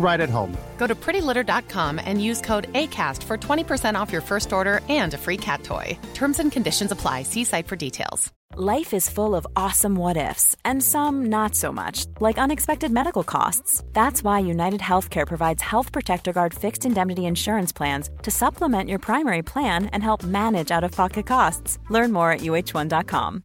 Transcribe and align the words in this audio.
right 0.00 0.20
at 0.20 0.30
home. 0.30 0.56
Go 0.78 0.86
to 0.86 0.94
prettylitter.com 0.94 2.00
and 2.04 2.22
use 2.22 2.40
code 2.40 2.72
ACAST 2.72 3.22
for 3.22 3.36
20% 3.38 3.94
off 3.94 4.12
your 4.12 4.22
first 4.22 4.52
order 4.52 4.80
and 4.88 5.14
a 5.14 5.18
free 5.18 5.36
cat 5.36 5.62
toy. 5.62 5.96
Terms 6.14 6.38
and 6.40 6.50
conditions 6.50 6.90
apply. 6.90 7.22
See 7.22 7.44
site 7.44 7.68
for 7.68 7.76
details. 7.76 8.32
Life 8.56 8.94
is 8.94 9.08
full 9.08 9.36
of 9.36 9.46
awesome 9.54 9.94
what 9.94 10.16
ifs, 10.16 10.56
and 10.64 10.82
some 10.82 11.26
not 11.26 11.54
so 11.54 11.70
much, 11.70 12.06
like 12.18 12.36
unexpected 12.36 12.90
medical 12.90 13.22
costs. 13.22 13.84
That's 13.92 14.24
why 14.24 14.40
United 14.40 14.80
Healthcare 14.80 15.24
provides 15.24 15.62
Health 15.62 15.92
Protector 15.92 16.32
Guard 16.32 16.52
fixed 16.52 16.84
indemnity 16.84 17.26
insurance 17.26 17.70
plans 17.70 18.10
to 18.22 18.30
supplement 18.32 18.88
your 18.88 18.98
primary 18.98 19.42
plan 19.42 19.86
and 19.92 20.02
help 20.02 20.24
manage 20.24 20.72
out 20.72 20.82
of 20.82 20.90
pocket 20.90 21.26
costs. 21.26 21.78
Learn 21.90 22.10
more 22.10 22.32
at 22.32 22.40
uh1.com. 22.40 23.44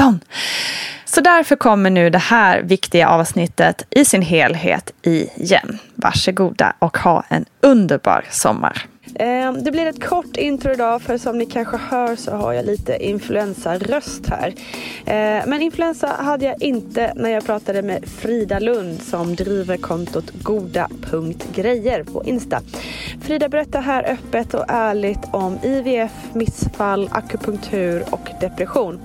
Så 1.05 1.21
därför 1.21 1.55
kommer 1.55 1.89
nu 1.89 2.09
det 2.09 2.17
här 2.17 2.61
viktiga 2.61 3.09
avsnittet 3.09 3.83
i 3.89 4.05
sin 4.05 4.21
helhet 4.21 4.91
igen. 5.01 5.79
Varsågoda 5.95 6.73
och 6.79 6.97
ha 6.97 7.23
en 7.29 7.45
underbar 7.61 8.25
sommar. 8.29 8.85
Ehm, 9.15 9.63
det 9.63 9.71
blir 9.71 9.85
ett 9.85 10.03
kort 10.03 10.37
intro 10.37 10.71
idag 10.71 11.01
för 11.01 11.17
som 11.17 11.37
ni 11.37 11.45
kanske 11.45 11.77
hör 11.77 12.15
så 12.15 12.31
har 12.31 12.53
jag 12.53 12.65
lite 12.65 13.05
influensaröst 13.05 14.29
här. 14.29 14.53
Ehm, 15.05 15.49
men 15.49 15.61
influensa 15.61 16.07
hade 16.07 16.45
jag 16.45 16.61
inte 16.61 17.13
när 17.15 17.29
jag 17.29 17.45
pratade 17.45 17.81
med 17.81 18.05
Frida 18.05 18.59
Lund 18.59 19.01
som 19.01 19.35
driver 19.35 19.77
kontot 19.77 20.31
goda.grejer 20.43 22.03
på 22.03 22.23
Insta. 22.23 22.61
Frida 23.21 23.49
berättar 23.49 23.81
här 23.81 24.03
öppet 24.11 24.53
och 24.53 24.65
ärligt 24.67 25.25
om 25.31 25.57
IVF, 25.63 26.11
missfall, 26.33 27.09
akupunktur 27.11 28.03
och 28.09 28.29
depression. 28.41 28.99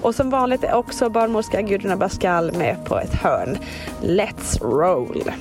Och 0.00 0.14
som 0.14 0.30
vanligt 0.30 0.64
är 0.64 0.74
också 0.74 1.10
barnmorska 1.10 1.62
Gudrun 1.62 1.92
Abascal 1.92 2.52
med 2.52 2.84
på 2.84 2.98
ett 2.98 3.14
hörn. 3.14 3.58
Let's 4.02 4.60
roll! 4.60 5.32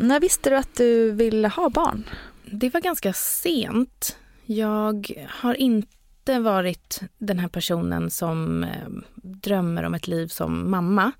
När 0.00 0.20
visste 0.20 0.50
du 0.50 0.56
att 0.56 0.74
du 0.74 1.10
ville 1.10 1.48
ha 1.48 1.68
barn? 1.70 2.04
Det 2.44 2.74
var 2.74 2.80
ganska 2.80 3.12
sent. 3.12 4.18
Jag 4.46 5.26
har 5.28 5.54
inte 5.54 6.38
varit 6.38 7.00
den 7.18 7.38
här 7.38 7.48
personen 7.48 8.10
som 8.10 8.64
eh, 8.64 8.88
drömmer 9.14 9.82
om 9.82 9.94
ett 9.94 10.08
liv 10.08 10.26
som 10.26 10.70
mamma 10.70 11.12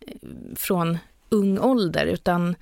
eh, 0.00 0.14
från 0.56 0.98
ung 1.28 1.58
ålder, 1.58 2.06
utan 2.06 2.54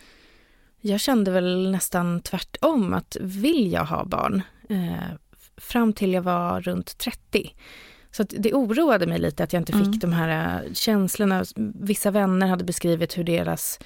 jag 0.80 1.00
kände 1.00 1.30
väl 1.30 1.70
nästan 1.70 2.20
tvärtom 2.20 2.94
att 2.94 3.16
vill 3.20 3.72
jag 3.72 3.84
ha 3.84 4.04
barn? 4.04 4.42
Eh, 4.68 5.14
fram 5.56 5.92
till 5.92 6.12
jag 6.12 6.22
var 6.22 6.60
runt 6.60 6.98
30. 6.98 7.54
Så 8.10 8.22
det 8.22 8.54
oroade 8.54 9.06
mig 9.06 9.18
lite 9.18 9.44
att 9.44 9.52
jag 9.52 9.60
inte 9.60 9.72
fick 9.72 9.86
mm. 9.86 9.98
de 9.98 10.12
här 10.12 10.68
känslorna. 10.72 11.44
Vissa 11.74 12.10
vänner 12.10 12.46
hade 12.46 12.64
beskrivit 12.64 13.18
hur 13.18 13.24
deras 13.24 13.78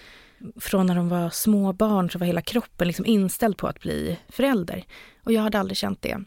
från 0.56 0.86
när 0.86 0.94
de 0.94 1.08
var 1.08 1.30
små 1.30 1.72
barn 1.72 2.10
så 2.10 2.18
var 2.18 2.26
hela 2.26 2.42
kroppen 2.42 2.86
liksom 2.86 3.06
inställd 3.06 3.56
på 3.56 3.66
att 3.66 3.80
bli 3.80 4.18
förälder. 4.28 4.84
Och 5.22 5.32
jag 5.32 5.42
hade 5.42 5.58
aldrig 5.58 5.76
känt 5.76 6.02
det. 6.02 6.18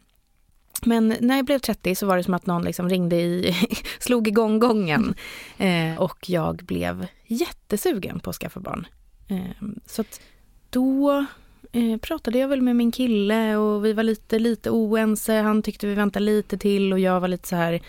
Men 0.85 1.15
när 1.21 1.35
jag 1.35 1.45
blev 1.45 1.59
30 1.59 1.95
så 1.95 2.05
var 2.05 2.17
det 2.17 2.23
som 2.23 2.33
att 2.33 2.45
någon 2.45 2.63
liksom 2.63 2.89
ringde 2.89 3.15
i, 3.15 3.55
slog 3.99 4.27
igång 4.27 4.59
gången. 4.59 5.15
Eh, 5.57 6.01
och 6.01 6.29
jag 6.29 6.55
blev 6.55 7.07
jättesugen 7.25 8.19
på 8.19 8.29
att 8.29 8.35
skaffa 8.35 8.59
barn. 8.59 8.87
Eh, 9.27 9.67
så 9.85 10.01
att 10.01 10.21
då 10.69 11.25
eh, 11.71 11.97
pratade 11.97 12.37
jag 12.37 12.47
väl 12.47 12.61
med 12.61 12.75
min 12.75 12.91
kille 12.91 13.55
och 13.55 13.85
vi 13.85 13.93
var 13.93 14.03
lite, 14.03 14.39
lite 14.39 14.69
oense. 14.69 15.33
Han 15.33 15.61
tyckte 15.61 15.87
vi 15.87 15.93
väntade 15.93 16.25
lite 16.25 16.57
till 16.57 16.93
och 16.93 16.99
jag 16.99 17.19
var 17.19 17.27
lite 17.27 17.47
så 17.47 17.55
här 17.55 17.81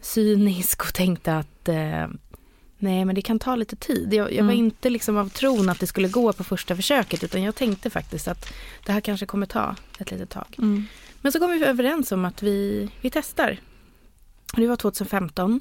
cynisk 0.00 0.82
och 0.82 0.94
tänkte 0.94 1.36
att 1.36 1.68
eh, 1.68 2.06
Nej, 2.78 3.04
men 3.04 3.14
det 3.14 3.22
kan 3.22 3.38
ta 3.38 3.56
lite 3.56 3.76
tid. 3.76 4.14
Jag, 4.14 4.32
jag 4.32 4.44
var 4.44 4.52
mm. 4.52 4.64
inte 4.64 4.90
liksom 4.90 5.16
av 5.16 5.28
tron 5.28 5.68
att 5.68 5.80
det 5.80 5.86
skulle 5.86 6.08
gå 6.08 6.32
på 6.32 6.44
första 6.44 6.76
försöket 6.76 7.24
utan 7.24 7.42
jag 7.42 7.54
tänkte 7.54 7.90
faktiskt 7.90 8.28
att 8.28 8.54
det 8.86 8.92
här 8.92 9.00
kanske 9.00 9.26
kommer 9.26 9.46
ta 9.46 9.76
ett 9.98 10.10
litet 10.10 10.30
tag. 10.30 10.56
Mm. 10.58 10.84
Men 11.20 11.32
så 11.32 11.38
kom 11.38 11.50
vi 11.50 11.64
överens 11.64 12.12
om 12.12 12.24
att 12.24 12.42
vi, 12.42 12.88
vi 13.00 13.10
testar. 13.10 13.60
Det 14.56 14.66
var 14.66 14.76
2015 14.76 15.60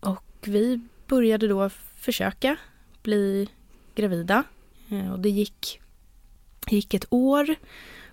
och 0.00 0.24
vi 0.40 0.80
började 1.06 1.48
då 1.48 1.70
försöka 1.96 2.56
bli 3.02 3.48
gravida. 3.94 4.44
Eh, 4.90 5.12
och 5.12 5.20
det 5.20 5.30
gick, 5.30 5.80
gick 6.66 6.94
ett 6.94 7.06
år 7.10 7.54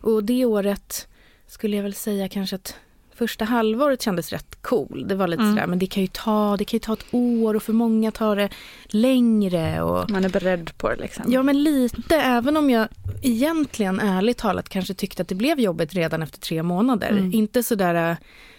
och 0.01 0.23
det 0.23 0.45
året 0.45 1.07
skulle 1.47 1.75
jag 1.75 1.83
väl 1.83 1.93
säga 1.93 2.29
kanske 2.29 2.55
att 2.55 2.75
Första 3.21 3.45
halvåret 3.45 4.01
kändes 4.01 4.29
rätt 4.29 4.61
cool. 4.61 5.05
Det 5.07 5.15
var 5.15 5.27
lite 5.27 5.43
Mm. 5.43 5.55
sådär, 5.55 5.67
men 5.67 5.79
det 5.79 5.87
kan, 5.87 6.03
ju 6.03 6.07
ta, 6.07 6.57
det 6.57 6.65
kan 6.65 6.75
ju 6.77 6.79
ta 6.79 6.93
ett 6.93 7.05
år 7.11 7.53
och 7.55 7.63
för 7.63 7.73
många 7.73 8.11
tar 8.11 8.35
det 8.35 8.49
längre. 8.87 9.81
Och, 9.81 10.09
Man 10.09 10.25
är 10.25 10.29
beredd 10.29 10.77
på 10.77 10.89
det 10.89 10.95
liksom. 10.95 11.25
Ja, 11.27 11.43
men 11.43 11.63
lite. 11.63 12.15
Även 12.15 12.57
om 12.57 12.69
jag 12.69 12.87
egentligen 13.21 13.99
ärligt 13.99 14.37
talat 14.37 14.69
kanske 14.69 14.93
tyckte 14.93 15.21
att 15.21 15.27
det 15.27 15.35
blev 15.35 15.59
jobbigt 15.59 15.93
redan 15.93 16.21
efter 16.21 16.39
tre 16.39 16.63
månader. 16.63 17.09
Mm. 17.09 17.33
Inte 17.33 17.63
sådär 17.63 18.11
äh, 18.11 18.17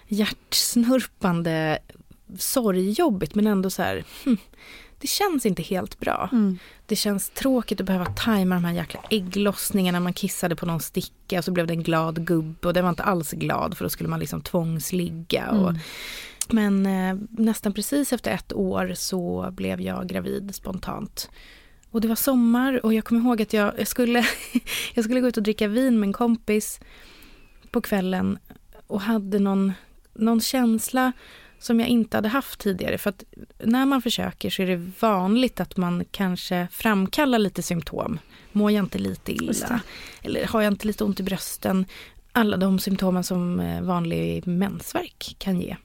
hjärtsnurpande 0.09 1.79
sorgjobbigt, 2.39 3.35
men 3.35 3.47
ändå 3.47 3.71
så 3.71 3.83
här, 3.83 4.05
hm, 4.25 4.37
det 5.03 5.09
känns 5.09 5.47
inte 5.47 5.63
helt 5.63 6.01
bra. 6.01 6.29
Mm. 6.33 6.59
Det 6.87 6.97
känns 6.97 7.31
tråkigt 7.31 7.81
att 7.81 7.87
behöva 7.87 8.07
tajma 8.07 8.55
de 8.55 8.65
här 8.65 8.73
jäkla 8.73 9.01
ägglossningarna. 9.11 10.01
Man 10.01 10.13
kissade 10.13 10.57
på 10.57 10.67
någon 10.67 10.81
sticka 10.81 11.39
och 11.39 11.45
så 11.45 11.51
blev 11.53 11.67
det 11.67 11.73
en 11.73 11.83
glad 11.83 12.27
gubbe 12.27 12.69
och 12.69 12.75
den 12.75 12.85
var 12.85 12.91
inte 12.91 13.03
alls 13.03 13.31
glad 13.33 13.77
för 13.77 13.85
då 13.85 13.89
skulle 13.89 14.09
man 14.09 14.21
liksom 14.21 14.41
tvångsligga. 14.43 15.51
Och, 15.51 15.71
Mm. 15.71 15.81
men 16.51 16.87
eh, 16.87 17.25
nästan 17.31 17.73
precis 17.73 18.13
efter 18.13 18.31
ett 18.31 18.53
år 18.53 18.93
så 18.95 19.49
blev 19.53 19.81
jag 19.81 20.07
gravid 20.09 20.55
spontant. 20.55 21.31
Och 21.91 22.01
det 22.01 22.09
var 22.09 22.17
sommar 22.17 22.87
och 22.87 22.95
jag 22.95 23.05
kommer 23.05 23.21
ihåg 23.21 23.43
att 23.43 23.53
jag, 23.53 23.73
jag, 23.79 23.89
skulle, 23.89 24.27
jag 24.95 25.05
skulle 25.05 25.21
gå 25.21 25.29
ut 25.29 25.37
och 25.37 25.43
dricka 25.43 25.69
vin 25.69 26.01
med 26.01 26.07
en 26.07 26.13
kompis 26.13 26.81
på 27.71 27.81
kvällen 27.81 28.39
och 28.87 29.01
hade 29.01 29.39
någon, 29.39 29.73
någon 30.15 30.41
känsla 30.41 31.13
som 31.63 31.81
jag 31.81 31.89
inte 31.89 32.17
hade 32.17 32.29
haft 32.29 32.61
tidigare. 32.61 32.99
För 32.99 33.11
att 33.11 33.25
när 33.59 33.87
man 33.87 34.03
försöker 34.03 34.51
så 34.51 34.63
är 34.63 34.67
det 34.67 34.91
vanligt 35.01 35.61
att 35.61 35.77
man 35.77 36.05
kanske 36.11 36.69
framkallar 36.71 37.39
lite 37.39 37.63
symptom. 37.63 38.19
Mår 38.53 38.71
jag 38.71 38.85
inte 38.85 38.99
lite 38.99 39.33
illa? 39.33 39.81
Eller 40.23 40.47
har 40.47 40.63
jag 40.63 40.73
inte 40.73 40.87
lite 40.87 41.05
ont 41.05 41.21
i 41.21 41.23
brösten? 41.23 41.87
Alla 42.33 42.57
de 42.57 42.79
symptomen 42.79 43.25
som 43.25 43.61
eh, 43.61 43.83
vanlig 43.83 44.47
mensvärk 44.47 45.37
kan 45.39 45.61
ge. 45.61 45.77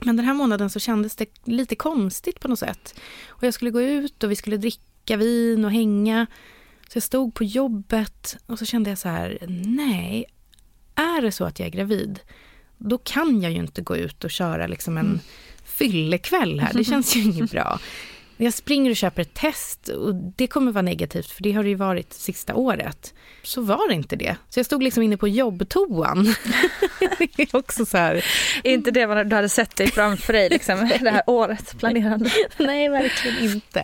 Men 0.00 0.16
den 0.16 0.26
här 0.26 0.34
månaden 0.34 0.70
så 0.70 0.80
kändes 0.80 1.16
det 1.16 1.26
lite 1.44 1.76
konstigt 1.76 2.40
på 2.40 2.48
något 2.48 2.58
sätt. 2.58 2.94
Och 3.28 3.42
jag 3.42 3.54
skulle 3.54 3.70
gå 3.70 3.82
ut 3.82 4.24
och 4.24 4.30
vi 4.30 4.36
skulle 4.36 4.56
dricka 4.56 5.16
vin 5.16 5.64
och 5.64 5.72
hänga. 5.72 6.26
Så 6.88 6.96
jag 6.96 7.02
stod 7.02 7.34
på 7.34 7.44
jobbet 7.44 8.36
och 8.46 8.58
så 8.58 8.64
kände 8.64 8.90
jag 8.90 8.98
så 8.98 9.08
här, 9.08 9.38
nej, 9.66 10.24
är 10.94 11.22
det 11.22 11.32
så 11.32 11.44
att 11.44 11.58
jag 11.58 11.66
är 11.66 11.72
gravid, 11.72 12.20
då 12.88 12.98
kan 12.98 13.42
jag 13.42 13.52
ju 13.52 13.58
inte 13.58 13.82
gå 13.82 13.96
ut 13.96 14.24
och 14.24 14.30
köra 14.30 14.66
liksom 14.66 14.98
en 14.98 15.20
fyllekväll 15.64 16.60
här. 16.60 16.72
Det 16.74 16.84
känns 16.90 17.16
ju 17.16 17.20
inget 17.20 17.50
bra. 17.50 17.78
Jag 18.36 18.54
springer 18.54 18.90
och 18.90 18.96
köper 18.96 19.22
ett 19.22 19.34
test 19.34 19.88
och 19.88 20.14
det 20.14 20.46
kommer 20.46 20.72
vara 20.72 20.82
negativt 20.82 21.30
för 21.30 21.42
det 21.42 21.52
har 21.52 21.62
det 21.62 21.68
ju 21.68 21.74
varit 21.74 22.12
sista 22.12 22.54
året. 22.54 23.14
Så 23.42 23.60
var 23.60 23.88
det 23.88 23.94
inte 23.94 24.16
det. 24.16 24.36
Så 24.48 24.58
jag 24.58 24.66
stod 24.66 24.82
liksom 24.82 25.02
inne 25.02 25.16
på 25.16 25.28
jobbtoan. 25.28 26.24
det 27.36 27.42
är 27.42 27.56
också 27.56 27.86
så 27.86 27.96
här, 27.96 28.24
Är 28.64 28.72
inte 28.72 28.90
det 28.90 29.06
vad 29.06 29.26
du 29.30 29.36
hade 29.36 29.48
sett 29.48 29.76
dig 29.76 29.90
framför 29.90 30.32
dig 30.32 30.48
liksom, 30.50 30.88
det 31.00 31.10
här 31.10 31.22
året 31.26 31.78
planerande? 31.78 32.30
Nej, 32.58 32.88
verkligen 32.88 33.52
inte. 33.52 33.80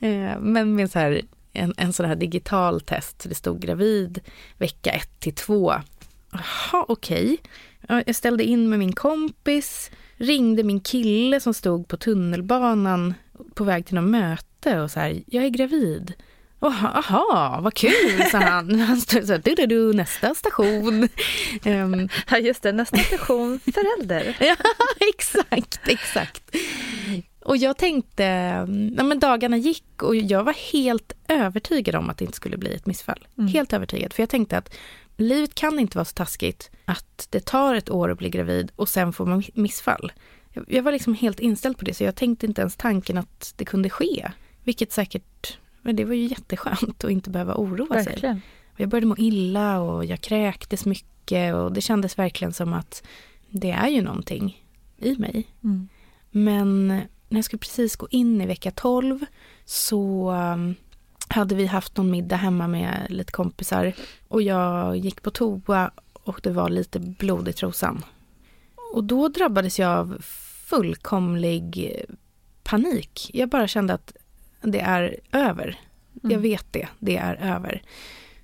Eh, 0.00 0.38
Men 0.40 0.74
med 0.74 0.90
så 0.90 0.98
här, 0.98 1.22
en, 1.52 1.74
en 1.76 1.92
sån 1.92 2.06
här 2.06 2.16
digital 2.16 2.80
test, 2.80 3.22
så 3.22 3.28
det 3.28 3.34
stod 3.34 3.60
gravid 3.60 4.20
vecka 4.58 4.90
1 4.90 5.20
till 5.20 5.34
2. 5.34 5.74
Jaha, 6.32 6.84
okej. 6.88 7.36
Ja, 7.36 7.38
Jag 7.88 8.16
ställde 8.16 8.44
in 8.44 8.70
med 8.70 8.78
min 8.78 8.92
kompis, 8.92 9.90
ringde 10.16 10.62
min 10.62 10.80
kille 10.80 11.40
som 11.40 11.54
stod 11.54 11.88
på 11.88 11.96
tunnelbanan 11.96 13.14
på 13.54 13.64
väg 13.64 13.86
till 13.86 13.94
något 13.94 14.10
möte 14.10 14.80
och 14.80 14.90
så 14.90 15.00
här, 15.00 15.22
jag 15.26 15.44
är 15.44 15.48
gravid. 15.48 16.14
Jaha, 16.60 17.60
vad 17.60 17.74
kul, 17.74 18.24
sa 18.30 18.38
han. 18.38 18.80
Han 18.80 19.00
stod 19.00 19.26
så 19.26 19.32
här, 19.32 19.40
du, 19.44 19.54
du, 19.54 19.66
du, 19.66 19.92
nästa 19.92 20.34
station. 20.34 21.08
Ehm, 21.64 22.08
Ja 22.30 22.38
just 22.38 22.62
det, 22.62 22.72
nästa 22.72 22.98
station, 22.98 23.60
förälder. 23.60 24.36
Ja, 24.40 24.56
exakt, 25.14 25.80
exakt. 25.88 26.56
Och 27.44 27.56
jag 27.56 27.76
tänkte, 27.76 28.24
ja, 28.96 29.04
men 29.04 29.18
dagarna 29.18 29.56
gick 29.56 30.02
och 30.02 30.16
jag 30.16 30.44
var 30.44 30.72
helt 30.72 31.12
övertygad 31.28 31.94
om 31.94 32.10
att 32.10 32.18
det 32.18 32.24
inte 32.24 32.36
skulle 32.36 32.56
bli 32.56 32.74
ett 32.74 32.86
missfall. 32.86 33.26
Mm. 33.38 33.48
Helt 33.48 33.72
övertygad, 33.72 34.12
för 34.12 34.22
jag 34.22 34.30
tänkte 34.30 34.58
att 34.58 34.74
livet 35.16 35.54
kan 35.54 35.78
inte 35.78 35.96
vara 35.98 36.04
så 36.04 36.12
taskigt 36.14 36.70
att 36.84 37.26
det 37.30 37.40
tar 37.46 37.74
ett 37.74 37.90
år 37.90 38.10
att 38.10 38.18
bli 38.18 38.30
gravid 38.30 38.72
och 38.76 38.88
sen 38.88 39.12
får 39.12 39.26
man 39.26 39.42
missfall. 39.54 40.12
Jag- 40.66 40.82
var 40.82 40.92
liksom 40.92 41.14
helt 41.14 41.40
inställd 41.40 41.78
på 41.78 41.84
det, 41.84 41.94
så 41.94 42.04
jag 42.04 42.14
tänkte 42.16 42.46
inte 42.46 42.60
ens 42.60 42.76
tanken 42.76 43.18
att 43.18 43.52
det 43.56 43.64
kunde 43.64 43.90
ske. 43.90 44.30
Vilket 44.64 44.92
säkert, 44.92 45.58
men 45.82 45.96
det 45.96 46.04
var 46.04 46.14
ju 46.14 46.26
jätteskönt 46.26 47.04
att 47.04 47.10
inte 47.10 47.30
behöva 47.30 47.54
oroa 47.54 48.04
sig. 48.04 48.12
Verkligen. 48.12 48.40
Och 48.72 48.80
Jag 48.80 48.88
började 48.88 49.06
må 49.06 49.16
illa 49.18 49.80
och 49.80 50.04
jag 50.04 50.20
kräktes 50.20 50.84
mycket 50.84 51.54
och 51.54 51.72
det 51.72 51.80
kändes 51.80 52.18
verkligen 52.18 52.52
som 52.52 52.72
att 52.72 53.02
det 53.50 53.70
är 53.70 53.88
ju 53.88 54.02
någonting 54.02 54.64
i 54.98 55.16
mig. 55.16 55.46
Mm. 55.64 55.88
Men 56.30 56.88
när 56.88 57.38
jag 57.38 57.44
skulle 57.44 57.58
precis 57.60 57.96
gå 57.96 58.08
in 58.10 58.40
i 58.40 58.46
vecka 58.46 58.70
12 58.70 59.24
så 59.64 60.30
um, 60.30 60.74
hade 61.28 61.54
vi 61.54 61.66
haft 61.66 61.96
någon 61.96 62.10
middag 62.10 62.36
hemma 62.36 62.68
med 62.68 63.06
lite 63.08 63.32
kompisar 63.32 63.92
och 64.28 64.42
jag 64.42 64.96
gick 64.96 65.22
på 65.22 65.30
toa 65.30 65.90
och 66.12 66.40
det 66.42 66.50
var 66.50 66.68
lite 66.68 66.98
blod 67.00 67.48
i 67.48 67.52
trosan. 67.52 68.04
Och 68.94 69.04
då 69.04 69.28
drabbades 69.28 69.78
jag 69.78 69.90
av 69.98 70.16
fullkomlig 70.68 71.94
panik. 72.62 73.30
Jag 73.34 73.48
bara 73.48 73.68
kände 73.68 73.94
att 73.94 74.12
det 74.62 74.80
är 74.80 75.16
över. 75.32 75.80
Jag 76.22 76.32
Mm. 76.32 76.42
vet 76.42 76.66
det, 76.72 76.88
det 76.98 77.16
är 77.16 77.34
över. 77.34 77.82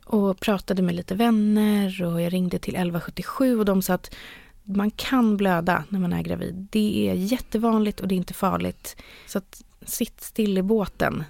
Och 0.04 0.40
pratade 0.40 0.82
med 0.82 0.94
lite 0.94 1.14
vänner 1.14 2.02
och 2.02 2.20
jag 2.20 2.32
ringde 2.32 2.58
till 2.58 2.74
1177 2.74 3.58
och 3.58 3.64
de 3.64 3.82
sa 3.82 3.94
att 3.94 4.14
man 4.62 4.90
kan 4.90 5.36
blöda 5.36 5.84
när 5.88 5.98
man 6.00 6.12
är 6.12 6.22
gravid. 6.22 6.68
Det 6.70 7.08
är 7.10 7.14
jättevanligt 7.14 8.00
och 8.00 8.08
det 8.08 8.14
är 8.14 8.16
inte 8.16 8.34
farligt. 8.34 8.96
Så 9.26 9.38
att 9.38 9.62
sitt 9.86 10.20
still 10.20 10.58
i 10.58 10.62
båten. 10.62 11.24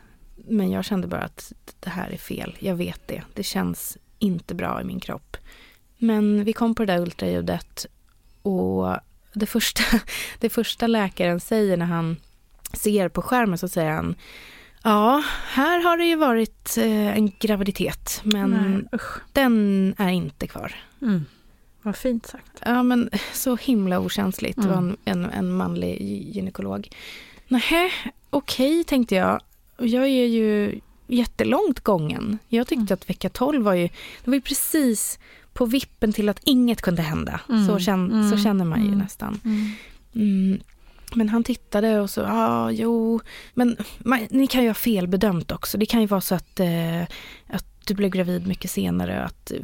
Men 0.51 0.71
jag 0.71 0.85
kände 0.85 1.07
bara 1.09 1.21
att 1.23 1.53
det 1.81 1.91
här 1.91 2.11
är 2.11 2.17
fel. 2.17 2.57
Jag 2.61 2.75
vet 2.75 3.01
det. 3.09 3.23
Det 3.35 3.43
känns 3.43 3.99
inte 4.19 4.55
bra 4.55 4.81
i 4.81 4.85
min 4.85 5.01
kropp. 5.01 5.37
Men 5.99 6.45
vi 6.45 6.53
kom 6.53 6.75
på 6.75 6.85
det 6.85 6.93
där 6.93 7.01
ultraljudet 7.03 7.87
och 8.43 8.97
det 9.33 9.47
första, 9.47 9.83
det 10.39 10.49
första 10.51 10.87
läkaren 10.87 11.41
säger 11.41 11.77
när 11.77 11.87
han 11.87 12.17
ser 12.73 13.09
på 13.09 13.23
skärmen 13.23 13.59
så 13.59 13.69
säger 13.69 13.91
han 13.91 14.15
Ja, 14.83 15.23
här 15.47 15.83
har 15.83 15.97
det 15.97 16.05
ju 16.05 16.17
varit 16.17 16.77
eh, 16.79 17.09
en 17.17 17.31
graviditet 17.41 18.21
men 18.25 18.51
Nej, 18.93 19.01
den 19.33 19.95
är 19.99 20.09
inte 20.09 20.47
kvar. 20.47 20.75
Mm. 21.03 21.25
Vad 21.83 21.97
fint 21.97 22.27
sagt. 22.27 22.63
Ja, 22.65 22.83
men 22.83 23.11
så 23.33 23.57
himla 23.57 24.01
okänsligt. 24.01 24.63
Det 24.63 24.69
var 24.69 24.77
en, 24.77 24.97
Mm. 25.05 25.25
en, 25.25 25.31
en 25.31 25.53
manlig 25.53 25.99
gy- 26.01 26.33
gynekolog. 26.33 26.89
Nähä, 27.49 27.91
okej 28.31 28.85
tänkte 28.85 29.15
jag. 29.15 29.41
Och 29.81 29.87
Jag 29.87 30.05
är 30.09 30.27
ju 30.27 30.81
jättelångt 31.07 31.81
gången. 31.81 32.39
Jag 32.49 32.67
tyckte 32.67 32.81
Mm. 32.83 32.95
att 32.95 33.11
vecka 33.11 33.29
12 33.29 33.63
var 33.65 33.75
ju, 33.75 33.89
det 34.25 34.31
var 34.31 34.35
ju 34.35 34.41
precis 34.41 35.19
på 35.53 35.67
vippen 35.67 36.13
till 36.13 36.29
att 36.29 36.41
inget 36.45 36.83
kunde 36.83 37.03
hända. 37.03 37.41
Mm. 37.49 37.67
Så, 37.67 37.79
känn, 37.79 38.13
Mm. 38.13 38.31
så 38.31 38.37
känner 38.37 38.65
man 38.65 38.81
ju 38.81 38.87
Mm. 38.87 38.99
nästan. 38.99 39.41
Mm. 40.15 40.61
Men 41.15 41.29
han 41.29 41.45
tittade 41.45 42.01
och 42.01 42.11
så, 42.11 42.21
ja, 42.21 42.49
ah, 42.49 42.71
jo, 42.71 43.21
men 43.55 43.77
man, 43.99 44.21
ni 44.31 44.47
kan 44.47 44.63
ju 44.63 44.69
ha 44.69 44.75
felbedömt 44.75 45.53
också. 45.53 45.79
Det 45.79 45.87
kan 45.87 46.01
ju 46.01 46.07
vara 46.07 46.21
så 46.21 46.35
att, 46.35 46.61
eh, 46.61 47.03
att 47.47 47.67
du 47.87 47.95
blev 47.95 48.11
gravid 48.11 48.47
mycket 48.47 48.71
senare, 48.71 49.25
att 49.25 49.51
eh, 49.51 49.57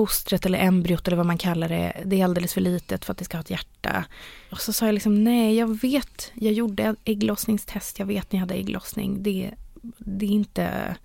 fostret 0.00 0.46
eller 0.46 0.58
embryot 0.58 1.06
eller 1.06 1.16
vad 1.16 1.26
man 1.26 1.38
kallar 1.38 1.68
det, 1.68 2.02
det 2.04 2.20
är 2.20 2.24
alldeles 2.24 2.54
för 2.54 2.60
litet 2.60 3.04
för 3.04 3.12
att 3.12 3.18
det 3.18 3.24
ska 3.24 3.36
ha 3.36 3.40
ett 3.40 3.50
hjärta. 3.50 4.04
Och 4.50 4.60
så 4.60 4.72
sa 4.72 4.86
jag 4.86 4.92
liksom, 4.92 5.24
nej, 5.24 5.56
jag 5.56 5.80
vet, 5.80 6.32
jag 6.34 6.52
gjorde 6.52 6.96
ägglossningstest, 7.04 7.98
jag 7.98 8.06
vet 8.06 8.32
ni 8.32 8.38
hade 8.38 8.54
ägglossning. 8.54 9.22
Det, 9.22 9.50
det, 9.98 10.26
är 10.26 10.30
inte, 10.30 10.96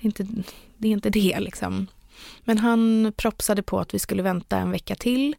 det, 0.00 0.02
är 0.02 0.06
inte, 0.06 0.26
det 0.76 0.88
är 0.88 0.92
inte 0.92 1.10
det 1.10 1.40
liksom. 1.40 1.86
Men 2.44 2.58
han 2.58 3.12
propsade 3.16 3.62
på 3.62 3.80
att 3.80 3.94
vi 3.94 3.98
skulle 3.98 4.22
vänta 4.22 4.58
en 4.58 4.70
vecka 4.70 4.94
till. 4.94 5.36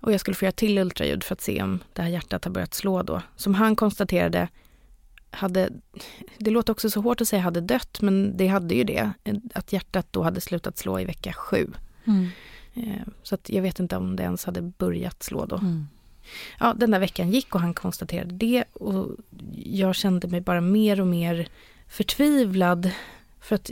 Och 0.00 0.12
jag 0.12 0.20
skulle 0.20 0.34
få 0.34 0.44
göra 0.44 0.52
till 0.52 0.78
ultraljud 0.78 1.24
för 1.24 1.32
att 1.32 1.40
se 1.40 1.62
om 1.62 1.78
det 1.92 2.02
här 2.02 2.08
hjärtat 2.08 2.44
har 2.44 2.52
börjat 2.52 2.74
slå 2.74 3.02
då. 3.02 3.22
Som 3.36 3.54
han 3.54 3.76
konstaterade 3.76 4.48
hade, 5.30 5.70
det 6.38 6.50
låter 6.50 6.72
också 6.72 6.90
så 6.90 7.00
hårt 7.00 7.20
att 7.20 7.28
säga 7.28 7.42
hade 7.42 7.60
dött, 7.60 8.00
men 8.00 8.36
det 8.36 8.46
hade 8.46 8.74
ju 8.74 8.84
det. 8.84 9.12
Att 9.54 9.72
hjärtat 9.72 10.06
då 10.10 10.22
hade 10.22 10.40
slutat 10.40 10.78
slå 10.78 11.00
i 11.00 11.04
vecka 11.04 11.32
sju. 11.32 11.66
Mm. 12.08 12.28
Eh, 12.74 13.06
Så 13.22 13.34
att 13.34 13.50
jag 13.50 13.62
vet 13.62 13.80
inte 13.80 13.96
om 13.96 14.16
det 14.16 14.22
ens 14.22 14.44
hade 14.44 14.62
börjat 14.62 15.22
slå 15.22 15.46
då. 15.46 15.56
Mm. 15.56 15.88
Ja, 16.60 16.74
den 16.76 16.90
där 16.90 16.98
veckan 16.98 17.30
gick 17.30 17.54
och 17.54 17.60
han 17.60 17.74
konstaterade 17.74 18.34
det 18.34 18.64
och 18.72 19.08
jag 19.64 19.94
kände 19.94 20.28
mig 20.28 20.40
bara 20.40 20.60
mer 20.60 21.00
och 21.00 21.06
mer 21.06 21.48
förtvivlad. 21.88 22.90
För 23.40 23.54
att 23.54 23.70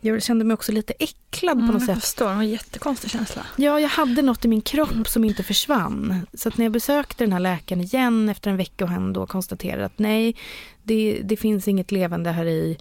jag 0.00 0.22
kände 0.22 0.44
mig 0.44 0.54
också 0.54 0.72
lite 0.72 0.92
äcklad 0.98 1.54
på 1.56 1.62
Mm, 1.62 1.74
något 1.74 1.82
jag 1.82 1.96
sätt. 1.96 2.04
förstår, 2.04 2.28
det 2.28 2.34
var 2.34 2.42
en 2.42 2.48
jättekonstig 2.50 3.10
känsla. 3.10 3.46
Ja, 3.56 3.80
jag 3.80 3.88
hade 3.88 4.22
något 4.22 4.44
i 4.44 4.48
min 4.48 4.60
kropp 4.62 5.08
som 5.08 5.24
inte 5.24 5.42
försvann. 5.42 6.26
Så 6.34 6.48
att 6.48 6.56
när 6.58 6.64
jag 6.64 6.72
besökte 6.72 7.24
den 7.24 7.32
här 7.32 7.40
läkaren 7.40 7.80
igen 7.82 8.28
efter 8.28 8.50
en 8.50 8.56
vecka 8.56 8.84
och 8.84 8.90
han 8.90 9.12
då 9.12 9.26
konstaterade 9.26 9.84
att 9.84 9.98
nej, 9.98 10.36
det, 10.82 11.20
det 11.24 11.36
finns 11.36 11.68
inget 11.68 11.92
levande 11.92 12.30
här 12.30 12.44
i. 12.46 12.78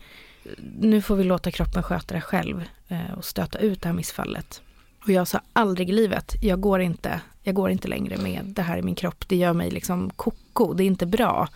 Nu 0.80 1.02
får 1.02 1.16
vi 1.16 1.24
låta 1.24 1.52
kroppen 1.52 1.84
sköta 1.84 2.14
det 2.16 2.22
själv 2.22 2.64
eh, 2.88 3.12
och 3.18 3.26
stöta 3.26 3.60
ut 3.60 3.82
det 3.82 3.88
här 3.88 3.94
missfallet. 3.96 4.62
Och 5.04 5.10
jag 5.10 5.28
sa 5.28 5.42
aldrig 5.54 5.90
i 5.90 5.94
livet, 5.94 6.36
jag 6.42 6.62
går 6.62 6.82
inte, 6.82 7.22
jag 7.44 7.56
går 7.56 7.70
inte 7.70 7.88
längre 7.88 8.18
med 8.18 8.46
det 8.46 8.62
här 8.62 8.78
i 8.78 8.82
min 8.82 8.96
kropp. 8.96 9.24
Det 9.28 9.36
gör 9.36 9.54
mig 9.54 9.72
liksom 9.72 10.10
koko, 10.10 10.74
det 10.74 10.84
är 10.84 10.88
inte 10.88 11.06
bra. 11.06 11.48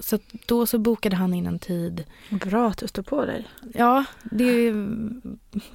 Så 0.00 0.18
då 0.46 0.66
så 0.66 0.78
bokade 0.78 1.16
han 1.16 1.34
in 1.34 1.46
en 1.46 1.58
tid. 1.58 2.04
Bra 2.30 2.68
att 2.68 2.78
du 2.78 2.88
står 2.88 3.02
på 3.02 3.24
dig. 3.24 3.48
Ja, 3.74 4.04
det 4.22 4.44
är... 4.44 4.88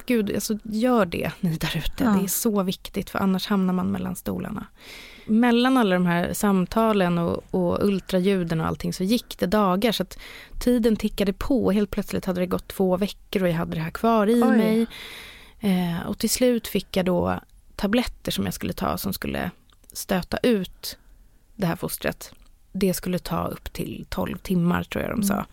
Gud, 0.06 0.34
alltså 0.34 0.58
gör 0.62 1.06
det 1.06 1.32
ni 1.40 1.56
där 1.56 1.76
ute. 1.76 2.04
Ja. 2.04 2.10
Det 2.10 2.24
är 2.24 2.28
så 2.28 2.62
viktigt 2.62 3.10
för 3.10 3.18
annars 3.18 3.46
hamnar 3.46 3.74
man 3.74 3.90
mellan 3.90 4.16
stolarna. 4.16 4.66
Mellan 5.26 5.76
alla 5.76 5.94
de 5.94 6.06
här 6.06 6.32
samtalen 6.32 7.18
och, 7.18 7.44
och 7.50 7.84
ultraljuden 7.84 8.60
och 8.60 8.66
allting 8.66 8.92
så 8.92 9.04
gick 9.04 9.38
det 9.38 9.46
dagar 9.46 9.92
så 9.92 10.02
att 10.02 10.18
tiden 10.58 10.96
tickade 10.96 11.32
på. 11.32 11.70
Helt 11.70 11.90
plötsligt 11.90 12.24
hade 12.24 12.40
det 12.40 12.46
gått 12.46 12.68
två 12.68 12.96
veckor 12.96 13.42
och 13.42 13.48
jag 13.48 13.54
hade 13.54 13.74
det 13.74 13.80
här 13.80 13.90
kvar 13.90 14.26
i 14.26 14.42
Oj. 14.42 14.56
mig. 14.56 14.86
Eh, 15.60 16.06
och 16.06 16.18
till 16.18 16.30
slut 16.30 16.68
fick 16.68 16.96
jag 16.96 17.06
då 17.06 17.40
tabletter 17.76 18.32
som 18.32 18.44
jag 18.44 18.54
skulle 18.54 18.72
ta 18.72 18.98
som 18.98 19.12
skulle 19.12 19.50
stöta 19.92 20.38
ut 20.42 20.98
det 21.56 21.66
här 21.66 21.76
fostret 21.76 22.32
det 22.72 22.94
skulle 22.94 23.18
ta 23.18 23.46
upp 23.46 23.72
till 23.72 24.06
12 24.08 24.38
timmar 24.38 24.82
tror 24.82 25.04
jag 25.04 25.12
de 25.12 25.22
sa. 25.22 25.34
Mm. 25.34 25.46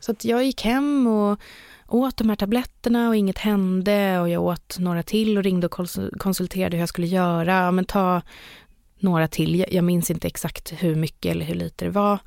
Så 0.00 0.12
att 0.12 0.24
jag 0.24 0.44
gick 0.44 0.64
hem 0.64 1.06
och 1.06 1.40
åt 1.88 2.16
de 2.16 2.28
här 2.28 2.36
tabletterna 2.36 3.08
och 3.08 3.16
inget 3.16 3.38
hände 3.38 4.20
och 4.20 4.28
jag 4.28 4.42
åt 4.42 4.78
några 4.78 5.02
till 5.02 5.38
och 5.38 5.44
ringde 5.44 5.66
och 5.66 5.88
konsulterade 6.18 6.76
hur 6.76 6.82
jag 6.82 6.88
skulle 6.88 7.06
göra. 7.06 7.70
Men 7.70 7.84
ta 7.84 8.22
några 8.98 9.28
till, 9.28 9.64
jag 9.70 9.84
minns 9.84 10.10
inte 10.10 10.26
exakt 10.26 10.72
hur 10.78 10.94
mycket 10.94 11.30
eller 11.30 11.46
hur 11.46 11.54
lite 11.54 11.84
det 11.84 11.90
var. 11.90 12.18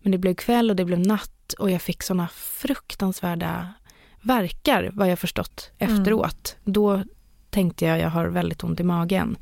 Men 0.00 0.12
det 0.12 0.18
blev 0.18 0.34
kväll 0.34 0.70
och 0.70 0.76
det 0.76 0.84
blev 0.84 0.98
natt 0.98 1.54
och 1.58 1.70
jag 1.70 1.82
fick 1.82 2.02
såna 2.02 2.28
fruktansvärda 2.34 3.74
verkar 4.20 4.90
vad 4.92 5.10
jag 5.10 5.18
förstått 5.18 5.70
mm. 5.78 5.94
efteråt. 5.94 6.56
Mm. 6.64 6.72
Då 6.72 7.02
tänkte 7.50 7.84
jag, 7.84 7.98
jag 7.98 8.10
har 8.10 8.26
väldigt 8.26 8.64
ont 8.64 8.80
i 8.80 8.82
magen. 8.82 9.36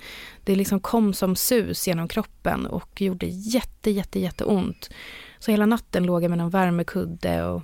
Det 0.44 0.54
liksom 0.54 0.80
kom 0.80 1.14
som 1.14 1.36
sus 1.36 1.88
genom 1.88 2.08
kroppen 2.08 2.66
och 2.66 3.00
gjorde 3.00 3.26
jätte, 3.26 3.90
jätte, 3.90 4.20
jätteont. 4.20 4.90
Så 5.38 5.50
hela 5.50 5.66
natten 5.66 6.06
låg 6.06 6.24
jag 6.24 6.28
med 6.28 6.38
någon 6.38 6.50
värmekudde 6.50 7.44
och 7.44 7.62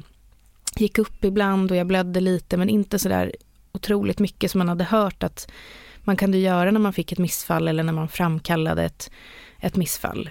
gick 0.77 0.99
upp 0.99 1.25
ibland 1.25 1.71
och 1.71 1.77
jag 1.77 1.87
blödde 1.87 2.21
lite 2.21 2.57
men 2.57 2.69
inte 2.69 2.99
sådär 2.99 3.33
otroligt 3.73 4.19
mycket 4.19 4.51
som 4.51 4.59
man 4.59 4.69
hade 4.69 4.85
hört 4.85 5.23
att 5.23 5.51
man 6.01 6.17
kunde 6.17 6.39
göra 6.39 6.71
när 6.71 6.81
man 6.81 6.93
fick 6.93 7.13
ett 7.13 7.19
missfall 7.19 7.69
eller 7.69 7.83
när 7.83 7.93
man 7.93 8.09
framkallade 8.09 8.85
ett, 8.85 9.11
ett 9.61 9.77
missfall. 9.77 10.31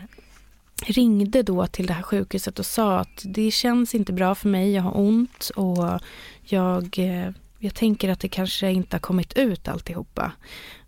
Ringde 0.86 1.44
då 1.44 1.68
till 1.68 1.88
det 1.88 1.94
här 1.94 2.02
sjukhuset 2.02 2.60
och 2.60 2.66
sa 2.66 3.00
att 3.00 3.22
det 3.26 3.52
känns 3.52 3.96
inte 3.96 4.14
bra 4.14 4.36
för 4.36 4.50
mig, 4.50 4.72
jag 4.72 4.84
har 4.84 4.98
ont 4.98 5.52
och 5.56 6.00
jag 6.46 7.00
eh, 7.00 7.32
jag 7.64 7.76
tänker 7.76 8.10
att 8.10 8.20
det 8.20 8.28
kanske 8.28 8.72
inte 8.72 8.96
har 8.96 9.00
kommit 9.02 9.34
ut 9.34 9.68
alltihopa. 9.68 10.32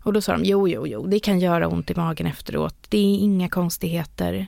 Och 0.02 0.12
då 0.12 0.20
sa 0.20 0.32
de, 0.32 0.44
jo, 0.44 0.68
jo, 0.68 0.86
jo, 0.86 1.06
det 1.06 1.20
kan 1.20 1.40
göra 1.40 1.68
ont 1.68 1.90
i 1.90 1.94
magen 1.94 2.26
efteråt. 2.26 2.76
Det 2.88 2.98
är 2.98 3.18
inga 3.18 3.48
konstigheter. 3.48 4.46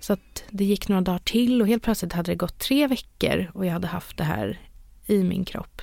Så 0.00 0.12
att 0.12 0.44
det 0.50 0.64
gick 0.64 0.88
några 0.88 1.02
dagar 1.02 1.18
till 1.18 1.62
och 1.62 1.68
helt 1.68 1.82
plötsligt 1.82 2.12
hade 2.12 2.32
det 2.32 2.36
gått 2.36 2.58
tre 2.58 2.86
veckor 2.86 3.50
och 3.54 3.66
jag 3.66 3.72
hade 3.72 3.86
haft 3.86 4.16
det 4.16 4.24
här 4.24 4.60
i 5.06 5.22
min 5.22 5.44
kropp. 5.44 5.82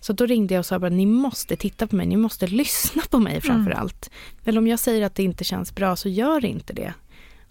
Så 0.00 0.12
då 0.12 0.26
ringde 0.26 0.54
jag 0.54 0.58
och 0.58 0.66
sa 0.66 0.78
bara, 0.78 0.90
ni 0.90 1.06
måste 1.06 1.56
titta 1.56 1.86
på 1.86 1.96
mig, 1.96 2.06
ni 2.06 2.16
måste 2.16 2.46
lyssna 2.46 3.02
på 3.10 3.18
mig 3.18 3.40
framför 3.40 3.70
mm. 3.70 3.82
allt. 3.82 4.10
Eller 4.44 4.58
om 4.58 4.66
jag 4.66 4.78
säger 4.78 5.06
att 5.06 5.14
det 5.14 5.22
inte 5.22 5.44
känns 5.44 5.74
bra 5.74 5.96
så 5.96 6.08
gör 6.08 6.44
inte 6.44 6.72
det. 6.72 6.94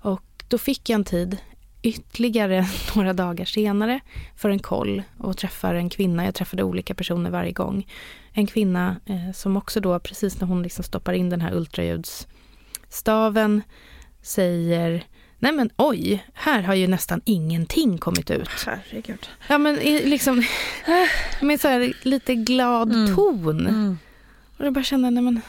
Och 0.01 0.44
då 0.48 0.58
fick 0.58 0.89
jag 0.89 0.96
en 0.96 1.04
tid 1.04 1.38
ytterligare 1.82 2.68
några 2.96 3.14
dagar 3.14 3.46
senare 3.46 4.00
för 4.36 4.50
en 4.50 4.60
koll 4.60 5.04
och 5.18 5.38
träffar 5.38 5.76
en 5.76 5.90
kvinna. 5.90 6.26
Jag 6.26 6.36
träffade 6.36 6.64
olika 6.64 6.96
personer 6.96 7.30
varje 7.30 7.52
gång. 7.52 7.88
En 8.34 8.48
kvinna 8.48 8.96
eh, 9.06 9.32
som 9.34 9.58
också 9.58 9.80
då 9.80 10.00
precis 10.00 10.42
när 10.42 10.48
hon 10.48 10.64
liksom 10.64 10.84
stoppar 10.84 11.14
in 11.14 11.30
den 11.30 11.42
här 11.42 11.54
ultraljudsstaven 11.54 13.62
säger 14.22 15.04
Nej 15.42 15.52
men 15.52 15.70
oj, 15.76 16.26
här 16.34 16.62
har 16.62 16.74
ju 16.74 16.88
nästan 16.88 17.22
ingenting 17.26 17.98
kommit 17.98 18.32
ut. 18.32 18.50
Herregud. 18.66 19.30
Ja 19.48 19.58
men 19.58 19.76
liksom 19.76 20.44
med 21.42 21.62
så 21.62 21.68
här 21.68 21.94
lite 22.04 22.36
glad 22.36 22.94
mm. 22.94 23.16
ton. 23.16 23.68
Mm. 23.68 23.98
Och 24.58 24.66
jag 24.66 24.74
bara 24.74 24.84
kände, 24.84 25.10
nej 25.10 25.24
men 25.24 25.42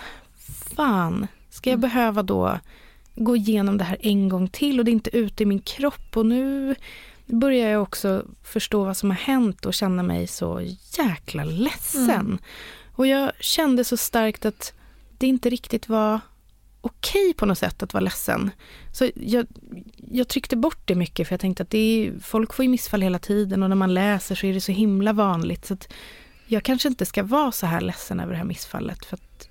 fan, 0.77 1.27
ska 1.51 1.71
jag 1.71 1.79
mm. 1.79 1.91
behöva 1.91 2.23
då 2.23 2.59
gå 3.25 3.37
igenom 3.37 3.79
det 3.79 3.85
här 3.85 3.97
en 4.01 4.29
gång 4.29 4.49
till 4.49 4.79
och 4.79 4.85
det 4.85 4.91
är 4.91 4.93
inte 4.93 5.17
ute 5.17 5.43
i 5.43 5.47
min 5.47 5.61
kropp. 5.61 6.17
Och 6.17 6.27
nu 6.27 6.75
börjar 7.27 7.69
jag 7.69 7.83
också 7.83 8.25
förstå 8.43 8.85
vad 8.85 8.97
som 8.97 9.11
har 9.11 9.17
hänt 9.17 9.67
och 9.67 9.75
känna 9.75 10.03
mig 10.03 10.27
så 10.27 10.61
jäkla 10.99 11.45
ledsen. 11.45 12.11
Mm. 12.11 12.39
Och 12.93 13.07
jag 13.07 13.33
kände 13.41 13.85
så 13.85 13.97
starkt 13.97 14.45
att 14.45 14.75
det 15.19 15.27
inte 15.27 15.51
riktigt 15.51 15.89
var 15.89 16.21
okej 16.81 17.35
på 17.35 17.47
något 17.47 17.59
sätt 17.59 17.83
att 17.83 17.95
vara 17.95 18.05
ledsen. 18.05 18.51
Så 18.93 19.11
jag, 19.15 19.47
jag 19.97 20.29
tryckte 20.29 20.57
bort 20.57 20.83
det 20.85 20.95
mycket 20.95 21.29
för 21.29 21.33
jag 21.33 21.41
tänkte 21.41 21.63
att 21.63 21.71
det 21.71 21.79
är, 21.79 22.13
folk 22.23 22.55
får 22.55 22.65
ju 22.65 22.69
missfall 22.69 23.03
hela 23.03 23.19
tiden 23.19 23.63
och 23.63 23.69
när 23.69 23.77
man 23.77 23.95
läser 23.95 24.35
så 24.35 24.47
är 24.47 24.55
det 24.55 24.61
så 24.61 24.73
himla 24.73 25.13
vanligt. 25.13 25.67
Så 25.67 25.75
att 25.75 25.93
jag 26.47 26.63
kanske 26.63 26.89
inte 26.89 27.07
ska 27.07 27.23
vara 27.23 27.53
så 27.53 27.67
här 27.67 27.81
ledsen 27.81 28.21
över 28.21 28.33
det 28.33 28.39
här 28.39 28.45
missfallet 28.45 29.05
för 29.05 29.15
att 29.17 29.49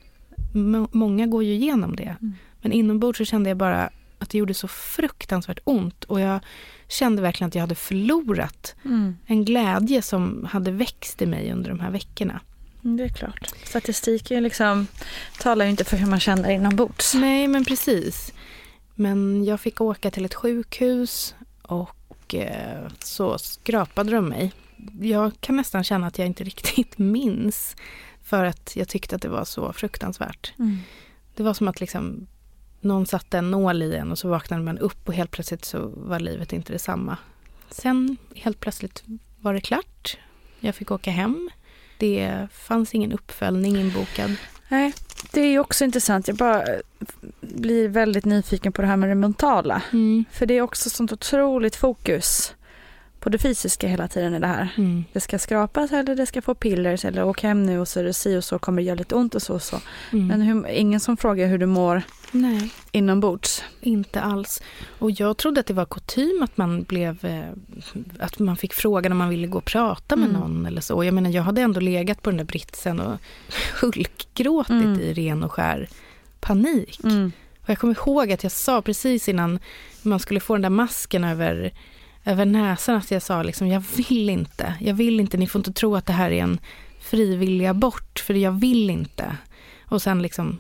många 0.92 1.28
går 1.28 1.44
ju 1.44 1.54
igenom 1.54 1.96
det. 1.96 2.16
Mm. 2.22 2.36
Men 2.62 2.72
inombords 2.72 3.18
så 3.18 3.26
kände 3.26 3.50
jag 3.50 3.58
bara 3.58 3.90
att 4.20 4.30
det 4.30 4.38
gjorde 4.38 4.54
så 4.54 4.68
fruktansvärt 4.68 5.60
ont 5.64 6.04
och 6.04 6.20
jag 6.20 6.40
kände 6.88 7.22
verkligen 7.22 7.48
att 7.48 7.56
jag 7.56 7.62
hade 7.62 7.76
förlorat 7.76 8.76
mm. 8.86 9.18
en 9.26 9.46
glädje 9.46 10.02
som 10.02 10.48
hade 10.52 10.72
växt 10.72 11.22
i 11.22 11.26
mig 11.26 11.52
under 11.52 11.70
de 11.70 11.80
här 11.80 11.92
veckorna. 11.92 12.42
Mm, 12.84 12.98
det 12.98 13.04
är 13.04 13.10
klart. 13.10 13.50
Statistiken 13.64 14.44
liksom 14.44 14.88
talar 15.40 15.66
ju 15.66 15.72
inte 15.72 15.84
för 15.86 15.98
hur 15.98 16.08
man 16.08 16.20
känner 16.20 16.50
inombords. 16.50 17.14
Nej, 17.14 17.48
men 17.48 17.66
precis. 17.66 18.34
Men 18.96 19.46
jag 19.46 19.60
fick 19.60 19.82
åka 19.82 20.12
till 20.12 20.26
ett 20.26 20.34
sjukhus 20.36 21.36
och 21.62 22.36
eh, 22.36 22.88
så 23.00 23.38
skrapade 23.38 24.12
de 24.12 24.26
mig. 24.26 24.54
Jag 25.02 25.32
kan 25.40 25.56
nästan 25.56 25.84
känna 25.84 26.08
att 26.08 26.18
jag 26.18 26.28
inte 26.28 26.44
riktigt 26.44 26.98
minns 26.98 27.76
för 28.24 28.46
att 28.46 28.76
jag 28.76 28.88
tyckte 28.88 29.16
att 29.16 29.22
det 29.22 29.30
var 29.30 29.46
så 29.46 29.74
fruktansvärt. 29.74 30.54
Mm. 30.60 30.78
Det 31.36 31.44
var 31.44 31.54
som 31.54 31.68
att 31.68 31.80
liksom 31.80 32.28
någon 32.82 33.06
satte 33.06 33.38
en 33.38 33.52
nål 33.52 33.84
i 33.84 33.96
en 33.96 34.12
och 34.12 34.18
så 34.18 34.28
vaknade 34.28 34.64
man 34.64 34.78
upp 34.78 35.08
och 35.08 35.14
helt 35.14 35.32
plötsligt 35.32 35.66
så 35.66 35.92
var 35.96 36.20
livet 36.20 36.54
inte 36.54 36.74
detsamma. 36.74 37.18
Sen 37.70 38.18
helt 38.36 38.60
plötsligt 38.60 39.04
var 39.40 39.54
det 39.54 39.62
klart. 39.62 40.18
Jag 40.60 40.76
fick 40.76 40.92
åka 40.92 41.12
hem. 41.12 41.50
Det 41.98 42.48
fanns 42.54 42.96
ingen 42.96 43.12
uppföljning 43.12 43.78
inbokad. 43.78 44.36
Nej, 44.70 44.94
det 45.32 45.42
är 45.42 45.60
också 45.60 45.84
intressant. 45.84 46.28
Jag 46.28 46.38
bara 46.38 46.64
blir 47.42 47.88
väldigt 47.88 48.26
nyfiken 48.26 48.72
på 48.72 48.82
det 48.82 48.88
här 48.88 48.98
med 48.98 49.10
det 49.10 49.16
mentala. 49.16 49.82
Mm. 49.92 50.26
För 50.32 50.46
det 50.46 50.54
är 50.54 50.62
också 50.62 50.90
sånt 50.90 51.12
otroligt 51.12 51.76
fokus 51.76 52.54
på 53.20 53.30
det 53.30 53.38
fysiska 53.38 53.88
hela 53.88 54.08
tiden 54.08 54.36
i 54.36 54.40
det 54.40 54.48
här. 54.48 54.74
Mm. 54.78 55.04
Det 55.14 55.20
ska 55.20 55.40
skrapas 55.40 55.92
eller 55.92 56.16
det 56.16 56.26
ska 56.26 56.42
få 56.42 56.56
pillers 56.56 57.06
eller 57.06 57.24
åka 57.24 57.48
hem 57.48 57.64
nu 57.64 57.80
och 57.80 57.88
så 57.88 58.00
är 58.00 58.04
det 58.04 58.14
si 58.14 58.38
och 58.38 58.44
så 58.44 58.60
kommer 58.60 58.82
det 58.82 58.86
göra 58.86 58.96
lite 58.96 59.16
ont 59.16 59.36
och 59.36 59.42
så 59.42 59.54
och 59.54 59.62
så. 59.62 59.80
Mm. 60.12 60.28
Men 60.28 60.42
hur, 60.42 60.68
ingen 60.68 61.00
som 61.00 61.18
frågar 61.18 61.48
hur 61.48 61.58
du 61.58 61.66
mår 61.66 62.02
Nej. 62.32 62.70
inombords. 62.92 63.64
Inte 63.82 64.22
alls. 64.22 64.62
Och 65.00 65.12
jag 65.12 65.38
trodde 65.38 65.60
att 65.60 65.66
det 65.66 65.74
var 65.74 65.86
kutym 65.86 66.44
att 66.44 66.58
man 66.58 66.84
blev, 66.84 67.26
eh, 67.26 67.50
att 68.20 68.40
man 68.40 68.58
fick 68.58 68.74
fråga 68.74 69.10
när 69.10 69.16
man 69.16 69.30
ville 69.30 69.48
gå 69.48 69.58
och 69.58 69.66
prata 69.66 70.16
med 70.16 70.30
mm. 70.30 70.42
någon 70.42 70.66
eller 70.66 70.82
så. 70.82 71.04
Jag 71.04 71.14
menar 71.14 71.30
jag 71.30 71.44
hade 71.44 71.62
ändå 71.62 71.80
legat 71.80 72.22
på 72.22 72.30
den 72.30 72.38
där 72.38 72.46
britsen 72.46 73.00
och 73.00 73.18
hulkgråtit 73.82 74.70
mm. 74.70 75.00
i 75.00 75.14
ren 75.14 75.44
och 75.44 75.52
skär 75.52 75.90
panik. 76.40 77.00
Mm. 77.04 77.32
Och 77.64 77.70
jag 77.70 77.80
kommer 77.80 77.94
ihåg 77.94 78.32
att 78.32 78.44
jag 78.44 78.52
sa 78.52 78.82
precis 78.82 79.30
innan 79.30 79.60
man 80.02 80.20
skulle 80.20 80.40
få 80.40 80.54
den 80.54 80.62
där 80.62 80.70
masken 80.70 81.24
över 81.24 81.74
över 82.26 82.46
näsan 82.46 82.96
att 82.96 83.12
jag 83.12 83.22
sa 83.22 83.44
liksom, 83.44 83.68
jag 83.68 83.84
vill 83.98 84.30
inte, 84.30 84.74
jag 84.80 84.94
vill 84.94 85.20
inte, 85.20 85.38
ni 85.38 85.48
får 85.48 85.60
inte 85.60 85.74
tro 85.74 85.96
att 85.96 86.06
det 86.06 86.14
här 86.14 86.32
är 86.32 86.44
en 86.44 86.60
frivillig 87.00 87.66
abort, 87.66 88.20
för 88.20 88.34
jag 88.34 88.52
vill 88.52 88.90
inte. 88.90 89.38
Och 89.86 90.02
sen 90.02 90.22
liksom, 90.22 90.58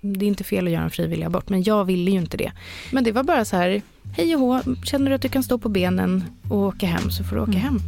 det 0.00 0.24
är 0.24 0.28
inte 0.28 0.44
fel 0.44 0.66
att 0.66 0.72
göra 0.72 0.84
en 0.84 0.90
frivillig 0.90 1.26
abort, 1.26 1.48
men 1.48 1.62
jag 1.62 1.84
ville 1.84 2.10
ju 2.10 2.18
inte 2.18 2.36
det. 2.36 2.52
Men 2.92 3.04
det 3.04 3.12
var 3.12 3.22
bara 3.22 3.44
så 3.44 3.56
här, 3.56 3.82
hej 4.16 4.34
och 4.34 4.40
hå, 4.40 4.60
känner 4.84 5.10
du 5.10 5.14
att 5.14 5.22
du 5.22 5.28
kan 5.28 5.42
stå 5.42 5.58
på 5.58 5.68
benen 5.68 6.24
och 6.48 6.58
åka 6.58 6.86
hem 6.86 7.10
så 7.10 7.24
får 7.24 7.36
du 7.36 7.42
åka 7.42 7.50
mm. 7.50 7.62
hem. 7.62 7.80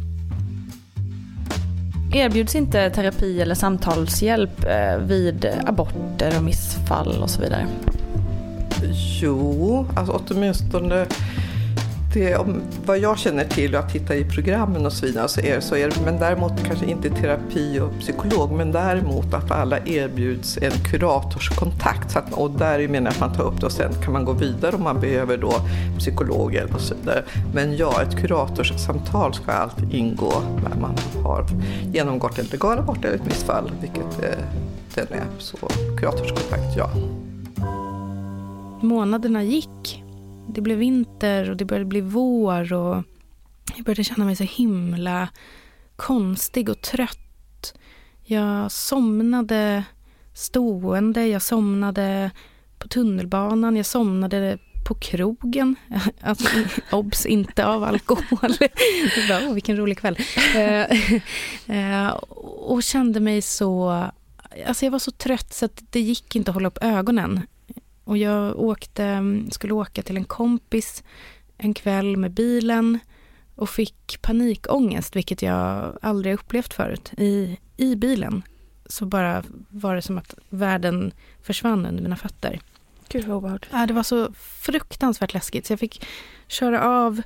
Erbjuds 2.13 2.55
inte 2.55 2.89
terapi 2.89 3.41
eller 3.41 3.55
samtalshjälp 3.55 4.65
eh, 4.65 4.97
vid 4.97 5.45
aborter 5.65 6.37
och 6.37 6.43
missfall 6.43 7.21
och 7.21 7.29
så 7.29 7.41
vidare? 7.41 7.67
Jo, 9.21 9.87
alltså 9.95 10.21
åtminstone 10.29 11.05
det, 12.19 12.37
om, 12.37 12.61
vad 12.85 12.99
jag 12.99 13.17
känner 13.17 13.43
till 13.43 13.75
och 13.75 13.79
att 13.79 13.91
titta 13.91 14.15
i 14.15 14.23
programmen 14.23 14.85
och 14.85 14.93
så 14.93 15.05
vidare 15.05 15.27
så 15.27 15.41
är 15.41 15.55
det 15.55 15.61
så. 15.61 15.75
Är 15.75 15.91
men 16.05 16.19
däremot 16.19 16.51
kanske 16.67 16.85
inte 16.85 17.09
terapi 17.09 17.79
och 17.79 17.99
psykolog, 17.99 18.51
men 18.51 18.71
däremot 18.71 19.33
att 19.33 19.51
alla 19.51 19.79
erbjuds 19.79 20.57
en 20.57 20.71
kuratorskontakt. 20.71 22.11
Så 22.11 22.19
att, 22.19 22.33
och 22.33 22.51
där 22.51 22.87
menar 22.87 23.05
jag 23.05 23.13
att 23.13 23.19
man 23.19 23.33
tar 23.33 23.43
upp 23.43 23.59
det 23.59 23.65
och 23.65 23.71
sen 23.71 23.93
kan 24.03 24.13
man 24.13 24.25
gå 24.25 24.33
vidare 24.33 24.75
om 24.75 24.83
man 24.83 24.99
behöver 24.99 25.37
då 25.37 25.53
psykologer 25.97 26.73
och 26.73 26.81
så 26.81 26.95
vidare. 26.95 27.23
Men 27.53 27.77
ja, 27.77 28.01
ett 28.01 28.17
kuratorssamtal 28.17 29.33
ska 29.33 29.51
alltid 29.51 29.93
ingå 29.93 30.33
när 30.63 30.81
man 30.81 30.95
har 31.23 31.45
genomgått 31.93 32.39
en 32.39 32.45
legal 32.45 32.79
abort 32.79 33.05
eller 33.05 33.15
ett 33.15 33.25
missfall, 33.25 33.71
vilket 33.81 34.23
eh, 34.23 34.43
den 34.95 35.07
är. 35.11 35.25
Så 35.39 35.57
kuratorskontakt, 35.97 36.77
ja. 36.77 36.89
Månaderna 38.81 39.43
gick 39.43 40.03
det 40.49 40.61
blev 40.61 40.77
vinter 40.77 41.49
och 41.49 41.57
det 41.57 41.65
började 41.65 41.85
bli 41.85 42.01
vår 42.01 42.73
och 42.73 43.03
jag 43.75 43.85
började 43.85 44.03
känna 44.03 44.25
mig 44.25 44.35
så 44.35 44.43
himla 44.43 45.29
konstig 45.95 46.69
och 46.69 46.81
trött. 46.81 47.73
Jag 48.23 48.71
somnade 48.71 49.83
stående, 50.33 51.27
jag 51.27 51.41
somnade 51.41 52.31
på 52.77 52.87
tunnelbanan, 52.87 53.75
jag 53.75 53.85
somnade 53.85 54.57
på 54.87 54.95
krogen. 54.95 55.75
Alltså, 56.21 56.49
obs, 56.91 57.25
inte 57.25 57.65
av 57.65 57.83
alkohol. 57.83 58.25
bara, 59.29 59.47
oh, 59.47 59.53
vilken 59.53 59.77
rolig 59.77 59.97
kväll. 59.97 60.17
Eh, 60.55 60.85
eh, 62.05 62.07
och 62.43 62.83
kände 62.83 63.19
mig 63.19 63.41
så... 63.41 63.89
Alltså 64.67 64.85
jag 64.85 64.91
var 64.91 64.99
så 64.99 65.11
trött 65.11 65.53
så 65.53 65.65
att 65.65 65.83
det 65.89 65.99
gick 65.99 66.35
inte 66.35 66.51
att 66.51 66.55
hålla 66.55 66.67
upp 66.67 66.77
ögonen. 66.81 67.41
Och 68.07 68.17
jag 68.17 68.59
åkte, 68.59 69.23
skulle 69.51 69.73
åka 69.73 70.01
till 70.01 70.17
en 70.17 70.25
kompis 70.25 71.03
en 71.57 71.73
kväll 71.73 72.17
med 72.17 72.31
bilen 72.31 72.99
och 73.55 73.69
fick 73.69 74.21
panikångest, 74.21 75.15
vilket 75.15 75.41
jag 75.41 75.97
aldrig 76.01 76.33
upplevt 76.33 76.73
förut. 76.73 77.11
I, 77.17 77.59
I 77.77 77.95
bilen 77.95 78.43
så 78.85 79.05
bara 79.05 79.43
var 79.69 79.95
det 79.95 80.01
som 80.01 80.17
att 80.17 80.33
världen 80.49 81.11
försvann 81.41 81.85
under 81.85 82.03
mina 82.03 82.15
fötter. 82.15 82.59
Gud 83.09 83.25
vad 83.25 83.37
obehagligt. 83.37 83.69
Ja, 83.71 83.85
det 83.85 83.93
var 83.93 84.03
så 84.03 84.33
fruktansvärt 84.33 85.33
läskigt 85.33 85.65
så 85.65 85.73
jag 85.73 85.79
fick 85.79 86.05
köra 86.47 86.83
av 86.83 87.21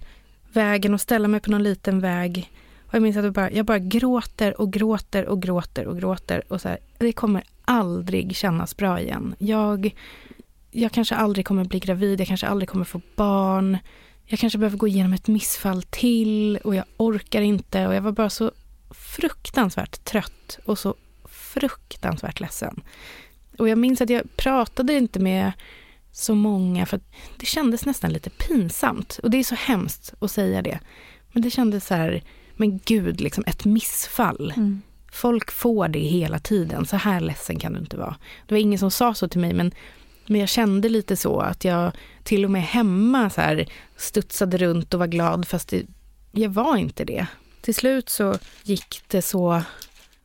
vägen 0.54 0.94
och 0.94 1.02
ställa 1.02 1.28
mig 1.28 1.40
på 1.40 1.52
någon 1.52 1.64
liten 1.64 2.00
väg. 2.00 2.52
Och 2.88 2.96
jag 2.96 3.02
minns 3.02 3.18
att 3.18 3.24
jag 3.24 3.34
bara, 3.34 3.52
jag 3.52 3.66
bara 3.66 3.80
gråter 3.80 4.62
och 4.62 4.74
gråter 4.74 5.26
och 5.26 5.42
gråter 5.42 5.88
och 5.88 5.98
gråter. 5.98 6.42
Och 6.48 6.62
så 6.62 6.68
här, 6.68 6.78
det 6.98 7.14
kommer 7.14 7.44
aldrig 7.66 8.36
kännas 8.36 8.78
bra 8.78 9.00
igen. 9.00 9.36
Jag 9.40 9.96
jag 10.72 10.92
kanske 10.92 11.16
aldrig 11.16 11.46
kommer 11.46 11.66
bli 11.66 11.80
gravid, 11.80 12.20
jag 12.20 12.28
kanske 12.28 12.48
aldrig 12.48 12.70
kommer 12.70 12.86
få 12.86 13.02
barn. 13.16 13.78
Jag 14.26 14.40
kanske 14.40 14.60
behöver 14.60 14.78
gå 14.78 14.88
igenom 14.88 15.14
ett 15.14 15.28
missfall 15.28 15.84
till 15.84 16.58
och 16.58 16.76
jag 16.76 16.86
orkar 16.98 17.42
inte. 17.42 17.88
Och 17.88 17.96
jag 17.96 18.02
var 18.02 18.12
bara 18.12 18.30
så 18.30 18.52
fruktansvärt 18.90 20.06
trött 20.06 20.60
och 20.66 20.80
så 20.80 20.96
fruktansvärt 21.26 22.40
ledsen. 22.40 22.84
Och 23.58 23.70
jag 23.70 23.78
minns 23.78 24.02
att 24.02 24.10
jag 24.10 24.38
pratade 24.38 24.94
inte 24.94 25.20
med 25.20 25.52
så 26.12 26.36
många 26.36 26.86
för 26.86 27.00
det 27.38 27.46
kändes 27.46 27.86
nästan 27.86 28.14
lite 28.14 28.30
pinsamt. 28.30 29.20
Och 29.24 29.32
det 29.32 29.38
är 29.38 29.44
så 29.44 29.56
hemskt 29.56 30.14
att 30.20 30.32
säga 30.32 30.62
det. 30.62 30.80
Men 31.32 31.44
det 31.44 31.52
kändes 31.52 31.88
så 31.88 31.94
här, 31.94 32.24
men 32.56 32.80
gud, 32.86 33.22
liksom 33.22 33.44
ett 33.48 33.66
missfall. 33.66 34.54
Mm. 34.56 34.82
Folk 35.12 35.52
får 35.52 35.88
det 35.88 36.00
hela 36.00 36.40
tiden, 36.40 36.86
så 36.86 36.98
här 36.98 37.20
ledsen 37.20 37.60
kan 37.60 37.74
du 37.74 37.80
inte 37.80 37.98
vara. 37.98 38.16
Det 38.48 38.54
var 38.54 38.60
ingen 38.60 38.80
som 38.80 38.92
sa 38.92 39.14
så 39.14 39.28
till 39.28 39.40
mig, 39.40 39.54
men 39.54 39.72
men 40.32 40.40
jag 40.40 40.50
kände 40.50 40.90
lite 40.90 41.16
så 41.16 41.40
att 41.40 41.64
jag 41.64 41.92
till 42.24 42.46
och 42.46 42.52
med 42.52 42.64
hemma 42.64 43.30
så 43.30 43.42
här 43.42 43.66
studsade 43.98 44.58
runt 44.58 44.94
och 44.94 45.00
var 45.00 45.08
glad 45.08 45.48
fast 45.48 45.68
det, 45.68 45.86
jag 46.32 46.50
var 46.50 46.78
inte 46.78 47.06
det. 47.06 47.28
Till 47.62 47.76
slut 47.76 48.10
så 48.10 48.38
gick 48.64 49.02
det 49.08 49.22
så, 49.22 49.62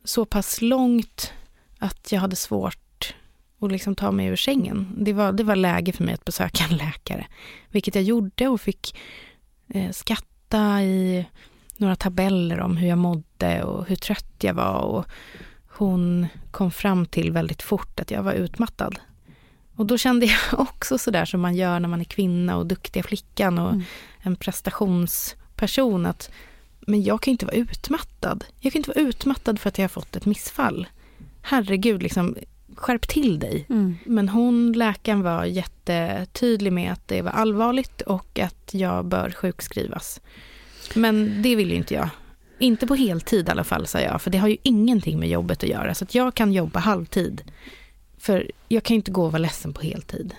så 0.03 0.25
pass 0.25 0.61
långt 0.61 1.33
att 1.79 2.11
jag 2.11 2.19
hade 2.19 2.35
svårt 2.35 3.15
att 3.61 3.71
liksom 3.71 3.95
ta 3.95 4.11
mig 4.11 4.25
ur 4.25 4.35
sängen. 4.35 4.95
Det 4.97 5.13
var, 5.13 5.31
det 5.31 5.43
var 5.43 5.55
läge 5.55 5.91
för 5.91 6.03
mig 6.03 6.13
att 6.13 6.25
besöka 6.25 6.63
en 6.63 6.77
läkare, 6.77 7.27
vilket 7.69 7.95
jag 7.95 8.03
gjorde 8.03 8.47
och 8.47 8.61
fick 8.61 8.97
eh, 9.73 9.91
skatta 9.91 10.83
i 10.83 11.25
några 11.77 11.95
tabeller 11.95 12.59
om 12.59 12.77
hur 12.77 12.87
jag 12.87 12.97
mådde 12.97 13.63
och 13.63 13.85
hur 13.85 13.95
trött 13.95 14.35
jag 14.39 14.53
var. 14.53 14.79
Och 14.81 15.05
hon 15.67 16.27
kom 16.51 16.71
fram 16.71 17.05
till 17.05 17.31
väldigt 17.31 17.61
fort 17.61 17.99
att 17.99 18.11
jag 18.11 18.23
var 18.23 18.33
utmattad. 18.33 18.99
Och 19.77 19.85
då 19.85 19.97
kände 19.97 20.25
jag 20.25 20.39
också 20.59 20.97
sådär 20.97 21.25
som 21.25 21.41
man 21.41 21.55
gör 21.55 21.79
när 21.79 21.89
man 21.89 21.99
är 21.99 22.05
kvinna 22.05 22.57
och 22.57 22.65
duktiga 22.65 23.03
flickan 23.03 23.59
och 23.59 23.69
mm. 23.69 23.83
en 24.19 24.35
prestationsperson 24.35 26.05
att 26.05 26.31
men 26.89 27.03
jag 27.03 27.21
kan 27.21 27.31
inte 27.31 27.45
vara 27.45 27.55
utmattad. 27.55 28.43
Jag 28.59 28.73
kan 28.73 28.79
inte 28.79 28.89
vara 28.89 29.07
utmattad 29.07 29.59
för 29.59 29.69
att 29.69 29.77
jag 29.77 29.83
har 29.83 29.89
fått 29.89 30.15
ett 30.15 30.25
missfall. 30.25 30.87
Herregud, 31.41 32.03
liksom, 32.03 32.35
skärp 32.75 33.07
till 33.07 33.39
dig. 33.39 33.65
Mm. 33.69 33.97
Men 34.05 34.29
hon, 34.29 34.71
läkaren, 34.71 35.21
var 35.21 35.45
jättetydlig 35.45 36.73
med 36.73 36.91
att 36.91 37.07
det 37.07 37.21
var 37.21 37.31
allvarligt 37.31 38.01
och 38.01 38.39
att 38.39 38.69
jag 38.73 39.05
bör 39.05 39.29
sjukskrivas. 39.31 40.21
Men 40.93 41.41
det 41.41 41.55
vill 41.55 41.69
ju 41.69 41.75
inte 41.75 41.93
jag. 41.93 42.09
Inte 42.59 42.87
på 42.87 42.95
heltid 42.95 43.47
i 43.47 43.51
alla 43.51 43.63
fall, 43.63 43.87
sa 43.87 43.99
jag, 43.99 44.21
för 44.21 44.31
det 44.31 44.37
har 44.37 44.47
ju 44.47 44.57
ingenting 44.63 45.19
med 45.19 45.29
jobbet 45.29 45.63
att 45.63 45.69
göra. 45.69 45.93
Så 45.93 46.03
att 46.03 46.15
jag 46.15 46.35
kan 46.35 46.53
jobba 46.53 46.79
halvtid. 46.79 47.41
För 48.17 48.51
jag 48.67 48.83
kan 48.83 48.95
inte 48.95 49.11
gå 49.11 49.25
och 49.25 49.31
vara 49.31 49.41
ledsen 49.41 49.73
på 49.73 49.81
heltid. 49.81 50.35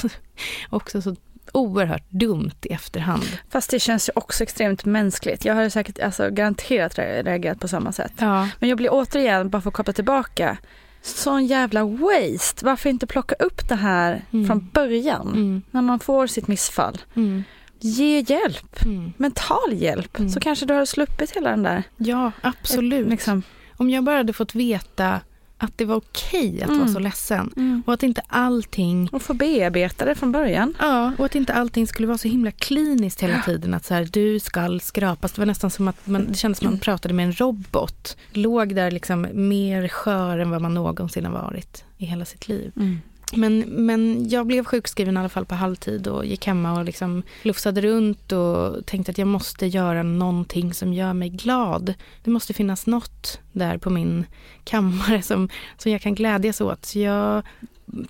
också 0.70 1.02
så 1.02 1.16
oerhört 1.52 2.10
dumt 2.10 2.54
i 2.62 2.72
efterhand. 2.72 3.38
Fast 3.50 3.70
det 3.70 3.80
känns 3.80 4.08
ju 4.08 4.12
också 4.14 4.42
extremt 4.42 4.84
mänskligt. 4.84 5.44
Jag 5.44 5.54
hade 5.54 5.70
säkert 5.70 5.98
alltså, 5.98 6.30
garanterat 6.30 6.98
reagerat 6.98 7.60
på 7.60 7.68
samma 7.68 7.92
sätt. 7.92 8.12
Ja. 8.18 8.48
Men 8.60 8.68
jag 8.68 8.78
blir 8.78 8.88
återigen, 8.92 9.50
bara 9.50 9.62
för 9.62 9.68
att 9.68 9.74
koppla 9.74 9.92
tillbaka, 9.92 10.56
sån 11.02 11.46
jävla 11.46 11.84
waste. 11.84 12.64
Varför 12.64 12.90
inte 12.90 13.06
plocka 13.06 13.34
upp 13.34 13.68
det 13.68 13.74
här 13.74 14.24
mm. 14.30 14.46
från 14.46 14.70
början? 14.72 15.28
Mm. 15.28 15.62
När 15.70 15.82
man 15.82 16.00
får 16.00 16.26
sitt 16.26 16.48
missfall. 16.48 16.98
Mm. 17.16 17.44
Ge 17.80 18.20
hjälp, 18.20 18.84
mm. 18.84 19.12
mental 19.16 19.72
hjälp, 19.72 20.18
mm. 20.18 20.30
så 20.30 20.40
kanske 20.40 20.66
du 20.66 20.74
har 20.74 20.84
sluppit 20.84 21.30
hela 21.30 21.50
den 21.50 21.62
där. 21.62 21.82
Ja, 21.96 22.32
absolut. 22.40 23.08
Liksom. 23.08 23.42
Om 23.76 23.90
jag 23.90 24.04
bara 24.04 24.16
hade 24.16 24.32
fått 24.32 24.54
veta 24.54 25.20
att 25.58 25.78
det 25.78 25.84
var 25.84 25.96
okej 25.96 26.48
okay 26.48 26.62
att 26.62 26.68
mm. 26.68 26.80
vara 26.80 26.88
så 26.88 26.98
ledsen. 26.98 27.52
Mm. 27.56 27.82
Och 27.86 27.94
att 27.94 28.02
inte 28.02 28.22
allting... 28.26 29.08
Och 29.12 29.22
få 29.22 29.34
bearbeta 29.34 30.04
det 30.04 30.14
från 30.14 30.32
början. 30.32 30.74
Ja, 30.78 31.12
och 31.18 31.24
att 31.24 31.34
inte 31.34 31.52
allting 31.52 31.86
skulle 31.86 32.08
vara 32.08 32.18
så 32.18 32.28
himla 32.28 32.50
kliniskt 32.50 33.22
hela 33.22 33.42
tiden. 33.42 33.74
Att 33.74 33.84
så 33.84 33.94
här, 33.94 34.08
du 34.12 34.40
ska 34.40 34.78
skrapas. 34.82 35.32
Det 35.32 35.40
var 35.40 35.46
nästan 35.46 35.70
som 35.70 35.88
att 35.88 36.06
man, 36.06 36.26
det 36.28 36.34
kändes 36.34 36.58
som 36.58 36.66
att 36.66 36.72
man 36.72 36.80
pratade 36.80 37.14
med 37.14 37.26
en 37.26 37.32
robot. 37.32 38.16
Låg 38.32 38.74
där 38.74 38.90
liksom 38.90 39.28
mer 39.32 39.88
skör 39.88 40.38
än 40.38 40.50
vad 40.50 40.62
man 40.62 40.74
någonsin 40.74 41.24
har 41.24 41.32
varit 41.32 41.84
i 41.98 42.06
hela 42.06 42.24
sitt 42.24 42.48
liv. 42.48 42.72
Mm. 42.76 42.98
Men, 43.32 43.58
men 43.60 44.28
jag 44.28 44.46
blev 44.46 44.64
sjukskriven 44.64 45.16
i 45.16 45.20
alla 45.20 45.28
fall 45.28 45.44
på 45.44 45.54
halvtid 45.54 46.06
och 46.06 46.26
gick 46.26 46.46
hemma 46.46 46.78
och 46.78 46.84
liksom 46.84 47.22
lufsade 47.42 47.80
runt 47.80 48.32
och 48.32 48.86
tänkte 48.86 49.10
att 49.10 49.18
jag 49.18 49.28
måste 49.28 49.66
göra 49.66 50.02
någonting 50.02 50.74
som 50.74 50.92
gör 50.92 51.12
mig 51.12 51.28
glad. 51.28 51.94
Det 52.24 52.30
måste 52.30 52.54
finnas 52.54 52.86
något 52.86 53.40
där 53.52 53.78
på 53.78 53.90
min 53.90 54.26
kammare 54.64 55.22
som, 55.22 55.48
som 55.78 55.92
jag 55.92 56.00
kan 56.00 56.14
glädjas 56.14 56.60
åt. 56.60 56.84
Så 56.84 56.98
jag 56.98 57.42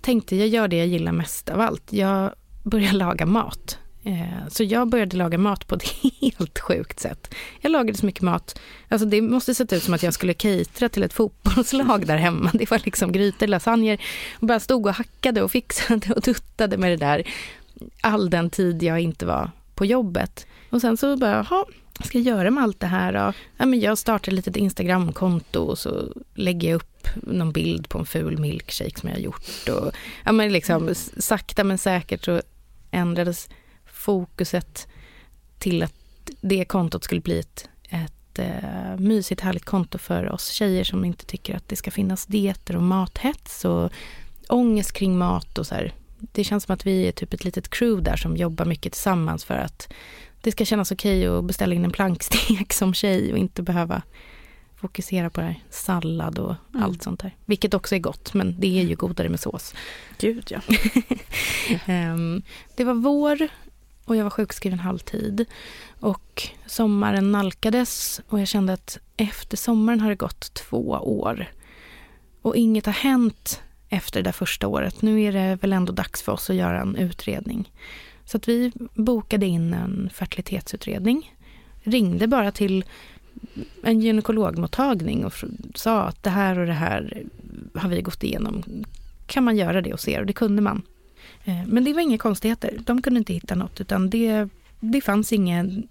tänkte 0.00 0.36
jag 0.36 0.48
gör 0.48 0.68
det 0.68 0.76
jag 0.76 0.86
gillar 0.86 1.12
mest 1.12 1.48
av 1.48 1.60
allt. 1.60 1.92
Jag 1.92 2.30
börjar 2.62 2.92
laga 2.92 3.26
mat. 3.26 3.78
Eh, 4.04 4.48
så 4.48 4.64
jag 4.64 4.88
började 4.88 5.16
laga 5.16 5.38
mat 5.38 5.66
på 5.66 5.74
ett 5.74 5.88
helt 6.20 6.58
sjukt 6.58 7.00
sätt. 7.00 7.34
Jag 7.60 7.72
lagade 7.72 7.98
så 7.98 8.06
mycket 8.06 8.22
mat. 8.22 8.60
Alltså 8.88 9.06
det 9.06 9.22
måste 9.22 9.54
sett 9.54 9.72
ut 9.72 9.82
som 9.82 9.94
att 9.94 10.02
jag 10.02 10.14
skulle 10.14 10.34
catera 10.34 10.88
till 10.88 11.02
ett 11.02 11.12
fotbollslag 11.12 12.06
där 12.06 12.16
hemma. 12.16 12.50
Det 12.54 12.70
var 12.70 12.80
liksom 12.84 13.12
grytor, 13.12 13.46
lasagner. 13.46 14.00
Och 14.34 14.46
bara 14.46 14.60
stod 14.60 14.86
och 14.86 14.94
hackade 14.94 15.42
och 15.42 15.50
fixade 15.50 16.14
och 16.14 16.22
tuttade 16.22 16.76
med 16.76 16.90
det 16.90 16.96
där. 16.96 17.28
All 18.00 18.30
den 18.30 18.50
tid 18.50 18.82
jag 18.82 19.00
inte 19.00 19.26
var 19.26 19.50
på 19.74 19.84
jobbet. 19.84 20.46
Och 20.70 20.80
sen 20.80 20.96
så 20.96 21.16
bara, 21.16 21.30
jaha, 21.50 21.64
vad 21.98 22.06
ska 22.06 22.18
jag 22.18 22.36
göra 22.36 22.50
med 22.50 22.64
allt 22.64 22.80
det 22.80 22.86
här 22.86 23.12
då? 23.12 23.32
Ja, 23.56 23.66
men 23.66 23.80
jag 23.80 23.98
startar 23.98 24.32
ett 24.32 24.36
litet 24.36 24.56
Instagramkonto 24.56 25.60
och 25.60 25.78
så 25.78 26.12
lägger 26.34 26.68
jag 26.68 26.76
upp 26.76 27.08
någon 27.14 27.52
bild 27.52 27.88
på 27.88 27.98
en 27.98 28.06
ful 28.06 28.38
milkshake 28.38 29.00
som 29.00 29.08
jag 29.08 29.16
har 29.16 29.22
gjort. 29.22 29.68
Och, 29.68 29.92
ja, 30.24 30.32
men 30.32 30.52
liksom, 30.52 30.94
sakta 31.18 31.64
men 31.64 31.78
säkert 31.78 32.24
så 32.24 32.42
ändrades 32.90 33.48
fokuset 34.04 34.88
till 35.58 35.82
att 35.82 35.94
det 36.40 36.64
kontot 36.64 37.04
skulle 37.04 37.20
bli 37.20 37.38
ett, 37.38 37.68
ett 37.88 38.38
uh, 38.38 38.98
mysigt, 38.98 39.40
härligt 39.40 39.64
konto 39.64 39.98
för 39.98 40.30
oss 40.32 40.48
tjejer 40.48 40.84
som 40.84 41.04
inte 41.04 41.24
tycker 41.24 41.56
att 41.56 41.68
det 41.68 41.76
ska 41.76 41.90
finnas 41.90 42.26
dieter 42.26 42.76
och 42.76 42.82
mathets 42.82 43.64
och 43.64 43.92
ångest 44.48 44.92
kring 44.92 45.18
mat 45.18 45.58
och 45.58 45.66
så 45.66 45.74
här. 45.74 45.92
Det 46.18 46.44
känns 46.44 46.64
som 46.64 46.74
att 46.74 46.86
vi 46.86 47.08
är 47.08 47.12
typ 47.12 47.34
ett 47.34 47.44
litet 47.44 47.70
crew 47.70 48.10
där 48.10 48.16
som 48.16 48.36
jobbar 48.36 48.64
mycket 48.64 48.92
tillsammans 48.92 49.44
för 49.44 49.54
att 49.54 49.92
det 50.40 50.52
ska 50.52 50.64
kännas 50.64 50.92
okej 50.92 51.28
okay 51.28 51.38
att 51.38 51.44
beställa 51.44 51.74
in 51.74 51.84
en 51.84 51.90
plankstek 51.90 52.72
som 52.72 52.94
tjej 52.94 53.32
och 53.32 53.38
inte 53.38 53.62
behöva 53.62 54.02
fokusera 54.76 55.30
på 55.30 55.40
det 55.40 55.46
här, 55.46 55.62
sallad 55.70 56.38
och 56.38 56.54
mm. 56.70 56.82
allt 56.84 57.02
sånt 57.02 57.20
där. 57.20 57.36
Vilket 57.44 57.74
också 57.74 57.94
är 57.94 57.98
gott, 57.98 58.34
men 58.34 58.60
det 58.60 58.80
är 58.80 58.82
ju 58.82 58.96
godare 58.96 59.28
med 59.28 59.40
sås. 59.40 59.74
Gud 60.18 60.50
ja. 60.50 60.60
um, 62.12 62.42
det 62.76 62.84
var 62.84 62.94
vår 62.94 63.48
och 64.04 64.16
jag 64.16 64.24
var 64.24 64.30
sjukskriven 64.30 64.78
halvtid. 64.78 65.44
Och 66.00 66.42
sommaren 66.66 67.32
nalkades 67.32 68.20
och 68.28 68.40
jag 68.40 68.48
kände 68.48 68.72
att 68.72 68.98
efter 69.16 69.56
sommaren 69.56 70.00
har 70.00 70.10
det 70.10 70.16
gått 70.16 70.54
två 70.54 70.90
år. 70.90 71.46
Och 72.42 72.56
inget 72.56 72.86
har 72.86 72.92
hänt 72.92 73.62
efter 73.88 74.20
det 74.20 74.24
där 74.24 74.32
första 74.32 74.66
året. 74.66 75.02
Nu 75.02 75.22
är 75.22 75.32
det 75.32 75.58
väl 75.62 75.72
ändå 75.72 75.92
dags 75.92 76.22
för 76.22 76.32
oss 76.32 76.50
att 76.50 76.56
göra 76.56 76.80
en 76.80 76.96
utredning. 76.96 77.72
Så 78.24 78.36
att 78.36 78.48
vi 78.48 78.72
bokade 78.94 79.46
in 79.46 79.74
en 79.74 80.10
fertilitetsutredning. 80.14 81.34
Ringde 81.82 82.26
bara 82.26 82.52
till 82.52 82.84
en 83.82 84.00
gynekologmottagning 84.00 85.24
och 85.24 85.32
sa 85.74 86.02
att 86.02 86.22
det 86.22 86.30
här 86.30 86.58
och 86.58 86.66
det 86.66 86.72
här 86.72 87.22
har 87.74 87.88
vi 87.88 88.02
gått 88.02 88.22
igenom. 88.22 88.62
Kan 89.26 89.44
man 89.44 89.56
göra 89.56 89.82
det 89.82 89.92
och 89.92 90.00
se? 90.00 90.20
Och 90.20 90.26
det 90.26 90.32
kunde 90.32 90.62
man. 90.62 90.82
Eh, 91.44 91.66
men 91.66 91.84
det 91.84 91.92
var 91.92 92.00
inga 92.00 92.18
konstigheter. 92.18 92.78
De 92.84 93.02
kunde 93.02 93.18
inte 93.18 93.32
hitta 93.32 93.54
något 93.54 93.80
utan 93.80 94.10
det, 94.10 94.48
det 94.80 95.00
fanns 95.00 95.32
ingen, 95.32 95.88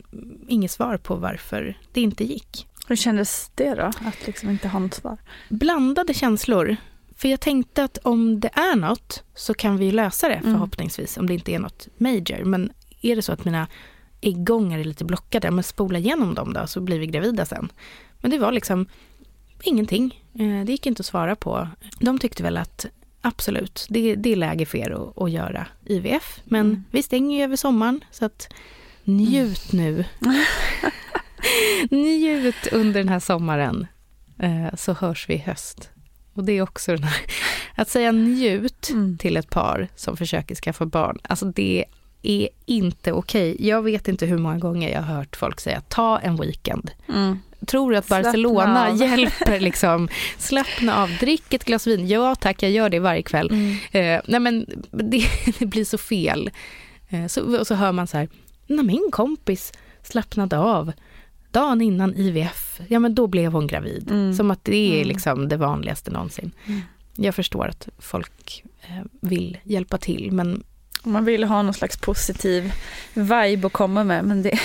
inget 0.48 0.72
svar 0.72 0.98
på 0.98 1.16
varför 1.16 1.78
det 1.92 2.02
inte 2.02 2.24
gick. 2.24 2.68
Hur 2.88 2.96
kändes 2.96 3.52
det 3.56 3.76
då, 3.76 3.84
att 3.84 4.28
liksom 4.28 4.50
inte 4.50 4.68
ha 4.68 4.80
något 4.80 4.94
svar? 4.94 5.18
Blandade 5.50 6.14
känslor. 6.14 6.76
För 7.16 7.28
jag 7.28 7.40
tänkte 7.40 7.84
att 7.84 7.98
om 7.98 8.40
det 8.40 8.50
är 8.54 8.76
något 8.76 9.24
så 9.36 9.54
kan 9.54 9.78
vi 9.78 9.92
lösa 9.92 10.30
det 10.30 10.36
mm. 10.36 10.54
förhoppningsvis, 10.54 11.18
om 11.18 11.28
det 11.28 11.34
inte 11.34 11.52
är 11.54 11.60
något 11.60 11.88
major. 11.98 12.44
Men 12.44 12.72
är 13.02 13.16
det 13.16 13.22
så 13.22 13.32
att 13.32 13.46
mina 13.46 13.68
äggångar 14.22 14.80
är 14.80 14.84
lite 14.84 15.06
blockade, 15.06 15.52
men 15.52 15.64
spola 15.64 16.00
igenom 16.00 16.36
dem 16.36 16.54
då 16.54 16.68
så 16.68 16.82
blir 16.82 17.00
vi 17.00 17.08
gravida 17.08 17.46
sen. 17.46 17.70
Men 18.22 18.32
det 18.32 18.38
var 18.38 18.52
liksom 18.52 18.86
ingenting. 19.64 20.24
Eh, 20.34 20.66
det 20.66 20.72
gick 20.72 20.86
inte 20.86 21.00
att 21.00 21.06
svara 21.06 21.36
på. 21.36 21.68
De 22.00 22.20
tyckte 22.20 22.44
väl 22.44 22.58
att 22.58 22.86
absolut, 23.24 23.86
det, 23.90 24.16
det 24.16 24.32
är 24.32 24.36
läge 24.36 24.66
för 24.66 24.78
er 24.78 24.92
att, 24.92 25.22
att 25.22 25.32
göra 25.32 25.68
IVF. 25.86 26.42
Men 26.44 26.66
mm. 26.66 26.84
vi 26.92 27.04
stänger 27.04 27.38
ju 27.38 27.44
över 27.44 27.56
sommaren 27.56 28.04
så 28.12 28.26
att 28.26 28.54
njut 29.04 29.74
mm. 29.74 29.86
nu. 29.86 30.06
njut 31.98 32.68
under 32.72 33.00
den 33.00 33.10
här 33.10 33.20
sommaren 33.20 33.88
eh, 34.40 34.76
så 34.76 34.94
hörs 34.94 35.30
vi 35.30 35.34
i 35.34 35.38
höst. 35.38 35.90
Och 36.34 36.44
det 36.44 36.52
är 36.54 36.62
också 36.62 36.92
den 36.92 37.04
här, 37.04 37.22
att 37.76 37.90
säga 37.90 38.12
njut 38.12 38.90
mm. 38.90 39.18
till 39.18 39.38
ett 39.38 39.50
par 39.50 39.88
som 39.96 40.18
försöker 40.18 40.56
skaffa 40.56 40.86
barn, 40.86 41.20
alltså 41.24 41.46
det 41.46 41.86
är 42.24 42.50
inte 42.66 43.12
okej. 43.12 43.54
Okay. 43.54 43.68
Jag 43.68 43.82
vet 43.82 44.08
inte 44.08 44.26
hur 44.26 44.38
många 44.38 44.58
gånger 44.58 44.90
jag 44.90 45.02
har 45.02 45.16
hört 45.16 45.36
folk 45.36 45.60
säga 45.60 45.82
ta 45.82 46.20
en 46.20 46.36
weekend. 46.36 46.92
Mm. 47.10 47.40
Tror 47.68 47.92
du 47.92 47.98
att 47.98 48.08
Barcelona 48.08 48.92
hjälper 48.92 49.60
liksom? 49.70 50.10
Slappna 50.38 51.04
av, 51.04 51.10
drick 51.20 51.54
ett 51.54 51.66
glas 51.66 51.88
vin. 51.88 52.08
Ja 52.08 52.36
tack, 52.36 52.64
jag 52.64 52.72
gör 52.72 52.90
det 52.90 53.00
varje 53.00 53.24
kväll. 53.24 53.52
Mm. 53.52 53.76
Eh, 53.92 54.22
nej 54.28 54.40
men 54.40 54.66
det, 54.92 55.26
det, 55.60 55.66
blir 55.66 55.86
så 55.86 55.98
fel. 55.98 56.52
Eh, 57.10 57.28
så, 57.28 57.60
och 57.60 57.68
så 57.68 57.76
hör 57.76 57.92
man 57.92 58.08
så 58.08 58.18
här, 58.18 58.28
när 58.68 58.84
min 58.84 59.10
kompis 59.12 59.72
slappnade 60.04 60.58
av 60.58 60.92
dagen 61.52 61.82
innan 61.82 62.16
IVF, 62.16 62.82
ja 62.88 63.00
men 63.00 63.16
då 63.16 63.28
blev 63.28 63.52
hon 63.52 63.68
gravid. 63.68 64.12
Mm. 64.12 64.34
Som 64.34 64.52
att 64.52 64.66
det 64.66 64.92
är 64.92 64.96
mm. 64.96 65.08
liksom 65.08 65.50
det 65.50 65.58
vanligaste 65.58 66.12
någonsin. 66.12 66.52
Mm. 66.66 66.82
Jag 67.16 67.36
förstår 67.36 67.68
att 67.68 67.90
folk 68.00 68.64
eh, 68.82 69.04
vill 69.22 69.58
hjälpa 69.64 69.98
till 69.98 70.32
men 70.32 70.64
man 71.04 71.26
vill 71.26 71.44
ha 71.44 71.62
någon 71.62 71.74
slags 71.74 71.98
positiv 71.98 72.74
vibe 73.14 73.68
att 73.68 73.74
komma 73.74 74.04
med 74.04 74.26
men 74.26 74.42
det 74.42 74.50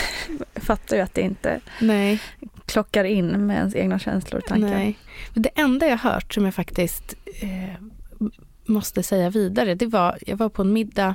jag 0.55 0.63
fattar 0.63 0.97
ju 0.97 1.03
att 1.03 1.15
det 1.15 1.21
inte 1.21 1.61
Nej. 1.81 2.21
Klockar 2.69 3.05
in 3.05 3.47
med 3.47 3.57
ens 3.57 3.75
egna 3.75 3.99
känslor 3.99 4.41
och 4.41 4.47
tankar. 4.47 4.69
Nej. 4.69 4.99
Det 5.35 5.51
enda 5.55 5.87
jag 5.87 5.97
hört 5.97 6.35
som 6.35 6.45
jag 6.45 6.55
faktiskt 6.55 7.15
eh, 7.41 7.83
måste 8.67 9.03
säga 9.03 9.31
vidare, 9.31 9.75
det 9.75 9.87
var, 9.87 10.19
jag 10.27 10.37
var 10.37 10.49
på 10.49 10.63
en 10.63 10.73
middag 10.73 11.15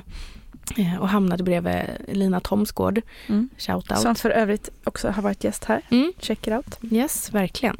eh, 0.76 0.96
och 1.00 1.08
hamnade 1.08 1.42
bredvid 1.42 1.82
Lina 2.08 2.40
Thomsgård. 2.40 3.00
Mm. 3.26 3.48
Shoutout. 3.58 3.98
Som 3.98 4.14
för 4.14 4.30
övrigt 4.30 4.70
också 4.84 5.08
har 5.08 5.22
varit 5.22 5.44
gäst 5.44 5.64
här. 5.64 5.82
Mm. 5.90 6.12
Check 6.18 6.46
it 6.46 6.52
out. 6.52 6.78
Yes, 6.90 7.34
verkligen. 7.34 7.76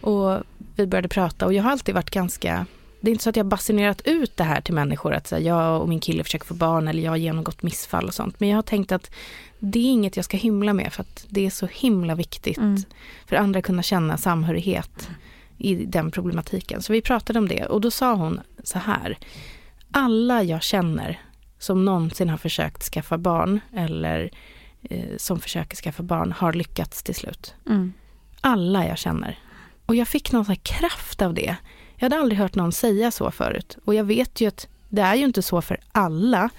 Och 0.00 0.42
vi 0.76 0.86
började 0.86 1.08
prata 1.08 1.46
och 1.46 1.52
jag 1.52 1.62
har 1.62 1.70
alltid 1.70 1.94
varit 1.94 2.10
ganska 2.10 2.66
det 3.04 3.10
är 3.10 3.12
inte 3.12 3.24
så 3.24 3.30
att 3.30 3.36
jag 3.36 3.46
basunerat 3.46 4.02
ut 4.04 4.36
det 4.36 4.44
här 4.44 4.60
till 4.60 4.74
människor 4.74 5.14
att 5.14 5.26
så 5.26 5.38
jag 5.38 5.82
och 5.82 5.88
min 5.88 6.00
kille 6.00 6.24
försöker 6.24 6.46
få 6.46 6.54
barn 6.54 6.88
eller 6.88 7.02
jag 7.02 7.12
har 7.12 7.16
genomgått 7.16 7.62
missfall 7.62 8.06
och 8.06 8.14
sånt. 8.14 8.40
Men 8.40 8.48
jag 8.48 8.56
har 8.56 8.62
tänkt 8.62 8.92
att 8.92 9.10
det 9.58 9.78
är 9.78 9.90
inget 9.90 10.16
jag 10.16 10.24
ska 10.24 10.36
hymla 10.36 10.72
med 10.72 10.92
för 10.92 11.00
att 11.02 11.26
det 11.28 11.46
är 11.46 11.50
så 11.50 11.66
himla 11.66 12.14
viktigt 12.14 12.58
mm. 12.58 12.82
för 13.26 13.36
andra 13.36 13.58
att 13.58 13.64
kunna 13.64 13.82
känna 13.82 14.16
samhörighet 14.16 15.10
i 15.58 15.74
den 15.74 16.10
problematiken. 16.10 16.82
Så 16.82 16.92
vi 16.92 17.00
pratade 17.02 17.38
om 17.38 17.48
det 17.48 17.66
och 17.66 17.80
då 17.80 17.90
sa 17.90 18.14
hon 18.14 18.40
så 18.62 18.78
här. 18.78 19.18
Alla 19.90 20.42
jag 20.42 20.62
känner 20.62 21.20
som 21.58 21.84
någonsin 21.84 22.28
har 22.28 22.38
försökt 22.38 22.82
skaffa 22.82 23.18
barn 23.18 23.60
eller 23.72 24.30
eh, 24.82 25.16
som 25.16 25.40
försöker 25.40 25.76
skaffa 25.76 26.02
barn 26.02 26.32
har 26.32 26.52
lyckats 26.52 27.02
till 27.02 27.14
slut. 27.14 27.54
Mm. 27.66 27.92
Alla 28.40 28.86
jag 28.86 28.98
känner. 28.98 29.38
Och 29.86 29.94
jag 29.94 30.08
fick 30.08 30.32
någon 30.32 30.56
kraft 30.56 31.22
av 31.22 31.34
det. 31.34 31.56
Jag 31.96 32.04
hade 32.04 32.18
aldrig 32.22 32.38
hört 32.38 32.54
någon 32.54 32.72
säga 32.72 33.10
så 33.10 33.30
förut. 33.30 33.78
Och 33.84 33.94
jag 33.94 34.04
vet 34.04 34.40
ju 34.40 34.48
att 34.48 34.68
det 34.88 35.02
är 35.02 35.14
ju 35.14 35.24
inte 35.24 35.42
så 35.42 35.62
för 35.62 35.80
alla. 35.92 36.50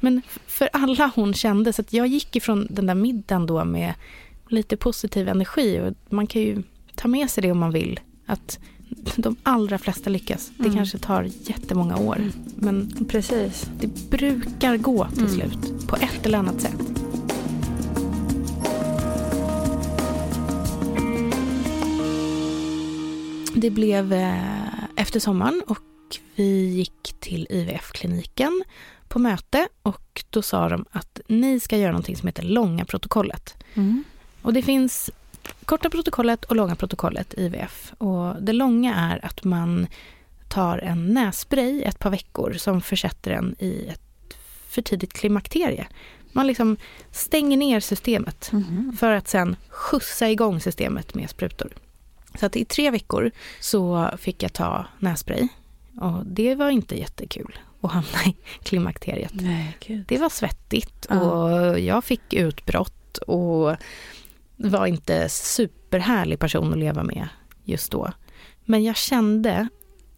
Men 0.00 0.22
för 0.46 0.68
alla 0.72 1.10
hon 1.14 1.34
kände. 1.34 1.72
Så 1.72 1.82
att 1.82 1.92
jag 1.92 2.06
gick 2.06 2.36
ifrån 2.36 2.66
den 2.70 2.86
där 2.86 2.94
middagen 2.94 3.46
då 3.46 3.64
med 3.64 3.94
lite 4.48 4.76
positiv 4.76 5.28
energi. 5.28 5.80
Och 5.80 6.14
man 6.14 6.26
kan 6.26 6.42
ju 6.42 6.62
ta 6.94 7.08
med 7.08 7.30
sig 7.30 7.42
det 7.42 7.52
om 7.52 7.58
man 7.58 7.72
vill. 7.72 8.00
Att 8.26 8.58
de 9.16 9.36
allra 9.42 9.78
flesta 9.78 10.10
lyckas. 10.10 10.50
Det 10.56 10.64
mm. 10.64 10.76
kanske 10.76 10.98
tar 10.98 11.30
jättemånga 11.40 11.96
år. 11.96 12.16
Mm. 12.16 12.32
Men 12.54 13.06
Precis. 13.08 13.70
det 13.80 14.10
brukar 14.10 14.76
gå 14.76 15.08
till 15.08 15.18
mm. 15.18 15.34
slut. 15.34 15.88
På 15.88 15.96
ett 15.96 16.26
eller 16.26 16.38
annat 16.38 16.60
sätt. 16.60 16.80
Det 23.54 23.70
blev 23.70 24.12
eh, 24.12 24.65
efter 24.96 25.20
sommaren 25.20 25.62
och 25.66 25.78
vi 26.34 26.68
gick 26.68 27.14
till 27.20 27.46
IVF-kliniken 27.50 28.64
på 29.08 29.18
möte 29.18 29.68
och 29.82 30.24
då 30.30 30.42
sa 30.42 30.68
de 30.68 30.84
att 30.90 31.20
ni 31.26 31.60
ska 31.60 31.76
göra 31.76 31.92
någonting 31.92 32.16
som 32.16 32.26
heter 32.26 32.42
långa 32.42 32.84
protokollet. 32.84 33.54
Mm. 33.74 34.04
Och 34.42 34.52
det 34.52 34.62
finns 34.62 35.10
korta 35.64 35.90
protokollet 35.90 36.44
och 36.44 36.56
långa 36.56 36.76
protokollet 36.76 37.34
IVF. 37.38 37.92
Och 37.98 38.42
det 38.42 38.52
långa 38.52 38.94
är 38.94 39.24
att 39.24 39.44
man 39.44 39.86
tar 40.48 40.78
en 40.78 41.14
nässpray 41.14 41.82
ett 41.82 41.98
par 41.98 42.10
veckor 42.10 42.52
som 42.52 42.80
försätter 42.80 43.30
en 43.30 43.56
i 43.58 43.86
ett 43.88 44.36
för 44.68 44.82
tidigt 44.82 45.12
klimakterie. 45.12 45.86
Man 46.32 46.46
liksom 46.46 46.76
stänger 47.10 47.56
ner 47.56 47.80
systemet 47.80 48.52
mm. 48.52 48.96
för 48.98 49.12
att 49.12 49.28
sen 49.28 49.56
skjutsa 49.68 50.30
igång 50.30 50.60
systemet 50.60 51.14
med 51.14 51.30
sprutor. 51.30 51.72
Så 52.36 52.46
att 52.46 52.56
i 52.56 52.64
tre 52.64 52.90
veckor 52.90 53.30
så 53.60 54.10
fick 54.18 54.42
jag 54.42 54.52
ta 54.52 54.86
nässpray. 54.98 55.48
Och 56.00 56.26
det 56.26 56.54
var 56.54 56.70
inte 56.70 56.98
jättekul 56.98 57.58
att 57.80 57.92
hamna 57.92 58.24
i 58.26 58.36
klimakteriet. 58.62 59.32
Nej, 59.34 59.76
det 60.08 60.18
var 60.18 60.28
svettigt 60.28 61.04
och 61.04 61.80
jag 61.80 62.04
fick 62.04 62.32
utbrott 62.32 63.18
och 63.18 63.76
var 64.56 64.86
inte 64.86 65.28
superhärlig 65.28 66.38
person 66.38 66.72
att 66.72 66.78
leva 66.78 67.02
med 67.02 67.28
just 67.64 67.92
då. 67.92 68.12
Men 68.64 68.84
jag 68.84 68.96
kände, 68.96 69.68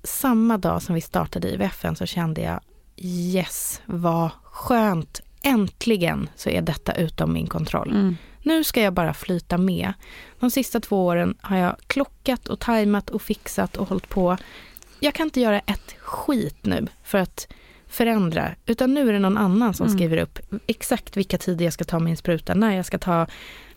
samma 0.03 0.59
dag 0.59 0.83
som 0.83 0.95
vi 0.95 1.01
startade 1.01 1.49
IVFen 1.49 1.97
så 1.97 2.07
kände 2.07 2.41
jag 2.41 2.61
yes, 2.97 3.83
vad 3.87 4.31
skönt, 4.45 5.21
äntligen 5.43 6.29
så 6.37 6.51
är 6.51 6.63
detta 6.63 6.93
utom 6.95 7.33
min 7.33 7.47
kontroll. 7.47 7.91
Mm. 7.91 8.17
Nu 8.49 8.65
ska 8.65 8.83
jag 8.83 8.93
bara 8.93 9.15
flyta 9.15 9.59
med. 9.59 9.93
De 10.41 10.51
sista 10.51 10.81
två 10.81 11.07
åren 11.07 11.35
har 11.41 11.57
jag 11.57 11.77
klockat 11.87 12.49
och 12.49 12.61
tajmat 12.61 13.11
och 13.11 13.23
fixat 13.23 13.77
och 13.77 13.89
hållit 13.89 14.09
på. 14.09 14.37
Jag 15.01 15.15
kan 15.15 15.27
inte 15.27 15.41
göra 15.41 15.59
ett 15.59 15.95
skit 15.99 16.59
nu 16.63 16.87
för 17.03 17.19
att 17.19 17.49
förändra, 17.87 18.55
utan 18.67 18.95
nu 18.95 19.09
är 19.09 19.13
det 19.13 19.19
någon 19.19 19.37
annan 19.39 19.75
som 19.75 19.87
mm. 19.87 19.99
skriver 19.99 20.17
upp 20.17 20.39
exakt 20.67 21.17
vilka 21.17 21.39
tider 21.39 21.65
jag 21.65 21.75
ska 21.75 21.85
ta 21.85 21.99
min 21.99 22.17
spruta, 22.17 22.55
när 22.55 22.77
jag 22.77 22.87
ska 22.87 22.99
ta 22.99 23.27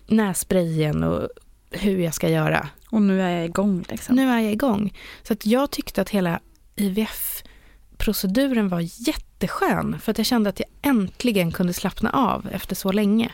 nässprayen 0.07 1.03
och 1.03 1.29
hur 1.71 1.99
jag 1.99 2.13
ska 2.13 2.29
göra. 2.29 2.69
Och 2.89 3.01
nu 3.01 3.21
är 3.21 3.29
jag 3.29 3.45
igång. 3.45 3.85
Liksom. 3.89 4.15
Nu 4.15 4.29
är 4.29 4.39
jag 4.39 4.51
igång. 4.51 4.93
Så 5.23 5.33
att 5.33 5.45
jag 5.45 5.71
tyckte 5.71 6.01
att 6.01 6.09
hela 6.09 6.39
IVF-proceduren 6.75 8.69
var 8.69 9.07
jätteskön, 9.07 9.99
för 9.99 10.11
att 10.11 10.17
jag 10.17 10.27
kände 10.27 10.49
att 10.49 10.59
jag 10.59 10.69
äntligen 10.81 11.51
kunde 11.51 11.73
slappna 11.73 12.09
av 12.09 12.47
efter 12.51 12.75
så 12.75 12.91
länge. 12.91 13.31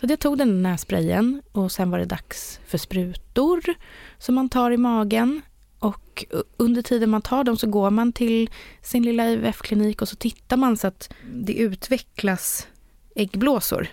Så 0.00 0.06
jag 0.08 0.20
tog 0.20 0.38
den 0.38 0.62
nässprayen 0.62 1.42
och 1.52 1.72
sen 1.72 1.90
var 1.90 1.98
det 1.98 2.04
dags 2.04 2.60
för 2.66 2.78
sprutor 2.78 3.74
som 4.18 4.34
man 4.34 4.48
tar 4.48 4.70
i 4.70 4.76
magen. 4.76 5.42
Och 5.78 6.24
under 6.56 6.82
tiden 6.82 7.10
man 7.10 7.22
tar 7.22 7.44
dem 7.44 7.56
så 7.56 7.66
går 7.66 7.90
man 7.90 8.12
till 8.12 8.50
sin 8.82 9.02
lilla 9.02 9.28
IVF-klinik 9.28 10.02
och 10.02 10.08
så 10.08 10.16
tittar 10.16 10.56
man 10.56 10.76
så 10.76 10.86
att 10.86 11.12
det 11.32 11.54
utvecklas 11.54 12.66
äggblåsor 13.14 13.88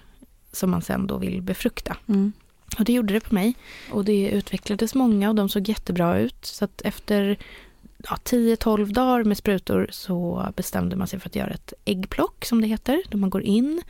som 0.52 0.72
man 0.72 0.82
sen 0.82 1.08
då 1.08 1.18
vill 1.18 1.42
befrukta. 1.42 1.98
Mm. 2.08 2.34
Och 2.80 2.86
det 2.86 2.94
gjorde 2.94 3.14
det 3.14 3.20
på 3.20 3.36
mig. 3.36 3.54
Och 3.92 4.06
det 4.06 4.30
utvecklades 4.30 4.96
många 4.96 5.30
och 5.30 5.36
de 5.36 5.50
såg 5.50 5.70
jättebra 5.70 6.20
ut. 6.20 6.46
Så 6.46 6.66
att 6.66 6.82
efter 6.82 7.38
ja, 8.10 8.18
10-12 8.24 8.94
dagar 8.94 9.24
med 9.24 9.38
sprutor 9.38 9.88
så 9.92 10.48
bestämde 10.56 10.96
man 10.96 11.08
sig 11.08 11.20
för 11.20 11.30
att 11.30 11.36
göra 11.36 11.50
ett 11.50 11.74
äggplock 11.86 12.46
som 12.46 12.62
det 12.62 12.68
heter. 12.68 13.02
Då 13.10 13.18
man 13.18 13.30
går 13.30 13.42
in 13.42 13.82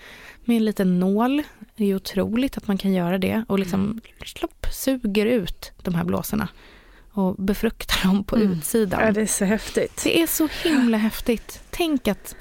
med 0.45 0.57
en 0.57 0.65
liten 0.65 0.99
nål. 0.99 1.43
Det 1.75 1.85
är 1.85 1.95
otroligt 1.95 2.57
att 2.57 2.67
man 2.67 2.77
kan 2.77 2.93
göra 2.93 3.17
det 3.17 3.45
och 3.47 3.59
liksom 3.59 3.81
mm. 3.81 4.01
slopp, 4.25 4.65
suger 4.71 5.25
ut 5.25 5.71
de 5.81 5.95
här 5.95 6.03
blåsorna 6.03 6.47
och 7.11 7.35
befruktar 7.35 8.07
dem 8.07 8.23
på 8.23 8.35
mm. 8.35 8.51
utsidan. 8.51 9.01
Ja, 9.05 9.11
det 9.11 9.21
är 9.21 9.25
så 9.25 9.45
häftigt. 9.45 10.01
Det 10.03 10.21
är 10.21 10.27
så 10.27 10.47
himla 10.63 10.97
häftigt. 10.97 11.61
Tänk 11.69 12.07
att, 12.07 12.35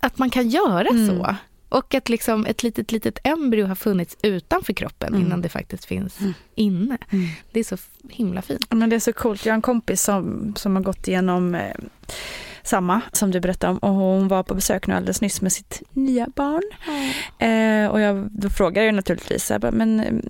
att 0.00 0.18
man 0.18 0.30
kan 0.30 0.48
göra 0.48 0.88
mm. 0.88 1.08
så. 1.08 1.36
Och 1.72 1.94
att 1.94 2.08
liksom 2.08 2.46
ett 2.46 2.62
litet, 2.62 2.92
litet 2.92 3.18
embryo 3.24 3.66
har 3.66 3.74
funnits 3.74 4.16
utanför 4.22 4.72
kroppen 4.72 5.08
mm. 5.08 5.26
innan 5.26 5.42
det 5.42 5.48
faktiskt 5.48 5.84
finns 5.84 6.20
mm. 6.20 6.32
inne. 6.54 6.98
Mm. 7.10 7.28
Det 7.52 7.60
är 7.60 7.64
så 7.64 7.76
himla 8.08 8.42
fint. 8.42 8.72
Men 8.72 8.90
det 8.90 8.96
är 8.96 9.00
så 9.00 9.12
coolt. 9.12 9.46
Jag 9.46 9.52
har 9.52 9.56
en 9.56 9.62
kompis 9.62 10.02
som, 10.02 10.54
som 10.56 10.76
har 10.76 10.82
gått 10.82 11.08
igenom 11.08 11.54
eh, 11.54 11.74
samma 12.64 13.00
som 13.12 13.30
du 13.30 13.40
berättade 13.40 13.72
om 13.72 13.78
och 13.78 13.94
hon 13.94 14.28
var 14.28 14.42
på 14.42 14.54
besök 14.54 14.86
nu 14.86 14.94
alldeles 14.94 15.20
nyss 15.20 15.40
med 15.40 15.52
sitt 15.52 15.82
nya 15.92 16.26
barn. 16.34 16.62
Mm. 16.88 17.84
Eh, 17.84 17.90
och 17.90 18.00
jag, 18.00 18.28
då 18.30 18.50
frågade 18.50 18.86
jag 18.86 18.94
naturligtvis, 18.94 19.50
jag 19.50 19.60
bara, 19.60 19.72
men 19.72 20.00
mm, 20.00 20.22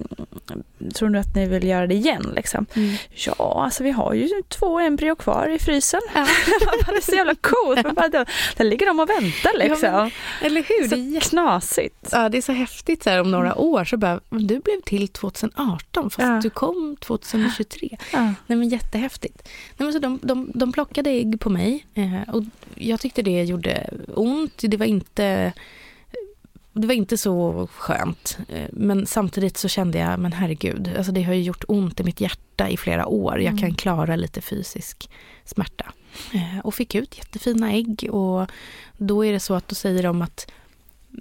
tror 0.95 1.09
du 1.09 1.19
att 1.19 1.35
ni 1.35 1.47
vill 1.47 1.65
göra 1.65 1.87
det 1.87 1.95
igen? 1.95 2.33
Liksom? 2.37 2.67
Mm. 2.75 2.95
Ja, 3.11 3.63
alltså 3.65 3.85
vi 3.85 3.91
har 3.91 4.15
ju 4.15 4.29
två 4.49 4.79
embryo 4.81 5.17
kvar 5.17 5.49
i 5.49 5.59
frysen. 5.59 6.01
Ja. 6.15 6.21
det 6.87 6.97
är 6.97 7.01
så 7.01 7.17
jävla 7.17 7.35
coolt. 7.35 7.95
Bara, 7.95 8.09
där, 8.09 8.29
där 8.57 8.65
ligger 8.65 8.87
de 8.87 9.01
och 9.01 9.09
väntar 9.09 9.59
liksom. 9.59 9.89
Ja, 9.89 10.03
men, 10.03 10.11
eller 10.41 10.63
hur? 10.63 10.89
Så 10.89 10.95
det 10.95 11.17
är 11.17 11.21
knasigt. 11.21 12.09
Ja, 12.13 12.29
det 12.29 12.39
är 12.39 12.43
så 12.43 12.53
häftigt 12.53 13.03
så 13.03 13.11
här, 13.11 13.21
om 13.21 13.31
några 13.31 13.53
mm. 13.53 13.59
år 13.59 13.85
så 13.85 13.97
bara, 13.97 14.21
du 14.31 14.61
blev 14.61 14.81
till 14.85 15.09
2018 15.09 16.11
fast 16.11 16.19
ja. 16.19 16.41
du 16.43 16.51
kom 16.51 16.97
2023. 17.01 17.99
Ja. 18.13 18.21
Nej 18.47 18.59
men 18.59 18.69
jättehäftigt. 18.69 19.49
Nej, 19.77 19.87
men 19.87 19.93
så 19.93 19.99
de, 19.99 20.19
de, 20.23 20.51
de 20.55 20.73
plockade 20.73 21.11
ägg 21.11 21.41
på 21.41 21.51
mig 21.51 21.87
eh, 21.95 22.22
och 22.29 22.43
jag 22.75 23.01
tyckte 23.01 23.23
det 23.23 23.45
gjorde 23.45 23.91
ont. 24.15 24.53
Det 24.59 24.77
var 24.77 24.87
inte 24.87 25.53
det 26.73 26.87
var 26.87 26.95
inte 26.95 27.17
så 27.17 27.69
skönt. 27.73 28.39
Eh, 28.49 28.69
men 28.73 29.07
samtidigt 29.07 29.57
så 29.57 29.69
kände 29.69 29.99
jag, 29.99 30.19
men 30.19 30.33
herregud, 30.33 30.95
alltså 30.97 31.13
det 31.13 31.23
har 31.23 31.35
ju 31.35 31.43
gjort 31.43 31.65
ont 31.69 32.01
i 32.01 32.05
mitt 32.05 32.21
hjärta 32.21 32.69
i 32.69 32.77
flera 32.77 33.07
år. 33.07 33.41
Jag 33.41 33.53
kan 33.53 33.69
mm. 33.69 33.75
klara 33.75 34.17
lite 34.17 34.41
fysisk 34.41 35.11
smärta. 35.45 35.93
Eh, 36.35 36.59
och 36.65 36.75
fick 36.75 36.95
ut 36.95 37.19
jättefina 37.19 37.73
ägg 37.73 38.09
och 38.11 38.51
då 38.97 39.25
är 39.25 39.33
det 39.33 39.41
så 39.41 39.55
att 39.55 39.69
då 39.69 39.75
säger 39.75 40.03
de 40.03 40.23
att 40.23 40.51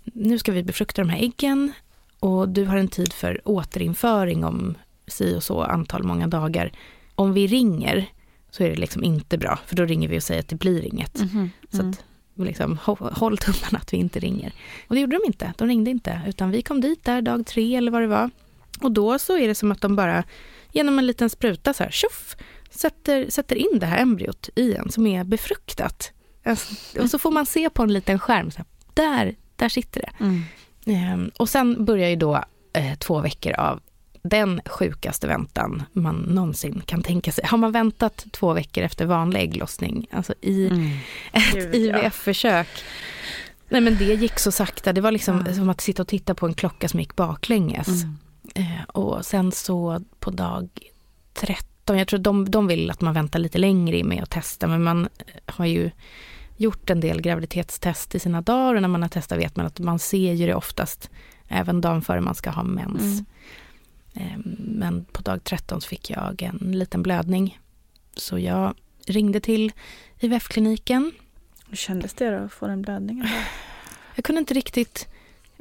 nu 0.04 0.40
ska 0.40 0.52
vi 0.52 0.64
befrukta 0.64 1.02
de 1.02 1.10
här 1.10 1.20
äggen 1.20 1.72
och 2.20 2.50
du 2.50 2.66
har 2.66 2.78
en 2.78 2.88
tid 2.88 3.14
för 3.14 3.42
återinföring 3.46 4.44
om 4.44 4.78
si 5.08 5.36
och 5.36 5.44
så 5.44 5.64
antal 5.64 6.04
många 6.04 6.28
dagar. 6.28 6.72
Om 7.16 7.34
vi 7.34 7.48
ringer 7.48 8.10
så 8.52 8.64
är 8.64 8.70
det 8.70 8.76
liksom 8.76 9.04
inte 9.04 9.38
bra, 9.38 9.60
för 9.66 9.76
då 9.76 9.86
ringer 9.86 10.08
vi 10.08 10.20
och 10.20 10.24
säger 10.24 10.40
att 10.40 10.48
det 10.48 10.56
blir 10.56 10.86
inget. 10.86 11.20
Mm 11.20 11.30
-hmm. 11.30 11.50
Så 11.78 11.90
att 11.90 12.04
liksom, 12.36 12.78
håll 12.98 13.38
tummarna 13.38 13.78
att 13.78 13.94
vi 13.94 13.98
inte 13.98 14.20
ringer. 14.20 14.54
Och 14.88 14.96
det 14.96 15.02
gjorde 15.02 15.18
de 15.18 15.28
inte, 15.28 15.54
de 15.58 15.68
ringde 15.68 15.92
inte, 15.92 16.22
utan 16.28 16.52
vi 16.52 16.62
kom 16.62 16.82
dit 16.82 17.04
där 17.04 17.22
dag 17.22 17.46
tre 17.46 17.76
eller 17.76 17.92
vad 17.92 18.02
det 18.02 18.08
var. 18.08 18.30
Och 18.82 18.92
då 18.92 19.20
så 19.20 19.38
är 19.38 19.48
det 19.48 19.56
som 19.56 19.72
att 19.72 19.82
de 19.82 19.96
bara 19.96 20.24
genom 20.72 21.00
en 21.00 21.08
liten 21.08 21.30
spruta 21.30 21.74
så 21.74 21.84
här, 21.84 21.92
tjoff, 21.92 22.36
sätter, 22.70 23.30
sätter 23.30 23.56
in 23.56 23.80
det 23.80 23.86
här 23.86 23.98
embryot 23.98 24.50
i 24.56 24.76
en 24.76 24.92
som 24.92 25.08
är 25.08 25.24
befruktat. 25.24 26.12
Alltså, 26.44 27.02
och 27.02 27.10
så 27.10 27.20
får 27.20 27.32
man 27.32 27.46
se 27.46 27.70
på 27.70 27.84
en 27.84 27.94
liten 27.94 28.20
skärm, 28.20 28.52
så 28.52 28.58
här, 28.58 28.66
där, 28.94 29.36
där 29.56 29.70
sitter 29.70 30.02
det. 30.02 30.24
Mm. 30.24 30.44
Ehm, 30.86 31.32
och 31.38 31.50
sen 31.50 31.86
börjar 31.86 32.10
ju 32.10 32.16
då 32.16 32.44
eh, 32.74 32.96
två 32.98 33.20
veckor 33.20 33.54
av 33.54 33.82
den 34.21 34.62
sjukaste 34.65 35.27
väntan 35.27 35.84
man 35.93 36.15
någonsin 36.15 36.81
kan 36.86 37.03
tänka 37.03 37.31
sig. 37.31 37.45
Har 37.45 37.57
man 37.57 37.71
väntat 37.71 38.25
två 38.31 38.53
veckor 38.53 38.84
efter 38.84 39.05
vanlig 39.05 39.39
ägglossning, 39.39 40.07
alltså 40.12 40.34
i 40.41 40.67
mm. 40.67 40.97
ett 41.34 41.75
IVF-försök, 41.75 42.67
nej 43.69 43.81
men 43.81 43.97
det 43.97 44.05
gick 44.05 44.39
så 44.39 44.51
sakta. 44.51 44.93
Det 44.93 45.01
var 45.01 45.12
liksom 45.12 45.39
mm. 45.39 45.55
som 45.55 45.69
att 45.69 45.81
sitta 45.81 46.01
och 46.01 46.07
titta 46.07 46.36
på 46.36 46.45
en 46.45 46.53
klocka 46.53 46.88
som 46.88 46.99
gick 46.99 47.15
baklänges. 47.15 47.88
Mm. 47.88 48.17
Eh, 48.55 48.84
och 48.88 49.25
sen 49.25 49.51
så 49.51 50.01
på 50.19 50.31
dag 50.31 50.69
13, 51.34 51.97
jag 51.97 52.07
tror 52.07 52.19
de, 52.19 52.51
de 52.51 52.67
vill 52.67 52.91
att 52.91 53.01
man 53.01 53.13
väntar 53.13 53.39
lite 53.39 53.57
längre 53.57 54.03
med 54.03 54.23
att 54.23 54.29
testa, 54.29 54.67
men 54.67 54.84
man 54.84 55.10
har 55.45 55.65
ju 55.65 55.91
gjort 56.57 56.89
en 56.89 56.99
del 56.99 57.21
graviditetstest 57.21 58.15
i 58.15 58.19
sina 58.19 58.41
dagar 58.41 58.75
och 58.75 58.81
när 58.81 58.88
man 58.88 59.01
har 59.01 59.10
testat 59.10 59.38
vet 59.38 59.55
man 59.55 59.65
att 59.65 59.79
man 59.79 59.99
ser 59.99 60.34
ju 60.34 60.47
det 60.47 60.55
oftast 60.55 61.10
även 61.47 61.81
dagen 61.81 62.01
före 62.01 62.21
man 62.21 62.36
ska 62.36 62.49
ha 62.49 62.63
mens. 62.63 63.01
Mm. 63.01 63.25
Ehm, 64.13 64.56
men 64.58 65.06
på 65.06 65.21
dag 65.21 65.43
13 65.43 65.82
fick 65.82 66.10
jag 66.10 66.41
en 66.41 66.71
liten 66.71 67.04
blödning. 67.04 67.60
Så 68.15 68.39
jag 68.39 68.76
ringde 69.08 69.39
till 69.39 69.71
IVF-kliniken. 70.19 71.12
Hur 71.69 71.76
kändes 71.76 72.13
det 72.13 72.30
då 72.30 72.38
att 72.38 72.54
få 72.54 72.67
den 72.67 72.82
blödningen? 72.82 73.28
Jag 74.15 74.26
kunde 74.26 74.39
inte 74.39 74.54
riktigt 74.54 75.08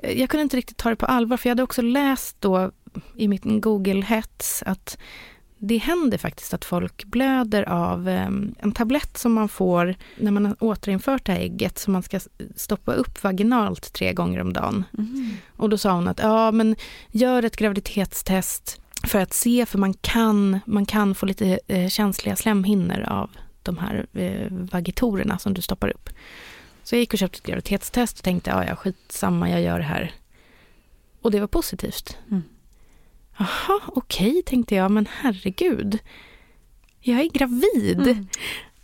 jag 0.03 0.31
kunde 0.31 0.43
inte 0.43 0.57
riktigt 0.57 0.77
ta 0.77 0.91
det 0.91 0.97
på 0.97 1.07
allvar 1.07 1.37
för 1.37 1.49
jag 1.49 1.51
hade 1.51 1.63
också 1.63 1.83
läst 1.83 2.37
då 2.41 2.71
i 3.17 3.29
mitt 3.29 3.45
Google-hets 3.45 4.63
att 4.67 4.99
det 5.63 5.79
händer 5.79 6.19
faktiskt 6.19 6.55
att 6.55 6.65
folk 6.65 7.05
blöder 7.05 7.69
av 7.69 8.09
ehm, 8.09 8.55
en 8.59 8.73
tablett 8.73 9.17
som 9.19 9.33
man 9.33 9.49
får 9.49 9.95
när 10.17 10.31
man 10.31 10.47
har 10.47 10.57
återinfört 10.61 11.27
det 11.27 11.33
här 11.33 11.41
ägget 11.41 11.79
som 11.79 11.93
man 11.93 12.03
ska 12.03 12.21
stoppa 12.57 12.93
upp 12.93 13.23
vaginalt 13.23 13.93
tre 13.93 14.13
gånger 14.13 14.41
om 14.41 14.53
dagen. 14.53 14.85
Mm. 14.99 15.31
Och 15.57 15.69
då 15.71 15.79
sa 15.79 15.93
hon 15.93 16.09
att 16.09 16.19
ja, 16.19 16.51
men 16.51 16.77
gör 17.11 17.43
ett 17.43 17.57
graviditetstest 17.57 18.81
för 19.07 19.21
att 19.21 19.33
se, 19.33 19.67
för 19.67 19.79
man 19.79 19.95
kan, 19.95 20.61
man 20.67 20.87
kan 20.87 21.15
få 21.15 21.27
lite 21.27 21.61
eh, 21.67 21.89
känsliga 21.89 22.37
slemhinnor 22.37 23.01
av 23.01 23.31
de 23.63 23.79
här 23.79 24.07
eh, 24.13 24.47
vagitorerna 24.51 25.39
som 25.39 25.55
du 25.55 25.63
stoppar 25.63 25.89
upp. 25.89 26.09
Så 26.83 26.95
jag 26.95 27.01
gick 27.01 27.13
och 27.13 27.19
köpte 27.19 27.39
ett 27.39 27.47
graviditetstest 27.47 28.19
och 28.19 28.25
tänkte, 28.25 28.51
ja, 28.51 28.65
ja 28.65 28.77
skitsamma, 28.77 29.51
jag 29.51 29.63
gör 29.63 29.79
det 29.79 29.85
här. 29.85 30.13
Och 31.23 31.31
det 31.31 31.41
var 31.41 31.47
positivt. 31.47 32.19
Mm. 32.31 32.43
Jaha, 33.41 33.81
okej, 33.87 34.31
okay, 34.31 34.43
tänkte 34.43 34.75
jag, 34.75 34.91
men 34.91 35.09
herregud. 35.13 35.99
Jag 37.01 37.21
är 37.21 37.29
gravid. 37.29 38.01
Mm. 38.01 38.27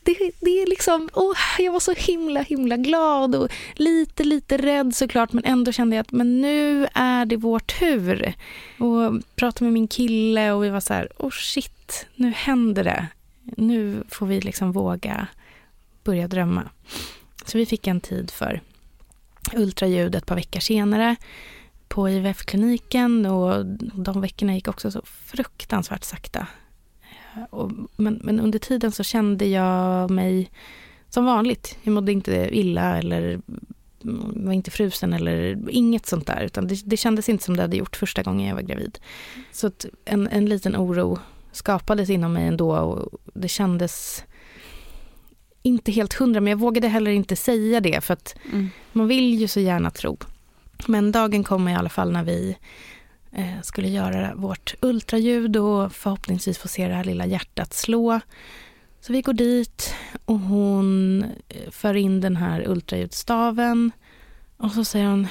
Det, 0.02 0.32
det, 0.40 0.62
är 0.62 0.66
liksom, 0.66 1.08
åh, 1.12 1.36
jag 1.58 1.72
var 1.72 1.80
så 1.80 1.92
himla, 1.92 2.40
himla 2.40 2.76
glad 2.76 3.34
och 3.34 3.48
lite, 3.74 4.24
lite 4.24 4.56
rädd 4.56 4.94
såklart, 4.94 5.32
men 5.32 5.44
ändå 5.44 5.72
kände 5.72 5.96
jag 5.96 6.00
att 6.00 6.12
men 6.12 6.40
nu 6.40 6.86
är 6.94 7.24
det 7.24 7.36
vår 7.36 7.58
tur. 7.58 8.34
Och 8.78 9.22
pratade 9.36 9.64
med 9.64 9.72
min 9.72 9.88
kille 9.88 10.52
och 10.52 10.64
vi 10.64 10.68
var 10.68 10.80
så 10.80 10.94
här, 10.94 11.08
oh 11.18 11.30
shit, 11.30 12.06
nu 12.14 12.30
händer 12.30 12.84
det. 12.84 13.06
Nu 13.42 14.04
får 14.08 14.26
vi 14.26 14.40
liksom 14.40 14.72
våga 14.72 15.26
börja 16.04 16.28
drömma. 16.28 16.70
Så 17.44 17.58
vi 17.58 17.66
fick 17.66 17.86
en 17.86 18.00
tid 18.00 18.30
för 18.30 18.60
ultraljud 19.54 20.14
ett 20.14 20.26
par 20.26 20.36
veckor 20.36 20.60
senare 20.60 21.16
på 21.88 22.08
IVF-kliniken 22.08 23.26
och 23.26 23.66
de 23.94 24.20
veckorna 24.20 24.54
gick 24.54 24.68
också 24.68 24.90
så 24.90 25.02
fruktansvärt 25.04 26.04
sakta. 26.04 26.46
Och, 27.50 27.72
men, 27.96 28.20
men, 28.24 28.40
under 28.40 28.58
tiden 28.58 28.92
så 28.92 29.02
kände 29.02 29.46
jag 29.46 30.10
mig 30.10 30.50
som 31.08 31.24
vanligt. 31.24 31.78
Jag 31.82 31.92
mådde 31.92 32.12
inte 32.12 32.48
illa 32.52 32.98
eller 32.98 33.40
var 34.46 34.52
inte 34.52 34.70
frusen 34.70 35.12
eller 35.12 35.58
inget 35.70 36.06
sånt 36.06 36.26
där. 36.26 36.42
Utan 36.42 36.68
det, 36.68 36.80
det 36.84 36.96
kändes 36.96 37.28
inte 37.28 37.44
som 37.44 37.56
det 37.56 37.62
hade 37.62 37.76
gjort 37.76 37.96
första 37.96 38.22
gången 38.22 38.48
jag 38.48 38.54
var 38.54 38.62
gravid. 38.62 38.98
Så 39.52 39.70
en, 40.04 40.28
en 40.28 40.46
liten 40.46 40.76
oro 40.76 41.18
skapades 41.52 42.10
inom 42.10 42.32
mig 42.32 42.46
ändå 42.46 42.76
och 42.76 43.20
det 43.34 43.48
kändes 43.48 44.24
inte 45.62 45.92
helt 45.92 46.14
hundra, 46.14 46.40
men 46.40 46.50
jag 46.50 46.58
vågade 46.58 46.88
heller 46.88 47.10
inte 47.10 47.36
säga 47.36 47.80
det 47.80 48.04
för 48.04 48.14
att 48.14 48.34
mm. 48.52 48.70
man 48.92 49.08
vill 49.08 49.34
ju 49.34 49.48
så 49.48 49.60
gärna 49.60 49.90
tro. 49.90 50.18
Men 50.86 51.12
dagen 51.12 51.44
kom 51.44 51.68
i 51.68 51.74
alla 51.74 51.88
fall 51.88 52.12
när 52.12 52.24
vi 52.24 52.56
eh, 53.32 53.62
skulle 53.62 53.88
göra 53.88 54.34
vårt 54.34 54.74
ultraljud 54.80 55.56
och 55.56 55.92
förhoppningsvis 55.92 56.58
få 56.58 56.68
se 56.68 56.88
det 56.88 56.94
här 56.94 57.04
lilla 57.04 57.26
hjärtat 57.26 57.74
slå. 57.74 58.20
Så 59.00 59.12
vi 59.12 59.22
går 59.22 59.32
dit 59.32 59.94
och 60.24 60.38
hon 60.38 61.22
eh, 61.48 61.70
för 61.70 61.94
in 61.94 62.20
den 62.20 62.36
här 62.36 62.68
ultraljudsstaven 62.68 63.90
och 64.56 64.72
så 64.72 64.84
säger 64.84 65.06
hon 65.06 65.28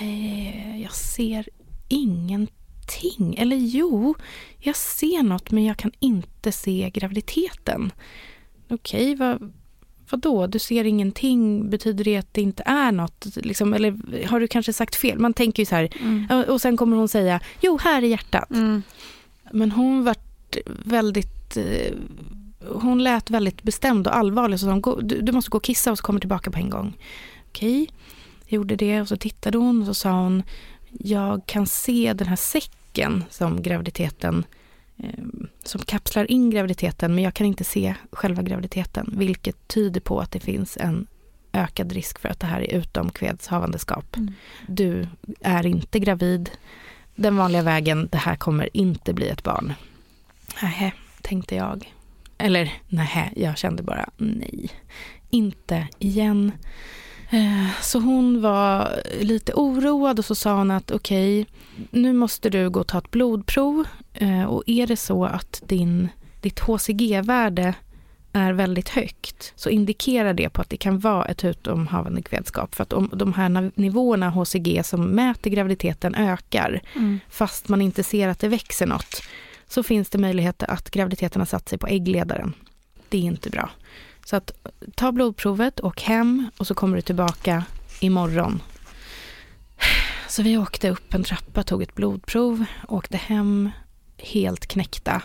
eh, 0.00 0.82
jag 0.82 0.92
ser 0.92 1.48
ingenting. 1.88 3.34
Eller 3.38 3.56
jo, 3.56 4.14
jag 4.58 4.76
ser 4.76 5.22
något 5.22 5.50
men 5.50 5.64
jag 5.64 5.76
kan 5.76 5.92
inte 5.98 6.52
se 6.52 6.90
graviditeten. 6.94 7.92
Okej, 8.68 9.14
vad, 9.14 9.52
Vadå, 10.10 10.46
du 10.46 10.58
ser 10.58 10.84
ingenting, 10.84 11.70
betyder 11.70 12.04
det 12.04 12.16
att 12.16 12.34
det 12.34 12.40
inte 12.40 12.62
är 12.66 12.92
något? 12.92 13.26
Liksom, 13.36 13.74
eller 13.74 14.26
har 14.26 14.40
du 14.40 14.48
kanske 14.48 14.72
sagt 14.72 14.96
fel? 14.96 15.18
Man 15.18 15.34
tänker 15.34 15.62
ju 15.62 15.66
så 15.66 15.74
här, 15.74 15.88
mm. 16.00 16.44
och 16.48 16.60
sen 16.60 16.76
kommer 16.76 16.96
hon 16.96 17.08
säga, 17.08 17.40
jo 17.60 17.78
här 17.82 18.02
är 18.02 18.06
hjärtat. 18.06 18.50
Mm. 18.50 18.82
Men 19.50 19.70
hon 19.72 20.04
vart 20.04 20.56
väldigt, 20.84 21.56
eh, 21.56 21.92
hon 22.68 23.04
lät 23.04 23.30
väldigt 23.30 23.62
bestämd 23.62 24.06
och 24.06 24.16
allvarlig. 24.16 24.60
Så 24.60 24.66
sa 24.66 25.00
du, 25.02 25.20
du 25.20 25.32
måste 25.32 25.50
gå 25.50 25.56
och 25.56 25.64
kissa 25.64 25.90
och 25.90 25.98
så 25.98 26.04
kommer 26.04 26.20
tillbaka 26.20 26.50
på 26.50 26.58
en 26.58 26.70
gång. 26.70 26.96
Okej, 27.48 27.88
jag 28.46 28.56
gjorde 28.56 28.76
det 28.76 29.00
och 29.00 29.08
så 29.08 29.16
tittade 29.16 29.58
hon 29.58 29.80
och 29.80 29.86
så 29.86 29.94
sa 29.94 30.10
hon, 30.10 30.42
jag 30.90 31.46
kan 31.46 31.66
se 31.66 32.12
den 32.12 32.28
här 32.28 32.36
säcken 32.36 33.24
som 33.30 33.62
graviditeten 33.62 34.44
som 35.64 35.80
kapslar 35.80 36.30
in 36.30 36.50
graviditeten 36.50 37.14
men 37.14 37.24
jag 37.24 37.34
kan 37.34 37.46
inte 37.46 37.64
se 37.64 37.94
själva 38.12 38.42
graviditeten 38.42 39.14
vilket 39.16 39.68
tyder 39.68 40.00
på 40.00 40.20
att 40.20 40.30
det 40.30 40.40
finns 40.40 40.76
en 40.76 41.06
ökad 41.52 41.92
risk 41.92 42.18
för 42.18 42.28
att 42.28 42.40
det 42.40 42.46
här 42.46 42.60
är 42.60 42.74
utomkvedshavandeskap. 42.74 44.16
Mm. 44.16 44.32
Du 44.66 45.08
är 45.40 45.66
inte 45.66 45.98
gravid. 45.98 46.50
Den 47.14 47.36
vanliga 47.36 47.62
vägen, 47.62 48.08
det 48.12 48.18
här 48.18 48.36
kommer 48.36 48.76
inte 48.76 49.12
bli 49.12 49.28
ett 49.28 49.42
barn. 49.42 49.74
Nähä, 50.62 50.92
tänkte 51.22 51.54
jag. 51.54 51.92
Eller 52.38 52.72
nähä, 52.88 53.32
jag 53.36 53.58
kände 53.58 53.82
bara 53.82 54.10
nej. 54.16 54.70
Inte 55.30 55.88
igen. 55.98 56.52
Eh, 57.30 57.80
så 57.82 57.98
hon 57.98 58.40
var 58.40 59.02
lite 59.20 59.52
oroad 59.54 60.18
och 60.18 60.24
så 60.24 60.34
sa 60.34 60.56
hon 60.56 60.70
att 60.70 60.90
okej, 60.90 61.40
okay, 61.42 61.54
nu 61.90 62.12
måste 62.12 62.50
du 62.50 62.70
gå 62.70 62.80
och 62.80 62.86
ta 62.86 62.98
ett 62.98 63.10
blodprov 63.10 63.84
och 64.48 64.62
är 64.66 64.86
det 64.86 64.96
så 64.96 65.24
att 65.24 65.62
din, 65.66 66.08
ditt 66.40 66.60
HCG-värde 66.60 67.74
är 68.32 68.52
väldigt 68.52 68.88
högt 68.88 69.52
så 69.56 69.70
indikerar 69.70 70.34
det 70.34 70.48
på 70.48 70.60
att 70.60 70.70
det 70.70 70.76
kan 70.76 70.98
vara 70.98 71.24
ett 71.24 71.44
utomhavande 71.44 72.22
kvädskap. 72.22 72.74
För 72.74 72.82
att 72.82 72.92
om 72.92 73.10
de 73.12 73.32
här 73.32 73.70
nivåerna 73.74 74.30
HCG 74.30 74.82
som 74.84 75.10
mäter 75.10 75.50
graviditeten 75.50 76.14
ökar 76.14 76.82
mm. 76.94 77.20
fast 77.28 77.68
man 77.68 77.82
inte 77.82 78.02
ser 78.02 78.28
att 78.28 78.38
det 78.38 78.48
växer 78.48 78.86
något 78.86 79.22
så 79.68 79.82
finns 79.82 80.10
det 80.10 80.18
möjligheter 80.18 80.70
att 80.70 80.90
graviditeten 80.90 81.40
har 81.40 81.46
satt 81.46 81.68
sig 81.68 81.78
på 81.78 81.86
äggledaren. 81.86 82.52
Det 83.08 83.18
är 83.18 83.22
inte 83.22 83.50
bra. 83.50 83.70
Så 84.24 84.36
att 84.36 84.52
ta 84.94 85.12
blodprovet, 85.12 85.80
och 85.80 86.02
hem 86.02 86.50
och 86.56 86.66
så 86.66 86.74
kommer 86.74 86.96
du 86.96 87.02
tillbaka 87.02 87.64
imorgon. 88.00 88.62
Så 90.28 90.42
vi 90.42 90.58
åkte 90.58 90.90
upp 90.90 91.14
en 91.14 91.24
trappa, 91.24 91.62
tog 91.62 91.82
ett 91.82 91.94
blodprov, 91.94 92.64
åkte 92.88 93.16
hem 93.16 93.70
helt 94.18 94.66
knäckta 94.66 95.22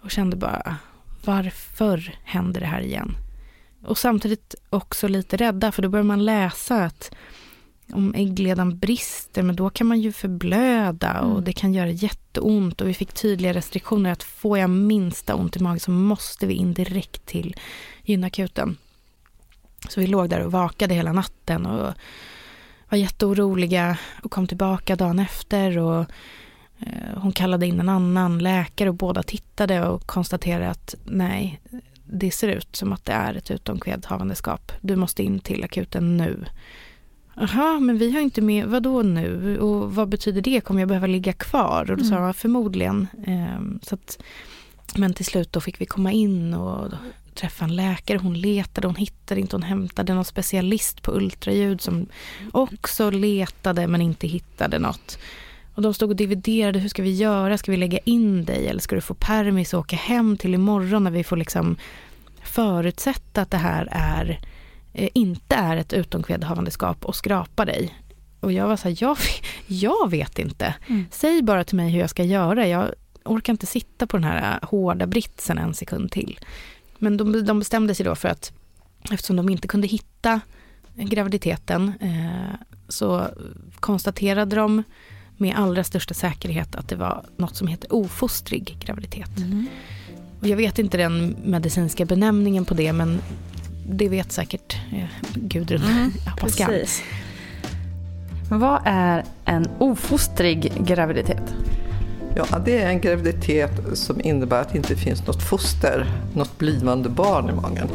och 0.00 0.10
kände 0.10 0.36
bara 0.36 0.76
varför 1.24 2.18
händer 2.24 2.60
det 2.60 2.66
här 2.66 2.80
igen? 2.80 3.16
Och 3.84 3.98
samtidigt 3.98 4.54
också 4.70 5.08
lite 5.08 5.36
rädda 5.36 5.72
för 5.72 5.82
då 5.82 5.88
börjar 5.88 6.04
man 6.04 6.24
läsa 6.24 6.84
att 6.84 7.10
om 7.92 8.14
äggledan 8.14 8.78
brister, 8.78 9.42
men 9.42 9.56
då 9.56 9.70
kan 9.70 9.86
man 9.86 10.00
ju 10.00 10.12
förblöda 10.12 11.20
och 11.20 11.30
mm. 11.30 11.44
det 11.44 11.52
kan 11.52 11.74
göra 11.74 11.90
jätteont 11.90 12.80
och 12.80 12.88
vi 12.88 12.94
fick 12.94 13.12
tydliga 13.12 13.54
restriktioner 13.54 14.12
att 14.12 14.22
får 14.22 14.58
jag 14.58 14.70
minsta 14.70 15.34
ont 15.34 15.56
i 15.56 15.62
magen 15.62 15.80
så 15.80 15.90
måste 15.90 16.46
vi 16.46 16.54
in 16.54 16.74
direkt 16.74 17.26
till 17.26 17.56
gynakuten. 18.02 18.76
Så 19.88 20.00
vi 20.00 20.06
låg 20.06 20.28
där 20.28 20.40
och 20.40 20.52
vakade 20.52 20.94
hela 20.94 21.12
natten 21.12 21.66
och 21.66 21.94
var 22.88 22.98
jätteoroliga 22.98 23.98
och 24.22 24.30
kom 24.30 24.46
tillbaka 24.46 24.96
dagen 24.96 25.18
efter 25.18 25.78
och 25.78 26.06
hon 27.16 27.32
kallade 27.32 27.66
in 27.66 27.80
en 27.80 27.88
annan 27.88 28.38
läkare 28.38 28.88
och 28.88 28.94
båda 28.94 29.22
tittade 29.22 29.88
och 29.88 30.06
konstaterade 30.06 30.70
att 30.70 30.94
nej, 31.04 31.60
det 32.04 32.30
ser 32.30 32.48
ut 32.48 32.76
som 32.76 32.92
att 32.92 33.04
det 33.04 33.12
är 33.12 33.34
ett 33.34 33.50
utomkvedhavandeskap. 33.50 34.72
Du 34.80 34.96
måste 34.96 35.22
in 35.22 35.40
till 35.40 35.64
akuten 35.64 36.16
nu. 36.16 36.44
Jaha, 37.34 37.80
men 37.80 37.98
vi 37.98 38.12
har 38.12 38.20
inte 38.20 38.40
med, 38.42 38.66
vad 38.66 38.82
då 38.82 39.02
nu? 39.02 39.58
Och 39.58 39.94
vad 39.94 40.08
betyder 40.08 40.40
det? 40.40 40.60
Kommer 40.60 40.80
jag 40.80 40.88
behöva 40.88 41.06
ligga 41.06 41.32
kvar? 41.32 41.90
Och 41.90 41.96
då 41.96 42.04
sa 42.04 42.14
mm. 42.14 42.26
jag 42.26 42.36
förmodligen. 42.36 43.06
Eh, 43.26 43.78
så 43.82 43.94
att, 43.94 44.18
men 44.96 45.14
till 45.14 45.24
slut 45.24 45.52
då 45.52 45.60
fick 45.60 45.80
vi 45.80 45.86
komma 45.86 46.12
in 46.12 46.54
och 46.54 46.92
träffa 47.34 47.64
en 47.64 47.76
läkare. 47.76 48.18
Hon 48.18 48.40
letade, 48.40 48.86
hon 48.86 48.96
hittade 48.96 49.40
inte, 49.40 49.56
hon 49.56 49.62
hämtade 49.62 50.14
någon 50.14 50.24
specialist 50.24 51.02
på 51.02 51.12
ultraljud 51.12 51.80
som 51.80 52.06
också 52.52 53.10
letade 53.10 53.86
men 53.86 54.02
inte 54.02 54.26
hittade 54.26 54.78
något. 54.78 55.18
Och 55.78 55.82
de 55.82 55.94
stod 55.94 56.10
och 56.10 56.16
dividerade, 56.16 56.78
hur 56.78 56.88
ska 56.88 57.02
vi 57.02 57.14
göra? 57.14 57.58
Ska 57.58 57.70
vi 57.70 57.76
lägga 57.76 57.98
in 57.98 58.44
dig 58.44 58.66
eller 58.66 58.80
ska 58.80 58.94
du 58.94 59.00
få 59.00 59.14
permis 59.14 59.74
och 59.74 59.80
åka 59.80 59.96
hem 59.96 60.36
till 60.36 60.54
imorgon 60.54 61.04
när 61.04 61.10
vi 61.10 61.24
får 61.24 61.36
liksom 61.36 61.76
förutsätta 62.42 63.42
att 63.42 63.50
det 63.50 63.56
här 63.56 63.88
är 63.90 64.40
Eh, 64.98 65.08
inte 65.14 65.56
är 65.56 65.76
ett 65.76 65.92
utomkvedhavandeskap 65.92 67.04
och 67.04 67.16
skrapa 67.16 67.64
dig. 67.64 67.94
Och 68.40 68.52
jag 68.52 68.68
var 68.68 68.76
så 68.76 68.88
här, 68.88 68.96
jag, 69.00 69.16
jag 69.66 70.10
vet 70.10 70.38
inte. 70.38 70.74
Mm. 70.86 71.04
Säg 71.10 71.42
bara 71.42 71.64
till 71.64 71.76
mig 71.76 71.90
hur 71.90 72.00
jag 72.00 72.10
ska 72.10 72.24
göra. 72.24 72.66
Jag 72.66 72.90
orkar 73.24 73.52
inte 73.52 73.66
sitta 73.66 74.06
på 74.06 74.16
den 74.16 74.24
här 74.24 74.58
hårda 74.62 75.06
britsen 75.06 75.58
en 75.58 75.74
sekund 75.74 76.10
till. 76.10 76.38
Men 76.98 77.16
de, 77.16 77.44
de 77.44 77.58
bestämde 77.58 77.94
sig 77.94 78.04
då 78.04 78.14
för 78.14 78.28
att 78.28 78.52
eftersom 79.10 79.36
de 79.36 79.48
inte 79.48 79.68
kunde 79.68 79.86
hitta 79.86 80.40
graviditeten 80.94 81.92
eh, 82.00 82.54
så 82.88 83.26
konstaterade 83.80 84.56
de 84.56 84.82
med 85.38 85.56
allra 85.56 85.84
största 85.84 86.14
säkerhet 86.14 86.74
att 86.74 86.88
det 86.88 86.96
var 86.96 87.24
något 87.36 87.56
som 87.56 87.66
heter 87.66 87.92
ofostrig 87.92 88.76
graviditet. 88.80 89.38
Mm. 89.38 89.66
Och 90.40 90.46
jag 90.46 90.56
vet 90.56 90.78
inte 90.78 90.96
den 90.96 91.36
medicinska 91.44 92.04
benämningen 92.04 92.64
på 92.64 92.74
det 92.74 92.92
men 92.92 93.20
det 93.88 94.08
vet 94.08 94.32
säkert 94.32 94.76
eh, 94.92 95.08
Gudrun 95.34 95.82
mm, 95.82 96.12
Pascal. 96.38 96.66
Precis. 96.70 97.02
Vad 98.50 98.82
är 98.84 99.24
en 99.44 99.68
ofostrig 99.78 100.72
graviditet? 100.86 101.54
Ja, 102.38 102.58
det 102.64 102.78
är 102.78 102.88
en 102.88 103.00
graviditet 103.00 103.70
som 103.94 104.20
innebär 104.20 104.60
att 104.60 104.72
det 104.72 104.76
inte 104.76 104.96
finns 104.96 105.26
något 105.26 105.42
foster, 105.42 106.06
något 106.34 106.58
blivande 106.58 107.08
barn 107.08 107.50
i 107.50 107.52
magen. 107.52 107.88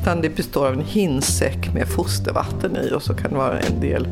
Utan 0.00 0.20
det 0.20 0.36
består 0.36 0.66
av 0.66 0.72
en 0.72 0.84
hinsäck 0.84 1.74
med 1.74 1.88
fostervatten 1.88 2.76
i 2.76 2.94
och 2.94 3.02
så 3.02 3.14
kan 3.14 3.30
det 3.30 3.36
vara 3.36 3.60
en 3.60 3.80
del 3.80 4.08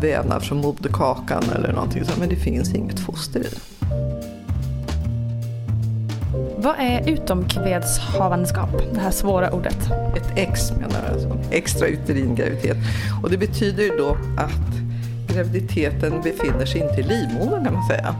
vävnad 0.00 0.42
från 0.42 0.58
moderkakan 0.58 1.44
eller 1.54 1.72
någonting 1.72 2.04
sånt, 2.04 2.18
men 2.18 2.28
det 2.28 2.36
finns 2.36 2.74
inget 2.74 3.00
foster 3.00 3.40
i. 3.40 3.48
Vad 6.56 6.74
är 6.78 7.10
utomkvedshavandeskap? 7.10 8.70
Det 8.94 9.00
här 9.00 9.10
svåra 9.10 9.52
ordet. 9.52 9.78
Ett 10.16 10.32
ex 10.36 10.72
menar 10.72 10.96
jag, 11.04 11.12
alltså. 11.12 11.38
extrauterin 11.50 12.34
graviditet. 12.34 12.76
Och 13.22 13.30
det 13.30 13.38
betyder 13.38 13.82
ju 13.82 13.96
då 13.96 14.16
att 14.36 14.76
graviditeten 15.36 16.22
befinner 16.22 16.66
sig 16.66 16.80
inte 16.80 17.00
i 17.00 17.02
livmodern 17.02 17.64
kan 17.64 17.74
man 17.74 17.86
säga. 17.86 18.14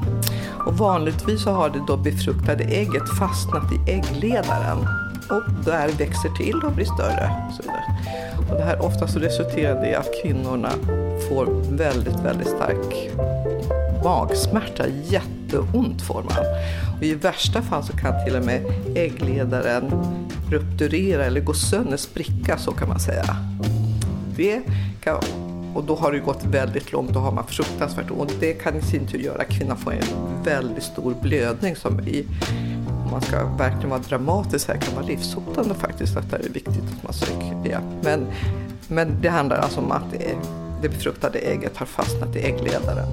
Och 0.67 0.79
vanligtvis 0.79 1.43
så 1.43 1.51
har 1.51 1.71
det 1.71 1.83
då 1.87 1.97
befruktade 1.97 2.65
ägget 2.65 3.09
fastnat 3.19 3.73
i 3.73 3.91
äggledaren 3.91 4.79
och 5.31 5.65
där 5.65 5.89
växer 5.89 6.29
till 6.29 6.63
och 6.65 6.73
blir 6.73 6.85
större. 6.85 7.31
Och 8.51 8.57
det 8.57 8.65
här 8.65 8.83
ofta 8.83 9.09
så 9.09 9.19
resulterar 9.19 9.87
i 9.87 9.95
att 9.95 10.09
kvinnorna 10.23 10.71
får 11.29 11.47
väldigt, 11.77 12.21
väldigt 12.25 12.49
stark 12.49 13.11
magsmärta, 14.05 14.85
jätteont 15.05 16.03
får 16.03 16.23
man. 16.23 16.45
Och 16.97 17.03
I 17.03 17.15
värsta 17.15 17.63
fall 17.63 17.85
så 17.85 17.93
kan 17.93 18.25
till 18.25 18.37
och 18.37 18.45
med 18.45 18.63
äggledaren 18.95 19.91
rupturera 20.51 21.25
eller 21.25 21.41
gå 21.41 21.55
sönder, 21.55 21.97
spricka 21.97 22.59
så 22.59 22.73
kan 22.73 22.89
man 22.89 23.01
säga. 23.01 23.37
Det 24.37 24.61
kan, 25.01 25.21
och 25.77 25.85
då 25.85 25.97
har 25.97 26.13
det 26.13 26.19
gått 26.19 26.45
väldigt 26.45 26.93
långt, 26.93 27.13
då 27.13 27.21
har 27.21 27.33
man 27.33 27.47
fruktansvärt 27.47 28.11
ont. 28.11 28.33
Det 28.41 28.53
kan 28.53 28.77
i 28.77 28.83
sin 28.83 29.07
tur 29.07 29.19
göra 29.19 29.43
att 29.43 29.49
kvinnan 29.49 29.77
får 29.77 29.93
en 29.93 30.43
väldigt 30.45 30.85
stor 30.85 31.15
blödning 31.23 31.77
som 31.77 32.01
i, 32.01 32.27
om 33.05 33.11
man 33.11 33.21
ska 33.21 33.45
verkligen 33.45 33.91
vara 33.91 34.01
dramatisk 34.01 34.69
här 34.69 34.77
kan 34.77 34.95
vara 34.95 35.07
livshotande 35.07 35.75
faktiskt. 35.75 36.15
Det 36.15 36.37
är 36.37 36.43
viktigt 36.43 36.85
att 36.97 37.03
man 37.03 37.13
söker 37.13 37.67
hjälp. 37.67 37.85
Men, 38.03 38.27
men 38.89 39.21
det 39.21 39.29
handlar 39.29 39.57
alltså 39.57 39.81
om 39.81 39.93
att 39.93 40.13
det, 40.13 40.37
det 40.83 40.89
befruktade 40.89 41.39
ägget 41.39 41.77
har 41.77 41.87
fastnat 41.87 42.37
i 42.37 42.39
äggledaren. 42.39 43.09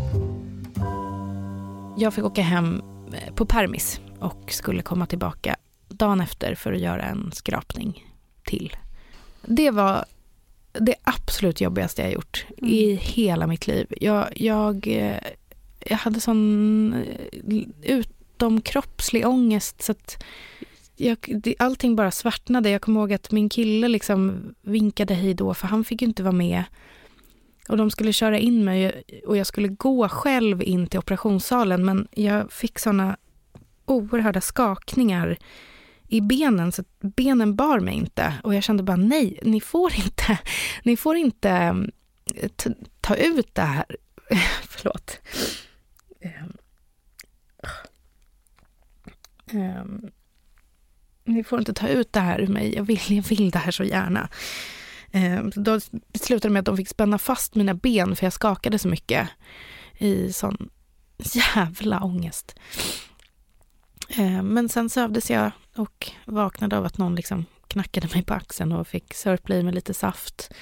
Jag 1.98 2.14
fick 2.14 2.24
åka 2.24 2.42
hem 2.42 2.82
eh, 3.14 3.34
på 3.34 3.46
permis 3.46 4.00
och 4.20 4.52
skulle 4.52 4.82
komma 4.82 5.06
tillbaka 5.06 5.56
dagen 5.88 6.22
efter 6.22 6.56
för 6.56 6.74
att 6.74 6.80
göra 6.80 7.02
en 7.02 7.32
skrapning 7.34 8.04
till. 8.46 8.78
Det 9.42 9.72
var 9.72 10.06
det 10.80 10.96
absolut 11.04 11.62
jobbigaste 11.62 12.02
jag 12.02 12.14
gjort 12.14 12.46
mm. 12.58 12.74
i 12.74 12.94
hela 12.94 13.48
mitt 13.48 13.68
liv. 13.68 13.94
Jag, 14.02 14.28
jag, 14.36 14.88
eh, 14.88 15.18
jag 15.80 15.98
hade 15.98 16.20
sån 16.20 16.94
eh, 16.94 17.64
utomkroppslig 17.84 19.28
ångest 19.28 19.82
så 19.82 19.92
att 19.92 20.24
jag, 20.96 21.18
allting 21.60 21.96
bara 21.96 22.12
svartnade. 22.12 22.70
Jag 22.70 22.82
kommer 22.82 23.00
ihåg 23.00 23.14
att 23.14 23.32
min 23.32 23.50
kille 23.50 23.88
liksom 23.88 24.54
vinkade 24.62 25.14
hej 25.14 25.34
då 25.34 25.54
för 25.54 25.68
han 25.68 25.84
fick 25.84 26.02
ju 26.02 26.08
inte 26.08 26.24
vara 26.24 26.32
med 26.32 26.64
och 27.70 27.78
de 27.78 27.92
skulle 27.92 28.14
köra 28.14 28.40
in 28.40 28.64
mig 28.64 29.04
och 29.26 29.38
jag 29.38 29.48
skulle 29.48 29.68
gå 29.68 30.10
själv 30.10 30.64
in 30.64 30.88
till 30.88 31.00
operationssalen 31.00 31.86
men 31.86 32.08
jag 32.12 32.52
fick 32.52 32.80
såna 32.80 33.18
oerhörda 33.86 34.42
skakningar 34.42 35.38
i 36.14 36.22
benen 36.22 36.72
så 36.72 36.84
benen 37.00 37.56
bar 37.56 37.80
mig 37.80 37.94
inte 37.94 38.34
och 38.44 38.56
jag 38.56 38.64
kände 38.64 38.84
bara 38.84 38.98
nej, 38.98 39.40
ni 39.44 39.62
får 39.62 39.94
inte, 39.96 40.40
ni 40.84 40.98
får 40.98 41.16
inte 41.16 41.50
mm, 41.50 41.92
ta 43.02 43.16
ut 43.16 43.56
det 43.56 43.62
här. 43.62 43.98
Förlåt. 44.64 45.20
Um, 49.54 50.12
ni 51.26 51.44
får 51.44 51.60
inte 51.60 51.74
ta 51.74 51.88
ut 51.88 52.14
det 52.14 52.20
här 52.20 52.42
ur 52.42 52.48
mig, 52.48 52.76
jag 52.76 52.84
vill, 52.84 53.02
jag 53.08 53.24
vill 53.24 53.52
det 53.52 53.60
här 53.60 53.72
så 53.72 53.84
gärna. 53.84 54.30
Ehm, 55.12 55.52
då 55.56 55.80
slutade 56.14 56.48
det 56.48 56.54
med 56.54 56.60
att 56.60 56.66
de 56.66 56.78
fick 56.78 56.90
spänna 56.90 57.18
fast 57.18 57.56
mina 57.56 57.74
ben 57.74 58.16
för 58.16 58.26
jag 58.26 58.34
skakade 58.34 58.80
så 58.80 58.88
mycket 58.88 59.30
i 59.98 60.34
sån 60.34 60.70
jävla 61.56 62.04
ångest. 62.04 62.60
Men 64.44 64.70
sen 64.70 64.90
sövdes 64.90 65.32
jag 65.32 65.52
och 65.76 66.12
vaknade 66.26 66.78
av 66.78 66.86
att 66.86 66.98
någon 66.98 67.16
liksom 67.16 67.46
knackade 67.68 68.08
mig 68.14 68.24
på 68.24 68.34
axeln 68.34 68.72
och 68.72 68.88
fick 68.88 69.14
sörpla 69.14 69.56
i 69.56 69.64
mig 69.64 69.74
lite 69.74 69.94
saft. 69.94 70.54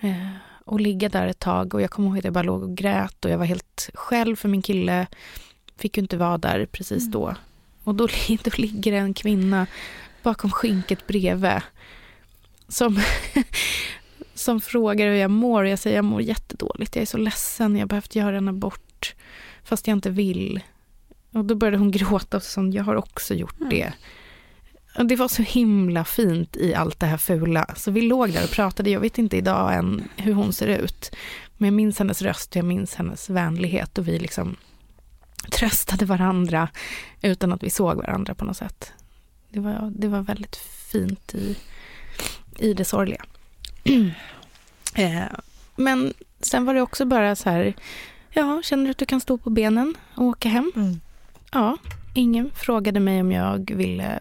Eh, 0.00 0.28
och 0.64 0.80
ligga 0.80 1.08
där 1.08 1.26
ett 1.26 1.38
tag 1.38 1.74
och 1.74 1.82
jag 1.82 1.90
kommer 1.90 2.08
ihåg 2.08 2.18
att 2.18 2.24
jag 2.24 2.32
bara 2.32 2.42
låg 2.42 2.62
och 2.62 2.76
grät 2.76 3.24
och 3.24 3.30
jag 3.30 3.38
var 3.38 3.44
helt 3.44 3.90
själv 3.94 4.36
för 4.36 4.48
min 4.48 4.62
kille 4.62 5.06
fick 5.76 5.96
ju 5.96 6.00
inte 6.00 6.16
vara 6.16 6.38
där 6.38 6.66
precis 6.66 7.02
mm. 7.02 7.10
då. 7.10 7.34
Och 7.84 7.94
då, 7.94 8.08
då 8.44 8.50
ligger 8.56 8.92
en 8.92 9.14
kvinna 9.14 9.66
bakom 10.22 10.50
skynket 10.50 11.06
bredvid 11.06 11.60
som, 12.68 13.00
som 14.34 14.60
frågar 14.60 15.06
hur 15.06 15.14
jag 15.14 15.30
mår. 15.30 15.66
Jag 15.66 15.78
säger 15.78 15.96
jag 15.96 16.04
mår 16.04 16.22
jättedåligt, 16.22 16.96
jag 16.96 17.02
är 17.02 17.06
så 17.06 17.18
ledsen, 17.18 17.76
jag 17.76 17.82
har 17.82 17.86
behövt 17.86 18.16
göra 18.16 18.36
en 18.36 18.48
abort 18.48 19.14
fast 19.64 19.86
jag 19.86 19.96
inte 19.96 20.10
vill. 20.10 20.60
Och 21.32 21.44
då 21.44 21.54
började 21.54 21.76
hon 21.76 21.90
gråta 21.90 22.36
och 22.36 22.42
sa 22.42 22.62
jag 22.62 22.84
har 22.84 22.94
också 22.94 23.34
gjort 23.34 23.60
mm. 23.60 23.70
det. 23.70 23.86
Och 23.86 23.94
det 24.94 25.16
var 25.16 25.28
så 25.28 25.42
himla 25.42 26.04
fint 26.04 26.56
i 26.56 26.74
allt 26.74 27.00
det 27.00 27.06
här 27.06 27.16
fula. 27.16 27.66
Så 27.76 27.90
vi 27.90 28.02
låg 28.02 28.32
där 28.32 28.44
och 28.44 28.50
pratade, 28.50 28.90
jag 28.90 29.00
vet 29.00 29.18
inte 29.18 29.36
idag 29.36 29.74
än 29.74 30.08
hur 30.16 30.32
hon 30.32 30.52
ser 30.52 30.66
ut. 30.66 31.16
Men 31.56 31.66
jag 31.66 31.74
minns 31.74 31.98
hennes 31.98 32.22
röst, 32.22 32.56
jag 32.56 32.64
minns 32.64 32.94
hennes 32.94 33.30
vänlighet 33.30 33.98
och 33.98 34.08
vi 34.08 34.18
liksom 34.18 34.56
tröstade 35.50 36.04
varandra 36.04 36.68
utan 37.22 37.52
att 37.52 37.62
vi 37.62 37.70
såg 37.70 37.96
varandra 37.96 38.34
på 38.34 38.44
något 38.44 38.56
sätt. 38.56 38.92
Det 39.48 39.60
var, 39.60 39.92
det 39.96 40.08
var 40.08 40.20
väldigt 40.20 40.56
fint 40.92 41.34
i, 41.34 41.56
i 42.58 42.74
det 42.74 42.84
sorgliga. 42.84 43.24
eh, 44.94 45.22
men 45.76 46.14
sen 46.40 46.64
var 46.64 46.74
det 46.74 46.82
också 46.82 47.04
bara 47.04 47.36
så 47.36 47.50
här, 47.50 47.74
ja, 48.30 48.62
känner 48.64 48.84
du 48.84 48.90
att 48.90 48.98
du 48.98 49.06
kan 49.06 49.20
stå 49.20 49.38
på 49.38 49.50
benen 49.50 49.94
och 50.14 50.24
åka 50.24 50.48
hem? 50.48 50.72
Mm. 50.76 51.00
Ja, 51.52 51.76
ingen 52.14 52.50
frågade 52.54 53.00
mig 53.00 53.20
om 53.20 53.32
jag 53.32 53.72
ville 53.76 54.20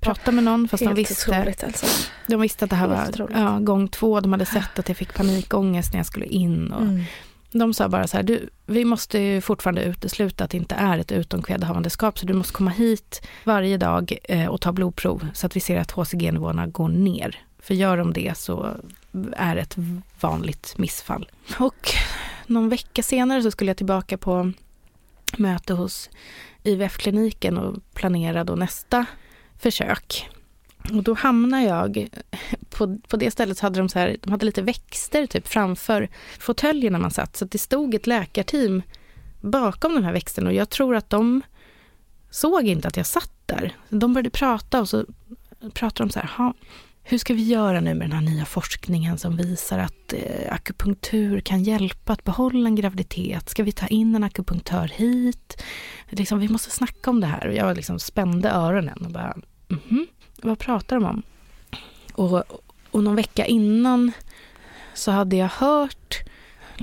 prata 0.00 0.32
med 0.32 0.44
någon 0.44 0.68
fast 0.68 0.84
de 0.84 0.94
visste, 0.94 1.56
alltså. 1.66 1.86
de 2.26 2.40
visste 2.40 2.64
att 2.64 2.70
det 2.70 2.76
här 2.76 2.88
var 2.88 3.28
ja, 3.34 3.58
gång 3.58 3.88
två. 3.88 4.20
De 4.20 4.32
hade 4.32 4.46
sett 4.46 4.78
att 4.78 4.88
jag 4.88 4.96
fick 4.96 5.14
panikångest 5.14 5.92
när 5.92 5.98
jag 5.98 6.06
skulle 6.06 6.26
in. 6.26 6.72
Och 6.72 6.82
mm. 6.82 7.04
De 7.52 7.74
sa 7.74 7.88
bara 7.88 8.06
så 8.06 8.16
här, 8.16 8.24
du, 8.24 8.48
vi 8.66 8.84
måste 8.84 9.40
fortfarande 9.40 9.82
utesluta 9.82 10.44
att 10.44 10.50
det 10.50 10.56
inte 10.56 10.74
är 10.74 10.98
ett 10.98 11.12
utomskede 11.12 11.66
havandeskap 11.66 12.18
så 12.18 12.26
du 12.26 12.32
måste 12.32 12.52
komma 12.52 12.70
hit 12.70 13.22
varje 13.44 13.76
dag 13.76 14.18
eh, 14.24 14.46
och 14.46 14.60
ta 14.60 14.72
blodprov 14.72 15.26
så 15.34 15.46
att 15.46 15.56
vi 15.56 15.60
ser 15.60 15.80
att 15.80 15.90
HCG-nivåerna 15.90 16.66
går 16.66 16.88
ner. 16.88 17.44
För 17.58 17.74
gör 17.74 17.96
de 17.96 18.12
det 18.12 18.38
så 18.38 18.76
är 19.32 19.54
det 19.54 19.60
ett 19.60 19.76
vanligt 20.20 20.74
missfall. 20.78 21.28
Och 21.58 21.90
någon 22.46 22.68
vecka 22.68 23.02
senare 23.02 23.42
så 23.42 23.50
skulle 23.50 23.70
jag 23.70 23.76
tillbaka 23.76 24.18
på 24.18 24.52
möte 25.38 25.72
hos 25.72 26.10
IVF-kliniken 26.62 27.58
och 27.58 27.76
planera 27.94 28.44
då 28.44 28.54
nästa 28.54 29.06
försök. 29.60 30.28
Och 30.92 31.02
då 31.02 31.14
hamnar 31.14 31.60
jag, 31.60 32.08
på, 32.70 32.98
på 33.08 33.16
det 33.16 33.30
stället 33.30 33.58
så 33.58 33.66
hade 33.66 33.78
de 33.78 33.88
så 33.88 33.98
här, 33.98 34.16
de 34.20 34.30
hade 34.30 34.46
lite 34.46 34.62
växter 34.62 35.26
typ 35.26 35.48
framför 35.48 36.08
fåtöljerna 36.38 36.98
man 36.98 37.10
satt. 37.10 37.36
Så 37.36 37.44
det 37.44 37.58
stod 37.58 37.94
ett 37.94 38.06
läkarteam 38.06 38.82
bakom 39.40 39.94
de 39.94 40.04
här 40.04 40.12
växterna 40.12 40.48
och 40.48 40.54
jag 40.54 40.70
tror 40.70 40.96
att 40.96 41.10
de 41.10 41.42
såg 42.30 42.66
inte 42.66 42.88
att 42.88 42.96
jag 42.96 43.06
satt 43.06 43.32
där. 43.46 43.76
De 43.88 44.14
började 44.14 44.30
prata 44.30 44.80
och 44.80 44.88
så 44.88 45.06
pratade 45.72 46.08
de 46.08 46.12
så 46.12 46.20
här, 46.20 46.52
hur 47.02 47.18
ska 47.18 47.34
vi 47.34 47.42
göra 47.42 47.80
nu 47.80 47.94
med 47.94 48.10
den 48.10 48.18
här 48.18 48.34
nya 48.34 48.44
forskningen 48.44 49.18
som 49.18 49.36
visar 49.36 49.78
att 49.78 50.12
eh, 50.12 50.52
akupunktur 50.52 51.40
kan 51.40 51.62
hjälpa 51.62 52.12
att 52.12 52.24
behålla 52.24 52.68
en 52.68 52.74
graviditet? 52.74 53.48
Ska 53.48 53.62
vi 53.62 53.72
ta 53.72 53.86
in 53.86 54.14
en 54.14 54.24
akupunktör 54.24 54.88
hit? 54.88 55.62
Liksom, 56.08 56.38
vi 56.38 56.48
måste 56.48 56.70
snacka 56.70 57.10
om 57.10 57.20
det 57.20 57.26
här. 57.26 57.46
Och 57.46 57.54
jag 57.54 57.76
liksom 57.76 57.98
spände 57.98 58.50
öronen 58.50 59.04
och 59.04 59.10
bara, 59.10 59.32
mm 59.70 59.82
-hmm, 59.88 60.06
vad 60.42 60.58
pratar 60.58 60.96
de 60.96 61.04
om? 61.04 61.22
Och, 62.12 62.44
och 62.90 63.04
någon 63.04 63.16
vecka 63.16 63.46
innan 63.46 64.12
så 64.94 65.10
hade 65.10 65.36
jag 65.36 65.48
hört 65.48 66.22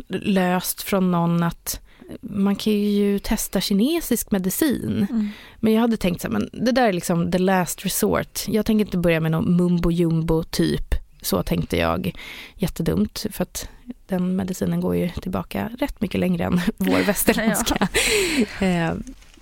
löst 0.07 0.81
från 0.81 1.11
någon 1.11 1.43
att 1.43 1.81
man 2.21 2.55
kan 2.55 2.73
ju 2.73 3.19
testa 3.19 3.61
kinesisk 3.61 4.31
medicin. 4.31 5.07
Mm. 5.09 5.29
Men 5.59 5.73
jag 5.73 5.81
hade 5.81 5.97
tänkt 5.97 6.21
så 6.21 6.27
här, 6.27 6.33
men 6.33 6.49
det 6.53 6.71
där 6.71 6.87
är 6.87 6.93
liksom 6.93 7.31
the 7.31 7.37
last 7.37 7.85
resort. 7.85 8.47
Jag 8.47 8.65
tänker 8.65 8.85
inte 8.85 8.97
börja 8.97 9.19
med 9.19 9.31
någon 9.31 9.57
mumbo 9.57 9.91
jumbo 9.91 10.43
typ. 10.43 10.95
Så 11.21 11.43
tänkte 11.43 11.77
jag. 11.77 12.15
Jättedumt, 12.55 13.25
för 13.31 13.43
att 13.43 13.69
den 14.07 14.35
medicinen 14.35 14.81
går 14.81 14.95
ju 14.95 15.09
tillbaka 15.09 15.69
rätt 15.79 16.01
mycket 16.01 16.19
längre 16.19 16.43
än 16.43 16.61
vår 16.77 17.05
västerländska. 17.05 17.87
ja. 18.59 18.67
Eh, 18.67 18.93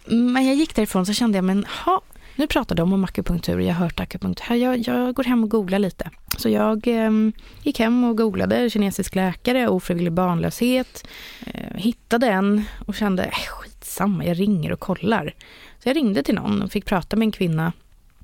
men 0.06 0.46
jag 0.46 0.56
gick 0.56 0.76
därifrån 0.76 1.06
så 1.06 1.14
kände 1.14 1.38
jag, 1.38 1.46
men 1.46 1.66
ha, 1.86 2.02
nu 2.36 2.48
pratar 2.48 2.76
de 2.76 2.94
om 2.94 3.04
akupunktur, 3.04 3.60
jag 3.60 3.74
har 3.74 3.86
hört 3.86 4.00
akupunktur. 4.00 4.56
Jag, 4.56 4.78
jag 4.78 5.16
går 5.16 5.24
hem 5.24 5.44
och 5.44 5.50
googlar 5.50 5.80
lite. 5.80 6.10
Så 6.38 6.50
jag 6.50 6.88
eh, 6.88 7.12
gick 7.64 7.80
hem 7.80 8.04
och 8.04 8.18
googlade 8.18 8.70
kinesisk 8.70 9.16
läkare, 9.16 9.68
ofrivillig 9.68 10.14
barnlöshet. 10.14 11.08
Eh, 11.46 11.78
hittade 11.78 12.28
en 12.28 12.64
och 12.86 12.96
kände, 12.96 13.24
äh, 13.24 13.32
skitsamma, 13.32 14.26
jag 14.26 14.40
ringer 14.40 14.72
och 14.72 14.80
kollar. 14.80 15.34
Så 15.84 15.90
jag 15.90 15.96
ringde 15.96 16.24
till 16.24 16.36
någon 16.36 16.62
och 16.62 16.72
fick 16.72 16.86
prata 16.86 17.16
med 17.16 17.26
en 17.26 17.32
kvinna. 17.32 17.74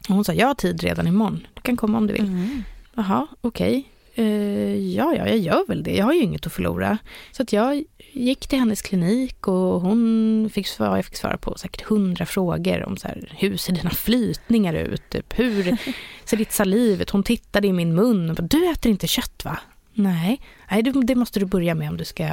Och 0.09 0.15
hon 0.15 0.25
sa, 0.25 0.33
jag 0.33 0.47
har 0.47 0.53
tid 0.53 0.83
redan 0.83 1.07
imorgon, 1.07 1.47
du 1.53 1.61
kan 1.61 1.77
komma 1.77 1.97
om 1.97 2.07
du 2.07 2.13
vill. 2.13 2.27
Mm. 2.27 2.63
Jaha, 2.95 3.27
okej. 3.41 3.69
Okay. 3.69 3.83
Uh, 4.19 4.77
ja, 4.77 5.15
ja, 5.15 5.27
jag 5.27 5.37
gör 5.37 5.67
väl 5.67 5.83
det. 5.83 5.95
Jag 5.95 6.05
har 6.05 6.13
ju 6.13 6.21
inget 6.21 6.45
att 6.45 6.53
förlora. 6.53 6.97
Så 7.31 7.43
att 7.43 7.53
jag 7.53 7.83
gick 8.13 8.47
till 8.47 8.59
hennes 8.59 8.81
klinik 8.81 9.47
och 9.47 9.81
hon 9.81 10.49
fick 10.53 10.67
svara, 10.67 10.95
jag 10.95 11.05
fick 11.05 11.15
svara 11.15 11.37
på 11.37 11.57
säkert 11.57 11.81
hundra 11.81 12.25
frågor 12.25 12.83
om 12.85 12.97
så 12.97 13.07
här, 13.07 13.33
hur 13.37 13.57
ser 13.57 13.73
dina 13.73 13.89
flytningar 13.89 14.73
ut? 14.73 15.09
Typ, 15.09 15.39
hur 15.39 15.77
ser 16.25 16.37
ditt 16.37 16.51
saliv 16.51 17.01
ut? 17.01 17.09
Hon 17.09 17.23
tittade 17.23 17.67
i 17.67 17.73
min 17.73 17.95
mun 17.95 18.29
och 18.29 18.35
bara, 18.35 18.47
du 18.47 18.71
äter 18.71 18.91
inte 18.91 19.07
kött 19.07 19.45
va? 19.45 19.59
Nej, 19.93 20.41
Nej 20.71 20.83
det, 20.83 21.15
måste 21.15 21.39
du 21.39 21.45
börja 21.45 21.75
med 21.75 21.89
om 21.89 21.97
du 21.97 22.05
ska, 22.05 22.27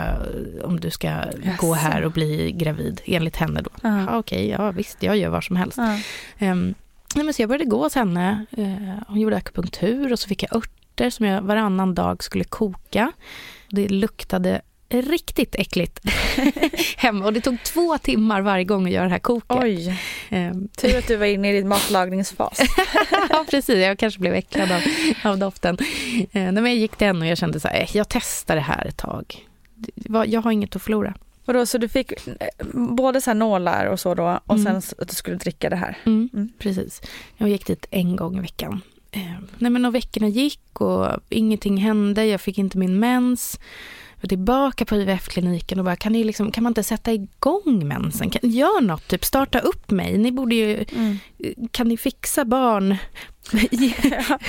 om 0.64 0.80
du 0.80 0.90
ska 0.90 1.08
yes. 1.08 1.56
gå 1.58 1.74
här 1.74 2.04
och 2.04 2.12
bli 2.12 2.52
gravid, 2.52 3.00
enligt 3.04 3.36
henne 3.36 3.60
då. 3.60 3.88
Uh. 3.88 4.04
Ja, 4.06 4.18
Okej, 4.18 4.18
okay, 4.18 4.46
ja 4.46 4.70
visst, 4.70 5.02
jag 5.02 5.16
gör 5.16 5.28
vad 5.28 5.44
som 5.44 5.56
helst. 5.56 5.78
Uh. 5.78 6.50
Um, 6.50 6.74
nej, 7.14 7.24
men 7.24 7.34
så 7.34 7.42
jag 7.42 7.48
började 7.48 7.64
gå 7.64 7.82
hos 7.82 7.94
henne. 7.94 8.46
Uh, 8.58 8.92
hon 9.08 9.20
gjorde 9.20 9.36
akupunktur 9.36 10.12
och 10.12 10.18
så 10.18 10.28
fick 10.28 10.42
jag 10.42 10.56
örter 10.56 10.78
som 11.10 11.26
jag 11.26 11.42
varannan 11.42 11.94
dag 11.94 12.24
skulle 12.24 12.44
koka. 12.44 13.12
Det 13.70 13.88
luktade 13.88 14.60
riktigt 14.88 15.54
äckligt 15.54 16.00
hemma. 16.96 17.24
Och 17.24 17.32
det 17.32 17.40
tog 17.40 17.62
två 17.62 17.98
timmar 17.98 18.40
varje 18.40 18.64
gång 18.64 18.86
att 18.86 18.92
göra 18.92 19.04
det 19.04 19.10
här 19.10 19.18
koket. 19.18 19.58
Oj, 19.62 20.00
um. 20.30 20.68
tur 20.68 20.98
att 20.98 21.08
du 21.08 21.16
var 21.16 21.26
inne 21.26 21.50
i 21.50 21.52
din 21.52 21.68
matlagningsfas. 21.68 22.60
ja, 23.30 23.44
precis. 23.50 23.78
Jag 23.78 23.98
kanske 23.98 24.20
blev 24.20 24.34
äcklad 24.34 24.72
av, 24.72 24.82
av 25.24 25.38
doften. 25.38 25.78
Uh, 26.36 26.52
men 26.52 26.66
jag 26.66 26.76
gick 26.76 26.96
till 26.96 27.06
henne 27.06 27.20
och 27.20 27.26
jag 27.26 27.38
kände 27.38 27.60
så 27.60 27.68
här, 27.68 27.80
eh, 27.80 27.96
jag 27.96 28.08
testar 28.08 28.54
det 28.54 28.60
här 28.60 28.86
ett 28.86 28.96
tag. 28.96 29.46
Jag 30.26 30.40
har 30.40 30.50
inget 30.50 30.76
att 30.76 30.82
förlora. 30.82 31.14
Vadå, 31.44 31.66
så 31.66 31.78
du 31.78 31.88
fick 31.88 32.12
eh, 32.12 32.48
både 32.72 33.20
så 33.20 33.34
nålar 33.34 33.86
och 33.86 34.00
så 34.00 34.14
då 34.14 34.40
och 34.46 34.56
mm. 34.56 34.82
sen 34.82 34.96
att 34.98 35.08
du 35.08 35.14
skulle 35.14 35.36
dricka 35.36 35.70
det 35.70 35.76
här? 35.76 35.98
Mm, 36.06 36.28
mm. 36.32 36.48
Precis. 36.58 37.02
Jag 37.36 37.48
gick 37.48 37.66
dit 37.66 37.86
en 37.90 38.16
gång 38.16 38.38
i 38.38 38.40
veckan. 38.40 38.80
Uh, 39.16 39.38
nej 39.58 39.70
men 39.70 39.84
och 39.84 39.94
veckorna 39.94 40.28
gick 40.28 40.80
och 40.80 41.06
ingenting 41.28 41.76
hände, 41.76 42.26
jag 42.26 42.40
fick 42.40 42.58
inte 42.58 42.78
min 42.78 42.98
mens 42.98 43.58
var 44.20 44.28
tillbaka 44.28 44.84
på 44.84 44.96
IVF-kliniken 44.96 45.78
och 45.78 45.84
bara, 45.84 45.96
kan, 45.96 46.12
ni 46.12 46.24
liksom, 46.24 46.50
kan 46.50 46.64
man 46.64 46.70
inte 46.70 46.82
sätta 46.82 47.12
igång 47.12 47.88
mensen? 47.88 48.30
Kan, 48.30 48.50
gör 48.50 48.80
något, 48.80 49.08
typ 49.08 49.24
starta 49.24 49.58
upp 49.58 49.90
mig. 49.90 50.18
Ni 50.18 50.32
borde 50.32 50.54
ju, 50.54 50.84
mm. 50.96 51.18
kan 51.70 51.88
ni 51.88 51.96
fixa 51.96 52.44
barn 52.44 52.96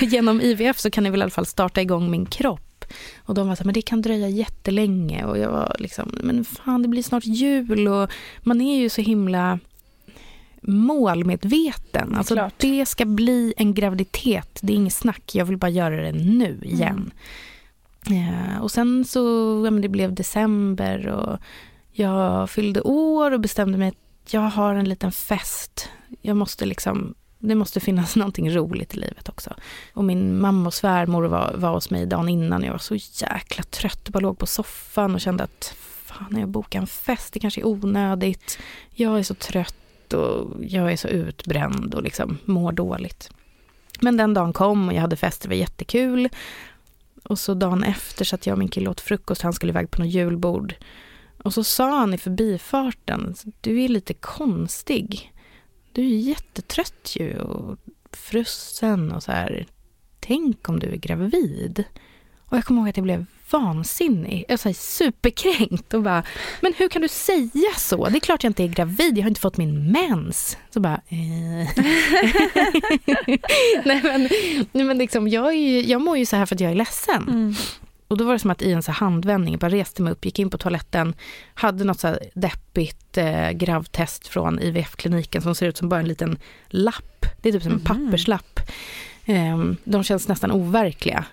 genom 0.00 0.40
IVF 0.40 0.78
så 0.78 0.90
kan 0.90 1.04
ni 1.04 1.10
väl 1.10 1.20
i 1.20 1.22
alla 1.22 1.30
fall 1.30 1.46
starta 1.46 1.82
igång 1.82 2.10
min 2.10 2.26
kropp. 2.26 2.84
Och 3.18 3.34
de 3.34 3.48
var 3.48 3.54
så 3.54 3.64
men 3.64 3.74
det 3.74 3.82
kan 3.82 4.02
dröja 4.02 4.28
jättelänge. 4.28 5.24
Och 5.24 5.38
jag 5.38 5.50
var 5.50 5.76
liksom, 5.78 6.18
men 6.22 6.44
fan 6.44 6.82
det 6.82 6.88
blir 6.88 7.02
snart 7.02 7.26
jul 7.26 7.88
och 7.88 8.10
man 8.40 8.60
är 8.60 8.78
ju 8.78 8.88
så 8.88 9.00
himla 9.00 9.58
målmedveten. 10.60 12.14
Alltså 12.14 12.34
Klart. 12.34 12.54
det 12.56 12.86
ska 12.86 13.04
bli 13.04 13.54
en 13.56 13.74
graviditet, 13.74 14.58
det 14.62 14.72
är 14.72 14.76
inget 14.76 14.94
snack. 14.94 15.34
Jag 15.34 15.44
vill 15.44 15.56
bara 15.56 15.70
göra 15.70 16.02
det 16.02 16.12
nu 16.12 16.58
igen. 16.62 17.10
Mm. 18.06 18.34
Eh, 18.34 18.62
och 18.62 18.70
sen 18.70 19.04
så, 19.04 19.20
ja, 19.64 19.70
men 19.70 19.82
det 19.82 19.88
blev 19.88 20.14
december 20.14 21.06
och 21.08 21.38
jag 21.92 22.50
fyllde 22.50 22.80
år 22.80 23.30
och 23.30 23.40
bestämde 23.40 23.78
mig 23.78 23.88
att 23.88 24.32
jag 24.32 24.40
har 24.40 24.74
en 24.74 24.88
liten 24.88 25.12
fest. 25.12 25.88
Jag 26.20 26.36
måste 26.36 26.66
liksom, 26.66 27.14
det 27.38 27.54
måste 27.54 27.80
finnas 27.80 28.16
någonting 28.16 28.54
roligt 28.54 28.94
i 28.94 28.96
livet 28.96 29.28
också. 29.28 29.54
Och 29.94 30.04
min 30.04 30.40
mamma 30.40 30.66
och 30.66 30.74
svärmor 30.74 31.24
var, 31.24 31.54
var 31.56 31.72
hos 31.72 31.90
mig 31.90 32.06
dagen 32.06 32.28
innan. 32.28 32.62
Jag 32.62 32.72
var 32.72 32.78
så 32.78 32.94
jäkla 32.94 33.62
trött 33.62 34.06
och 34.06 34.12
bara 34.12 34.20
låg 34.20 34.38
på 34.38 34.46
soffan 34.46 35.14
och 35.14 35.20
kände 35.20 35.44
att 35.44 35.74
fan, 36.04 36.36
jag 36.40 36.48
bokar 36.48 36.80
en 36.80 36.86
fest, 36.86 37.32
det 37.32 37.40
kanske 37.40 37.60
är 37.60 37.66
onödigt. 37.66 38.58
Jag 38.90 39.18
är 39.18 39.22
så 39.22 39.34
trött 39.34 39.74
och 40.12 40.64
jag 40.64 40.92
är 40.92 40.96
så 40.96 41.08
utbränd 41.08 41.94
och 41.94 42.02
liksom 42.02 42.38
mår 42.44 42.72
dåligt. 42.72 43.30
Men 44.00 44.16
den 44.16 44.34
dagen 44.34 44.52
kom 44.52 44.88
och 44.88 44.94
jag 44.94 45.00
hade 45.00 45.16
fest, 45.16 45.42
det 45.42 45.48
var 45.48 45.56
jättekul. 45.56 46.28
Och 47.22 47.38
så 47.38 47.54
dagen 47.54 47.84
efter 47.84 48.24
satt 48.24 48.46
jag 48.46 48.54
och 48.54 48.58
min 48.58 48.68
kille 48.68 48.90
åt 48.90 49.00
frukost, 49.00 49.42
han 49.42 49.52
skulle 49.52 49.70
iväg 49.70 49.90
på 49.90 50.00
något 50.00 50.10
julbord. 50.10 50.74
Och 51.42 51.54
så 51.54 51.64
sa 51.64 51.98
han 51.98 52.14
i 52.14 52.18
förbifarten, 52.18 53.34
du 53.60 53.82
är 53.82 53.88
lite 53.88 54.14
konstig. 54.14 55.32
du 55.92 56.02
är 56.02 56.18
jättetrött 56.18 57.16
ju 57.16 57.38
och 57.38 57.78
frusen 58.12 59.12
och 59.12 59.22
så 59.22 59.32
här. 59.32 59.66
Tänk 60.20 60.68
om 60.68 60.78
du 60.78 60.86
är 60.86 60.96
gravid. 60.96 61.84
Och 62.50 62.56
jag 62.56 62.64
kommer 62.64 62.80
ihåg 62.80 62.88
att 62.88 62.96
jag 62.96 63.04
blev 63.04 63.26
vansinnig. 63.50 64.44
Jag 64.48 64.58
var 64.64 64.72
superkränkt 64.72 65.94
och 65.94 66.02
bara, 66.02 66.22
men 66.60 66.72
hur 66.76 66.88
kan 66.88 67.02
du 67.02 67.08
säga 67.08 67.70
så? 67.76 68.08
Det 68.08 68.18
är 68.18 68.20
klart 68.20 68.44
jag 68.44 68.50
inte 68.50 68.64
är 68.64 68.68
gravid, 68.68 69.18
jag 69.18 69.22
har 69.22 69.28
inte 69.28 69.40
fått 69.40 69.56
min 69.56 69.92
mens. 69.92 70.58
Så 70.70 70.80
bara, 70.80 71.00
eh. 71.08 71.68
nej 73.84 74.00
men, 74.02 74.28
nej 74.72 74.84
men 74.84 74.98
liksom, 74.98 75.28
jag, 75.28 75.46
är 75.46 75.58
ju, 75.58 75.80
jag 75.82 76.00
mår 76.00 76.18
ju 76.18 76.26
så 76.26 76.36
här 76.36 76.46
för 76.46 76.54
att 76.54 76.60
jag 76.60 76.70
är 76.70 76.74
ledsen. 76.74 77.22
Mm. 77.28 77.54
Och 78.08 78.16
då 78.16 78.24
var 78.24 78.32
det 78.32 78.38
som 78.38 78.50
att 78.50 78.62
i 78.62 78.72
en 78.72 78.82
så 78.82 78.92
handvändning, 78.92 79.54
jag 79.54 79.60
bara 79.60 79.70
reste 79.70 80.02
mig 80.02 80.12
upp, 80.12 80.24
gick 80.24 80.38
in 80.38 80.50
på 80.50 80.58
toaletten, 80.58 81.14
hade 81.54 81.84
något 81.84 82.00
så 82.00 82.06
här 82.06 82.18
deppigt 82.34 83.18
eh, 83.18 83.50
gravtest 83.50 84.28
från 84.28 84.60
IVF-kliniken 84.60 85.42
som 85.42 85.54
ser 85.54 85.66
ut 85.66 85.76
som 85.76 85.88
bara 85.88 86.00
en 86.00 86.08
liten 86.08 86.38
lapp. 86.68 87.26
Det 87.42 87.48
är 87.48 87.52
typ 87.52 87.62
som 87.62 87.72
en 87.72 87.80
mm. 87.86 88.04
papperslapp. 88.06 88.60
Eh, 89.24 89.58
de 89.84 90.04
känns 90.04 90.28
nästan 90.28 90.52
overkliga. 90.52 91.24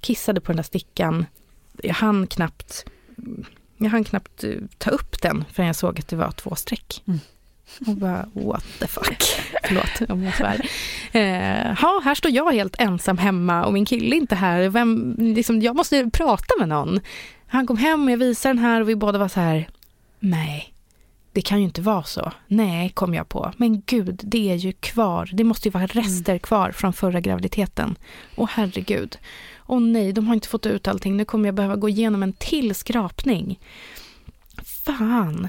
Kissade 0.00 0.40
på 0.40 0.52
den 0.52 0.56
där 0.56 0.62
stickan. 0.62 1.26
Jag 1.82 1.94
hann 1.94 2.26
knappt, 2.26 2.84
jag 3.76 3.90
hann 3.90 4.04
knappt 4.04 4.44
eh, 4.44 4.54
ta 4.78 4.90
upp 4.90 5.22
den 5.22 5.44
förrän 5.52 5.66
jag 5.66 5.76
såg 5.76 5.98
att 5.98 6.08
det 6.08 6.16
var 6.16 6.30
två 6.30 6.54
streck. 6.54 7.02
Mm. 7.06 7.20
Och 7.86 7.96
bara 7.96 8.28
what 8.32 8.64
the 8.78 8.86
fuck. 8.86 9.22
Förlåt 9.64 10.10
om 10.10 10.22
jag 10.22 10.34
svär. 10.34 10.70
Eh, 11.12 11.74
ha, 11.80 12.00
här 12.04 12.14
står 12.14 12.30
jag 12.30 12.52
helt 12.52 12.80
ensam 12.80 13.18
hemma 13.18 13.64
och 13.64 13.72
min 13.72 13.86
kille 13.86 14.16
är 14.16 14.18
inte 14.18 14.34
här. 14.34 14.68
Vem, 14.68 15.14
liksom, 15.18 15.62
jag 15.62 15.76
måste 15.76 16.10
prata 16.12 16.54
med 16.58 16.68
någon. 16.68 17.00
Han 17.46 17.66
kom 17.66 17.76
hem 17.76 18.04
och 18.04 18.10
jag 18.10 18.18
visade 18.18 18.54
den 18.54 18.64
här 18.64 18.80
och 18.80 18.88
vi 18.88 18.96
båda 18.96 19.18
var 19.18 19.28
så 19.28 19.40
här, 19.40 19.68
nej, 20.20 20.74
det 21.32 21.42
kan 21.42 21.58
ju 21.58 21.64
inte 21.64 21.82
vara 21.82 22.02
så. 22.02 22.32
Nej, 22.46 22.90
kom 22.90 23.14
jag 23.14 23.28
på. 23.28 23.52
Men 23.56 23.82
gud, 23.86 24.20
det 24.24 24.50
är 24.50 24.54
ju 24.54 24.72
kvar. 24.72 25.30
Det 25.32 25.44
måste 25.44 25.68
ju 25.68 25.72
vara 25.72 25.86
rester 25.86 26.32
mm. 26.32 26.40
kvar 26.40 26.72
från 26.72 26.92
förra 26.92 27.20
graviditeten. 27.20 27.96
Och 28.34 28.48
herregud. 28.48 29.18
Och 29.56 29.82
nej, 29.82 30.12
de 30.12 30.26
har 30.26 30.34
inte 30.34 30.48
fått 30.48 30.66
ut 30.66 30.88
allting. 30.88 31.16
Nu 31.16 31.24
kommer 31.24 31.48
jag 31.48 31.54
behöva 31.54 31.76
gå 31.76 31.88
igenom 31.88 32.22
en 32.22 32.32
till 32.32 32.74
skrapning. 32.74 33.58
Fan. 34.64 35.48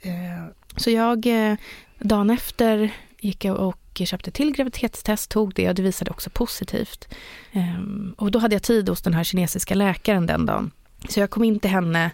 Eh, 0.00 0.46
så 0.76 0.90
jag, 0.90 1.26
eh, 1.26 1.56
dagen 1.98 2.30
efter 2.30 2.90
gick 3.20 3.44
jag 3.44 3.56
och 3.56 4.02
köpte 4.04 4.30
till 4.30 4.52
graviditetstest, 4.52 5.30
tog 5.30 5.54
det 5.54 5.68
och 5.68 5.74
det 5.74 5.82
visade 5.82 6.10
också 6.10 6.30
positivt. 6.30 7.14
Ehm, 7.52 8.14
och 8.18 8.30
då 8.30 8.38
hade 8.38 8.54
jag 8.54 8.62
tid 8.62 8.88
hos 8.88 9.02
den 9.02 9.14
här 9.14 9.24
kinesiska 9.24 9.74
läkaren 9.74 10.26
den 10.26 10.46
dagen. 10.46 10.70
Så 11.08 11.20
jag 11.20 11.30
kom 11.30 11.44
in 11.44 11.60
till 11.60 11.70
henne 11.70 12.10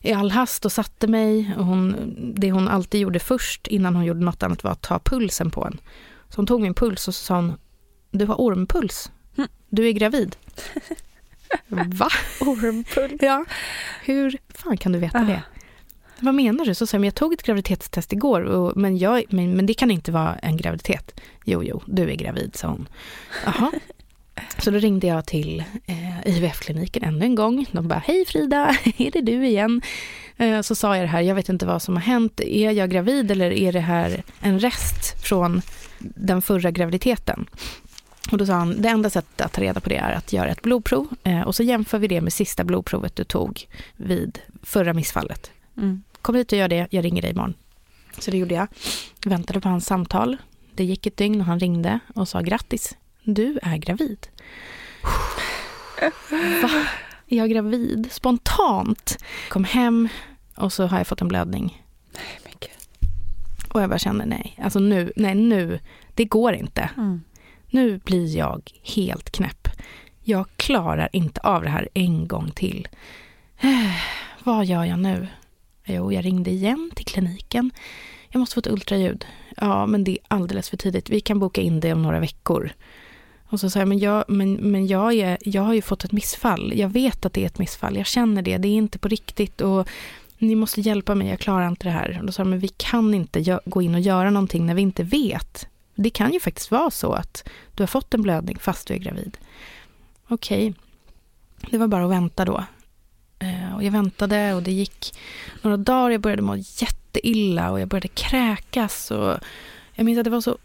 i 0.00 0.12
all 0.12 0.30
hast 0.30 0.64
och 0.64 0.72
satte 0.72 1.06
mig. 1.06 1.54
Och 1.58 1.64
hon, 1.64 2.14
det 2.36 2.52
hon 2.52 2.68
alltid 2.68 3.00
gjorde 3.00 3.18
först 3.18 3.66
innan 3.66 3.94
hon 3.94 4.04
gjorde 4.04 4.20
något 4.20 4.42
annat 4.42 4.64
var 4.64 4.70
att 4.70 4.82
ta 4.82 4.98
pulsen 4.98 5.50
på 5.50 5.64
en. 5.64 5.80
Så 6.28 6.36
hon 6.36 6.46
tog 6.46 6.60
min 6.60 6.74
puls 6.74 7.08
och 7.08 7.14
så 7.14 7.24
sa 7.24 7.34
hon, 7.34 7.52
du 8.10 8.26
har 8.26 8.40
ormpuls. 8.40 9.10
Hm. 9.36 9.48
Du 9.68 9.88
är 9.88 9.92
gravid. 9.92 10.36
Va? 11.68 12.08
Ormpuls? 12.40 13.22
Ja. 13.22 13.44
Hur 14.02 14.38
fan 14.48 14.76
kan 14.76 14.92
du 14.92 14.98
veta 14.98 15.18
ah. 15.18 15.24
det? 15.24 15.42
Vad 16.20 16.34
menar 16.34 16.64
du? 16.64 16.74
Så 16.74 16.86
sa 16.86 16.96
jag, 16.96 17.04
jag 17.04 17.14
tog 17.14 17.32
ett 17.32 17.42
graviditetstest 17.42 18.12
igår, 18.12 18.40
och, 18.40 18.76
men, 18.76 18.98
jag, 18.98 19.24
men, 19.28 19.56
men 19.56 19.66
det 19.66 19.74
kan 19.74 19.90
inte 19.90 20.12
vara 20.12 20.34
en 20.34 20.56
graviditet. 20.56 21.20
Jo, 21.44 21.64
jo, 21.64 21.82
du 21.86 22.10
är 22.10 22.14
gravid, 22.14 22.56
sa 22.56 22.68
hon. 22.68 22.88
Jaha. 23.44 23.72
Så 24.58 24.70
då 24.70 24.78
ringde 24.78 25.06
jag 25.06 25.26
till 25.26 25.64
eh, 25.86 26.26
IVF-kliniken 26.36 27.04
ännu 27.04 27.24
en 27.24 27.34
gång. 27.34 27.66
De 27.72 27.88
bara, 27.88 28.02
hej 28.06 28.24
Frida, 28.26 28.76
är 28.96 29.10
det 29.10 29.20
du 29.20 29.46
igen? 29.46 29.82
Eh, 30.36 30.60
så 30.60 30.74
sa 30.74 30.96
jag 30.96 31.04
det 31.04 31.08
här, 31.08 31.20
jag 31.20 31.34
vet 31.34 31.48
inte 31.48 31.66
vad 31.66 31.82
som 31.82 31.96
har 31.96 32.02
hänt. 32.02 32.40
Är 32.40 32.70
jag 32.70 32.90
gravid 32.90 33.30
eller 33.30 33.50
är 33.50 33.72
det 33.72 33.80
här 33.80 34.22
en 34.40 34.58
rest 34.58 35.26
från 35.26 35.62
den 35.98 36.42
förra 36.42 36.70
graviditeten? 36.70 37.46
Och 38.32 38.38
då 38.38 38.46
sa 38.46 38.52
han, 38.52 38.82
det 38.82 38.88
enda 38.88 39.10
sättet 39.10 39.40
att 39.40 39.52
ta 39.52 39.60
reda 39.60 39.80
på 39.80 39.88
det 39.88 39.96
är 39.96 40.12
att 40.12 40.32
göra 40.32 40.48
ett 40.48 40.62
blodprov 40.62 41.08
eh, 41.24 41.40
och 41.40 41.54
så 41.54 41.62
jämför 41.62 41.98
vi 41.98 42.08
det 42.08 42.20
med 42.20 42.32
sista 42.32 42.64
blodprovet 42.64 43.16
du 43.16 43.24
tog 43.24 43.66
vid 43.96 44.38
förra 44.62 44.92
missfallet. 44.92 45.50
Mm. 45.76 46.02
Kom 46.22 46.34
hit 46.34 46.52
och 46.52 46.58
gör 46.58 46.68
det, 46.68 46.86
jag 46.90 47.04
ringer 47.04 47.22
dig 47.22 47.30
imorgon. 47.30 47.54
Så 48.18 48.30
det 48.30 48.38
gjorde 48.38 48.54
jag. 48.54 48.66
Väntade 49.24 49.60
på 49.60 49.68
hans 49.68 49.86
samtal. 49.86 50.36
Det 50.74 50.84
gick 50.84 51.06
ett 51.06 51.16
dygn 51.16 51.40
och 51.40 51.46
han 51.46 51.60
ringde 51.60 51.98
och 52.14 52.28
sa 52.28 52.40
grattis, 52.40 52.96
du 53.34 53.58
är 53.62 53.76
gravid. 53.76 54.28
Va? 56.62 56.70
Är 57.28 57.36
jag 57.36 57.50
gravid? 57.50 58.08
Spontant. 58.12 59.24
Kom 59.48 59.64
hem 59.64 60.08
och 60.56 60.72
så 60.72 60.86
har 60.86 60.98
jag 60.98 61.06
fått 61.06 61.20
en 61.20 61.28
blödning. 61.28 61.82
Nej, 62.12 62.40
men 62.44 62.52
gud. 62.60 63.10
Och 63.72 63.82
jag 63.82 63.88
bara 63.88 63.98
känner 63.98 64.26
nej, 64.26 64.58
alltså 64.62 64.78
nu, 64.78 65.12
nej 65.16 65.34
nu, 65.34 65.80
det 66.14 66.24
går 66.24 66.52
inte. 66.52 66.90
Mm. 66.96 67.20
Nu 67.66 67.98
blir 67.98 68.36
jag 68.36 68.70
helt 68.82 69.30
knäpp. 69.30 69.68
Jag 70.22 70.46
klarar 70.56 71.08
inte 71.12 71.40
av 71.40 71.62
det 71.62 71.68
här 71.68 71.88
en 71.94 72.28
gång 72.28 72.50
till. 72.50 72.88
Vad 74.44 74.66
gör 74.66 74.84
jag 74.84 74.98
nu? 74.98 75.28
Jo, 75.84 76.12
jag 76.12 76.24
ringde 76.24 76.50
igen 76.50 76.90
till 76.94 77.04
kliniken. 77.04 77.70
Jag 78.28 78.40
måste 78.40 78.54
få 78.54 78.60
ett 78.60 78.66
ultraljud. 78.66 79.26
Ja, 79.56 79.86
men 79.86 80.04
det 80.04 80.10
är 80.10 80.18
alldeles 80.28 80.70
för 80.70 80.76
tidigt. 80.76 81.10
Vi 81.10 81.20
kan 81.20 81.38
boka 81.38 81.60
in 81.60 81.80
det 81.80 81.92
om 81.92 82.02
några 82.02 82.20
veckor. 82.20 82.72
Och 83.50 83.60
så 83.60 83.70
sa 83.70 83.78
jag, 83.78 83.88
men, 83.88 83.98
jag, 83.98 84.24
men, 84.28 84.52
men 84.52 84.86
jag, 84.86 85.14
är, 85.14 85.38
jag 85.40 85.62
har 85.62 85.74
ju 85.74 85.82
fått 85.82 86.04
ett 86.04 86.12
missfall. 86.12 86.72
Jag 86.76 86.88
vet 86.88 87.26
att 87.26 87.32
det 87.32 87.42
är 87.42 87.46
ett 87.46 87.58
missfall. 87.58 87.96
Jag 87.96 88.06
känner 88.06 88.42
det. 88.42 88.58
Det 88.58 88.68
är 88.68 88.76
inte 88.76 88.98
på 88.98 89.08
riktigt. 89.08 89.60
Och 89.60 89.88
ni 90.38 90.54
måste 90.54 90.80
hjälpa 90.80 91.14
mig. 91.14 91.28
Jag 91.28 91.38
klarar 91.38 91.68
inte 91.68 91.86
det 91.86 91.90
här. 91.90 92.18
Och 92.20 92.26
då 92.26 92.32
sa 92.32 92.42
de, 92.42 92.50
men 92.50 92.58
vi 92.58 92.68
kan 92.68 93.14
inte 93.14 93.60
gå 93.64 93.82
in 93.82 93.94
och 93.94 94.00
göra 94.00 94.30
någonting 94.30 94.66
när 94.66 94.74
vi 94.74 94.82
inte 94.82 95.02
vet. 95.02 95.66
Det 95.94 96.10
kan 96.10 96.32
ju 96.32 96.40
faktiskt 96.40 96.70
vara 96.70 96.90
så 96.90 97.12
att 97.12 97.48
du 97.74 97.82
har 97.82 97.88
fått 97.88 98.14
en 98.14 98.22
blödning 98.22 98.58
fast 98.58 98.88
du 98.88 98.94
är 98.94 98.98
gravid. 98.98 99.38
Okej, 100.28 100.68
okay. 100.68 101.70
det 101.70 101.78
var 101.78 101.88
bara 101.88 102.04
att 102.04 102.10
vänta 102.10 102.44
då. 102.44 102.64
Eh, 103.38 103.76
och 103.76 103.82
jag 103.82 103.90
väntade 103.90 104.54
och 104.54 104.62
det 104.62 104.72
gick 104.72 105.14
några 105.62 105.76
dagar. 105.76 106.10
Jag 106.10 106.20
började 106.20 106.42
må 106.42 106.56
jätteilla 106.56 107.70
och 107.70 107.80
jag 107.80 107.88
började 107.88 108.08
kräkas. 108.08 109.10
Och 109.10 109.38
jag 109.94 110.04
minns 110.04 110.18
att 110.18 110.24
det 110.24 110.30
var 110.30 110.40
så 110.40 110.58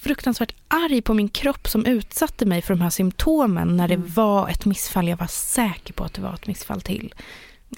fruktansvärt 0.00 0.54
arg 0.68 1.02
på 1.02 1.14
min 1.14 1.28
kropp 1.28 1.68
som 1.68 1.86
utsatte 1.86 2.46
mig 2.46 2.62
för 2.62 2.74
de 2.74 2.80
här 2.80 2.90
symptomen 2.90 3.76
när 3.76 3.88
det 3.88 3.94
mm. 3.94 4.08
var 4.14 4.48
ett 4.48 4.64
missfall. 4.64 5.08
Jag 5.08 5.16
var 5.16 5.26
säker 5.26 5.92
på 5.92 6.04
att 6.04 6.14
det 6.14 6.22
var 6.22 6.34
ett 6.34 6.46
missfall 6.46 6.80
till. 6.80 7.14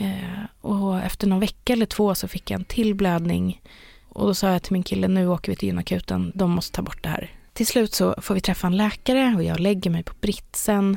Eh, 0.01 0.45
och 0.61 0.99
efter 1.01 1.27
någon 1.27 1.41
vecka 1.41 1.73
eller 1.73 1.87
två 1.87 2.15
så 2.15 2.29
fick 2.29 2.51
jag 2.51 2.59
en 2.59 2.65
till 2.65 2.95
blödning. 2.95 3.63
Och 4.09 4.27
då 4.27 4.35
sa 4.35 4.53
jag 4.53 4.63
till 4.63 4.73
min 4.73 4.83
kille, 4.83 5.09
nu 5.09 5.29
åker 5.29 5.53
vi 5.53 5.57
till 5.57 5.69
gynakuten, 5.69 6.33
de 6.35 6.51
måste 6.51 6.77
ta 6.77 6.83
bort 6.83 7.03
det 7.03 7.09
här. 7.09 7.31
Till 7.53 7.67
slut 7.67 7.95
så 7.95 8.15
får 8.19 8.35
vi 8.35 8.41
träffa 8.41 8.67
en 8.67 8.77
läkare 8.77 9.35
och 9.37 9.43
jag 9.43 9.61
lägger 9.61 9.91
mig 9.91 10.03
på 10.03 10.15
britsen 10.21 10.97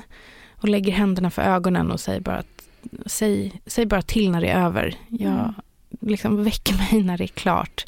och 0.50 0.70
lägger 0.70 0.92
händerna 0.94 1.32
för 1.32 1.42
ögonen 1.42 1.92
och 1.92 2.00
säger 2.00 2.20
bara 2.20 2.38
att 2.38 2.64
säg, 3.06 3.62
säg 3.66 3.86
bara 3.86 4.02
till 4.02 4.32
när 4.32 4.42
det 4.42 4.48
är 4.48 4.66
över. 4.66 4.96
Jag 5.08 5.32
mm. 5.32 5.54
liksom 6.00 6.44
väcker 6.44 6.78
mig 6.78 7.04
när 7.04 7.18
det 7.18 7.24
är 7.24 7.28
klart. 7.28 7.86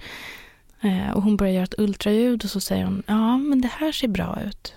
Eh, 0.85 1.11
och 1.11 1.23
hon 1.23 1.37
börjar 1.37 1.53
göra 1.53 1.63
ett 1.63 1.79
ultraljud 1.79 2.43
och 2.43 2.49
så 2.49 2.59
säger 2.59 2.85
hon, 2.85 3.03
ja 3.07 3.37
men 3.37 3.61
det 3.61 3.67
här 3.67 3.91
ser 3.91 4.07
bra 4.07 4.39
ut. 4.47 4.73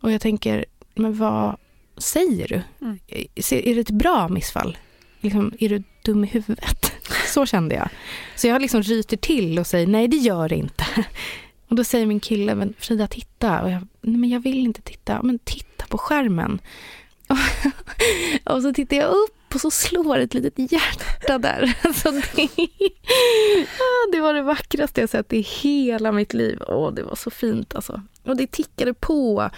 Och 0.00 0.12
jag 0.12 0.20
tänker, 0.20 0.64
men 0.94 1.18
vad 1.18 1.56
säger 1.96 2.48
du? 2.48 2.86
Mm. 2.86 2.98
Är, 3.06 3.74
det 3.74 3.80
ett 3.80 3.90
bra 3.90 4.28
missfall? 4.28 4.78
Liksom, 5.20 5.52
är 5.58 5.68
du 5.68 5.82
dum 6.04 6.24
i 6.24 6.26
huvudet? 6.26 6.92
Så 7.26 7.46
kände 7.46 7.74
jag. 7.74 7.88
Så 8.36 8.46
jag 8.46 8.62
liksom 8.62 8.82
ryter 8.82 9.16
till 9.16 9.58
och 9.58 9.66
säger, 9.66 9.86
nej 9.86 10.08
det 10.08 10.16
gör 10.16 10.48
det 10.48 10.56
inte. 10.56 10.84
Och 11.68 11.76
då 11.76 11.84
säger 11.84 12.06
min 12.06 12.20
kille, 12.20 12.54
men 12.54 12.74
Frida 12.78 13.06
titta. 13.06 13.62
Och 13.62 13.70
jag, 13.70 13.86
nej 14.00 14.16
men 14.16 14.30
jag 14.30 14.40
vill 14.40 14.58
inte 14.58 14.82
titta. 14.82 15.22
Men 15.22 15.38
titta 15.38 15.86
på 15.88 15.98
skärmen. 15.98 16.58
och 18.44 18.62
så 18.62 18.72
tittar 18.72 18.96
jag 18.96 19.08
upp 19.08 19.45
och 19.56 19.60
så 19.60 19.70
slår 19.70 20.18
ett 20.18 20.34
litet 20.34 20.72
hjärta 20.72 21.38
där. 21.38 21.74
Alltså 21.84 22.10
det, 22.10 22.48
det 24.12 24.20
var 24.20 24.34
det 24.34 24.42
vackraste 24.42 25.00
jag 25.00 25.10
sett 25.10 25.32
i 25.32 25.40
hela 25.40 26.12
mitt 26.12 26.34
liv. 26.34 26.62
Åh, 26.68 26.92
det 26.92 27.02
var 27.02 27.14
så 27.14 27.30
fint 27.30 27.74
alltså. 27.74 28.02
Och 28.24 28.36
det 28.36 28.46
tickade 28.46 28.94
på 28.94 29.50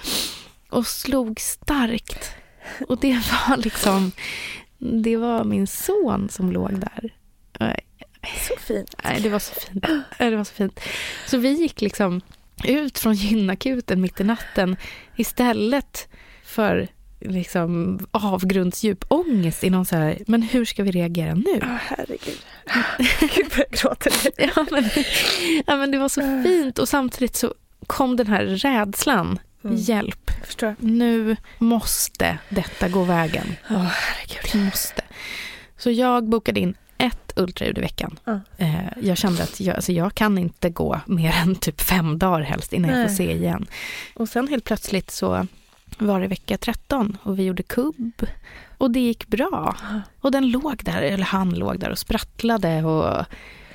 och 0.70 0.86
slog 0.86 1.40
starkt. 1.40 2.30
Och 2.88 2.98
det 2.98 3.12
var 3.12 3.56
liksom, 3.56 4.12
det 4.78 5.16
var 5.16 5.44
min 5.44 5.66
son 5.66 6.28
som 6.28 6.52
låg 6.52 6.80
där. 6.80 7.14
Så 8.48 8.54
fint. 8.58 8.94
Nej, 9.04 9.20
det 9.20 9.28
var 9.28 9.38
så 9.38 9.54
fint. 9.54 9.84
Det 10.18 10.36
var 10.36 10.44
så 10.44 10.54
fint. 10.54 10.80
Så 11.26 11.38
vi 11.38 11.52
gick 11.52 11.80
liksom 11.80 12.20
ut 12.64 12.98
från 12.98 13.14
gynakuten 13.14 14.00
mitt 14.00 14.20
i 14.20 14.24
natten 14.24 14.76
istället 15.16 16.08
för 16.44 16.88
liksom 17.20 17.98
avgrundsdjup 18.10 19.04
ångest 19.08 19.64
i 19.64 19.70
någon 19.70 19.86
så 19.86 19.96
här, 19.96 20.18
men 20.26 20.42
hur 20.42 20.64
ska 20.64 20.82
vi 20.82 20.90
reagera 20.90 21.34
nu? 21.34 21.58
Oh, 21.62 21.76
herregud. 21.80 22.38
Gud 23.34 23.46
vad 23.50 23.58
jag 23.58 23.80
gråter. 23.80 24.12
ja, 24.56 24.66
men, 24.70 24.90
ja, 25.66 25.76
men 25.76 25.90
det 25.90 25.98
var 25.98 26.08
så 26.08 26.42
fint 26.42 26.78
och 26.78 26.88
samtidigt 26.88 27.36
så 27.36 27.54
kom 27.86 28.16
den 28.16 28.26
här 28.26 28.44
rädslan. 28.44 29.38
Mm. 29.64 29.76
Hjälp. 29.76 30.30
Nu 30.78 31.36
måste 31.58 32.38
detta 32.48 32.88
gå 32.88 33.04
vägen. 33.04 33.46
Oh, 33.70 33.82
herregud. 33.82 34.64
måste. 34.64 35.02
Så 35.76 35.90
jag 35.90 36.28
bokade 36.28 36.60
in 36.60 36.74
ett 36.98 37.32
ultraljud 37.36 37.78
i 37.78 37.80
veckan. 37.80 38.18
Eh, 38.56 38.84
jag 39.02 39.16
kände 39.16 39.42
att 39.42 39.60
jag, 39.60 39.76
alltså 39.76 39.92
jag 39.92 40.14
kan 40.14 40.38
inte 40.38 40.70
gå 40.70 41.00
mer 41.06 41.32
än 41.32 41.54
typ 41.54 41.80
fem 41.80 42.18
dagar 42.18 42.40
helst 42.40 42.72
innan 42.72 42.90
jag 42.90 42.98
får 42.98 43.08
Nej. 43.08 43.16
se 43.16 43.32
igen. 43.32 43.66
Och 44.14 44.28
sen 44.28 44.48
helt 44.48 44.64
plötsligt 44.64 45.10
så 45.10 45.46
var 45.98 46.20
det 46.20 46.26
vecka 46.26 46.58
13 46.58 47.16
och 47.22 47.38
vi 47.38 47.44
gjorde 47.44 47.62
kubb 47.62 48.26
och 48.78 48.90
det 48.90 49.00
gick 49.00 49.26
bra. 49.26 49.76
Och 50.20 50.32
den 50.32 50.50
låg 50.50 50.80
där, 50.84 51.02
eller 51.02 51.24
han 51.24 51.50
låg 51.50 51.78
där 51.78 51.90
och 51.90 51.98
sprattlade 51.98 52.84
och 52.84 53.24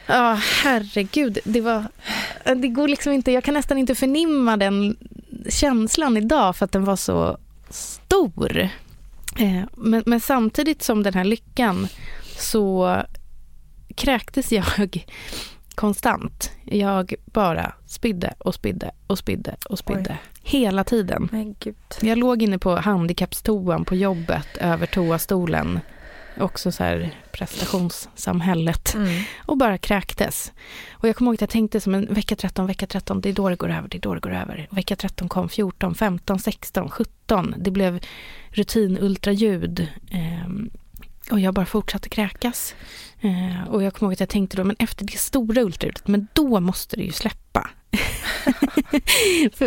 Ja, 0.07 0.39
herregud. 0.63 1.37
Det 1.43 1.61
var... 1.61 1.85
Det 2.55 2.67
går 2.67 2.87
liksom 2.87 3.13
inte... 3.13 3.31
Jag 3.31 3.43
kan 3.43 3.53
nästan 3.53 3.77
inte 3.77 3.95
förnimma 3.95 4.57
den 4.57 4.95
känslan 5.49 6.17
idag 6.17 6.55
för 6.55 6.65
att 6.65 6.71
den 6.71 6.85
var 6.85 6.95
så 6.95 7.37
stor. 7.69 8.57
Eh, 9.37 9.63
Men, 9.75 10.03
men 10.05 10.19
samtidigt 10.19 10.83
som 10.83 11.03
den 11.03 11.13
här 11.13 11.23
lyckan 11.23 11.87
så 12.37 12.97
kräktes 13.95 14.51
jag 14.51 15.05
konstant. 15.75 16.51
Jag 16.63 17.13
bara 17.25 17.73
spydde 17.93 18.33
och 18.37 18.55
spydde 18.55 18.91
och 19.07 19.17
spydde 19.17 19.55
och 19.69 19.79
spydde. 19.79 20.17
Hela 20.43 20.83
tiden. 20.83 21.29
Men 21.31 21.55
gud. 21.59 21.75
Jag 22.01 22.17
låg 22.17 22.41
inne 22.41 22.59
på 22.59 22.75
handikappstoan 22.75 23.85
på 23.85 23.95
jobbet 23.95 24.47
över 24.59 24.85
toastolen. 24.85 25.79
Också 26.39 26.71
så 26.71 26.83
här 26.83 27.15
prestationssamhället. 27.31 28.93
Mm. 28.93 29.23
Och 29.45 29.57
bara 29.57 29.77
kräktes. 29.77 30.51
Och 30.91 31.07
jag 31.07 31.15
kommer 31.15 31.29
ihåg 31.29 31.35
att 31.35 31.41
jag 31.41 31.49
tänkte 31.49 31.81
som 31.81 31.95
en 31.95 32.13
vecka 32.13 32.35
13, 32.35 32.67
vecka 32.67 32.87
13, 32.87 33.21
det 33.21 33.29
är 33.29 33.33
då 33.33 33.49
det 33.49 33.55
går 33.55 33.69
över, 33.69 33.87
det 33.87 33.97
är 33.97 34.01
då 34.01 34.13
det 34.13 34.19
går 34.19 34.33
över. 34.33 34.67
Vecka 34.71 34.95
13 34.95 35.29
kom 35.29 35.49
14, 35.49 35.95
15, 35.95 36.39
16, 36.39 36.89
17. 36.89 37.55
Det 37.57 37.71
blev 37.71 37.99
rutinultraljud. 38.49 39.87
Ehm, 40.11 40.69
och 41.31 41.39
jag 41.39 41.53
bara 41.53 41.65
fortsatte 41.65 42.09
kräkas. 42.09 42.75
Eh, 43.23 43.67
och 43.69 43.83
jag 43.83 43.93
kommer 43.93 44.07
ihåg 44.07 44.13
att 44.13 44.19
jag 44.19 44.29
tänkte 44.29 44.57
då, 44.57 44.63
men 44.63 44.75
efter 44.79 45.05
det 45.05 45.17
stora 45.17 45.61
ultraljudet, 45.61 46.07
men 46.07 46.27
då 46.33 46.59
måste 46.59 46.95
det 46.95 47.03
ju 47.03 47.11
släppa. 47.11 47.69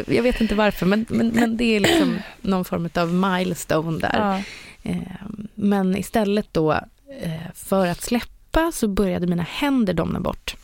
Jag 0.06 0.22
vet 0.22 0.40
inte 0.40 0.54
varför, 0.54 0.86
men, 0.86 1.06
men, 1.08 1.28
men 1.28 1.56
det 1.56 1.64
är 1.64 1.80
liksom 1.80 2.18
någon 2.40 2.64
form 2.64 2.88
av 2.94 3.14
milestone 3.14 3.98
där. 3.98 4.18
Ja. 4.18 4.42
Eh, 4.90 5.12
Men 5.54 5.96
istället 5.96 6.48
då, 6.52 6.72
eh, 7.20 7.52
för 7.54 7.86
att 7.86 8.02
släppa 8.02 8.72
så 8.72 8.88
började 8.88 9.26
mina 9.26 9.42
händer 9.42 9.94
domna 9.94 10.20
bort. 10.20 10.56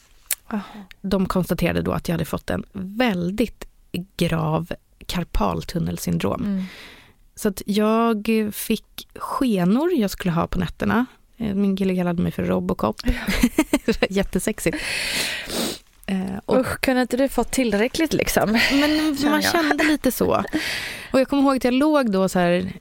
De 1.01 1.27
konstaterade 1.27 1.83
då 1.83 1.93
att 1.93 2.09
jag 2.09 2.15
hade 2.15 2.25
fått 2.25 2.51
en 2.51 2.65
väldigt 2.73 3.65
grav 4.17 4.73
karpaltunnelsyndrom. 5.07 6.45
Mm. 6.45 6.65
Så 7.35 7.49
att 7.49 7.63
jag 7.67 8.31
fick 8.53 9.09
skenor 9.15 9.93
jag 9.93 10.11
skulle 10.11 10.33
ha 10.33 10.47
på 10.47 10.59
nätterna. 10.59 11.07
Eh, 11.43 11.55
Min 11.55 11.77
kille 11.77 11.97
kallade 11.97 12.23
mig 12.23 12.33
för 12.33 12.45
Robocop. 12.45 12.97
Jättesexigt. 14.11 14.77
Eh, 16.07 16.39
Och 16.47 16.61
Usch, 16.61 16.81
kunde 16.81 17.03
inte 17.03 17.17
du 17.17 17.29
fått 17.29 17.51
tillräckligt 17.51 18.13
liksom? 18.13 18.59
men 18.73 19.17
man 19.31 19.43
kände 19.43 19.85
lite 19.85 20.11
så. 20.13 20.45
Och 21.13 21.21
jag 21.21 21.29
kommer 21.29 21.43
ihåg 21.43 21.57
att 21.57 21.65
jag 21.65 21.75
låg 21.75 22.11
då 22.13 22.29
så 22.29 22.39
här, 22.39 22.73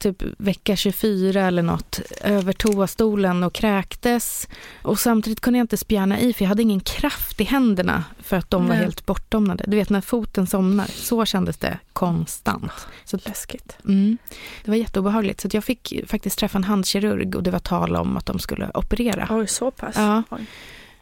typ 0.00 0.22
vecka 0.38 0.76
24 0.76 1.46
eller 1.46 1.62
något, 1.62 2.00
över 2.20 2.52
toastolen 2.52 3.42
och 3.42 3.52
kräktes. 3.52 4.48
Och 4.82 4.98
samtidigt 4.98 5.40
kunde 5.40 5.58
jag 5.58 5.64
inte 5.64 5.76
spjärna 5.76 6.20
i, 6.20 6.32
för 6.32 6.44
jag 6.44 6.48
hade 6.48 6.62
ingen 6.62 6.80
kraft 6.80 7.40
i 7.40 7.44
händerna 7.44 8.04
för 8.18 8.36
att 8.36 8.50
de 8.50 8.62
var 8.62 8.74
Nej. 8.74 8.78
helt 8.84 9.06
bortdomnade. 9.06 9.64
Du 9.66 9.76
vet 9.76 9.90
när 9.90 10.00
foten 10.00 10.46
somnar, 10.46 10.86
så 10.86 11.24
kändes 11.24 11.56
det 11.56 11.78
konstant. 11.92 12.72
Så, 13.04 13.18
Läskigt. 13.24 13.76
mm, 13.84 14.18
det 14.64 14.70
var 14.70 14.76
jätteobehagligt. 14.78 15.40
Så 15.40 15.48
jag 15.52 15.64
fick 15.64 15.94
faktiskt 16.06 16.38
träffa 16.38 16.58
en 16.58 16.64
handkirurg 16.64 17.34
och 17.36 17.42
det 17.42 17.50
var 17.50 17.58
tal 17.58 17.96
om 17.96 18.16
att 18.16 18.26
de 18.26 18.38
skulle 18.38 18.70
operera. 18.74 19.28
Oj, 19.30 19.46
så 19.46 19.70
pass? 19.70 19.94
Ja. 19.96 20.22
Oj. 20.30 20.46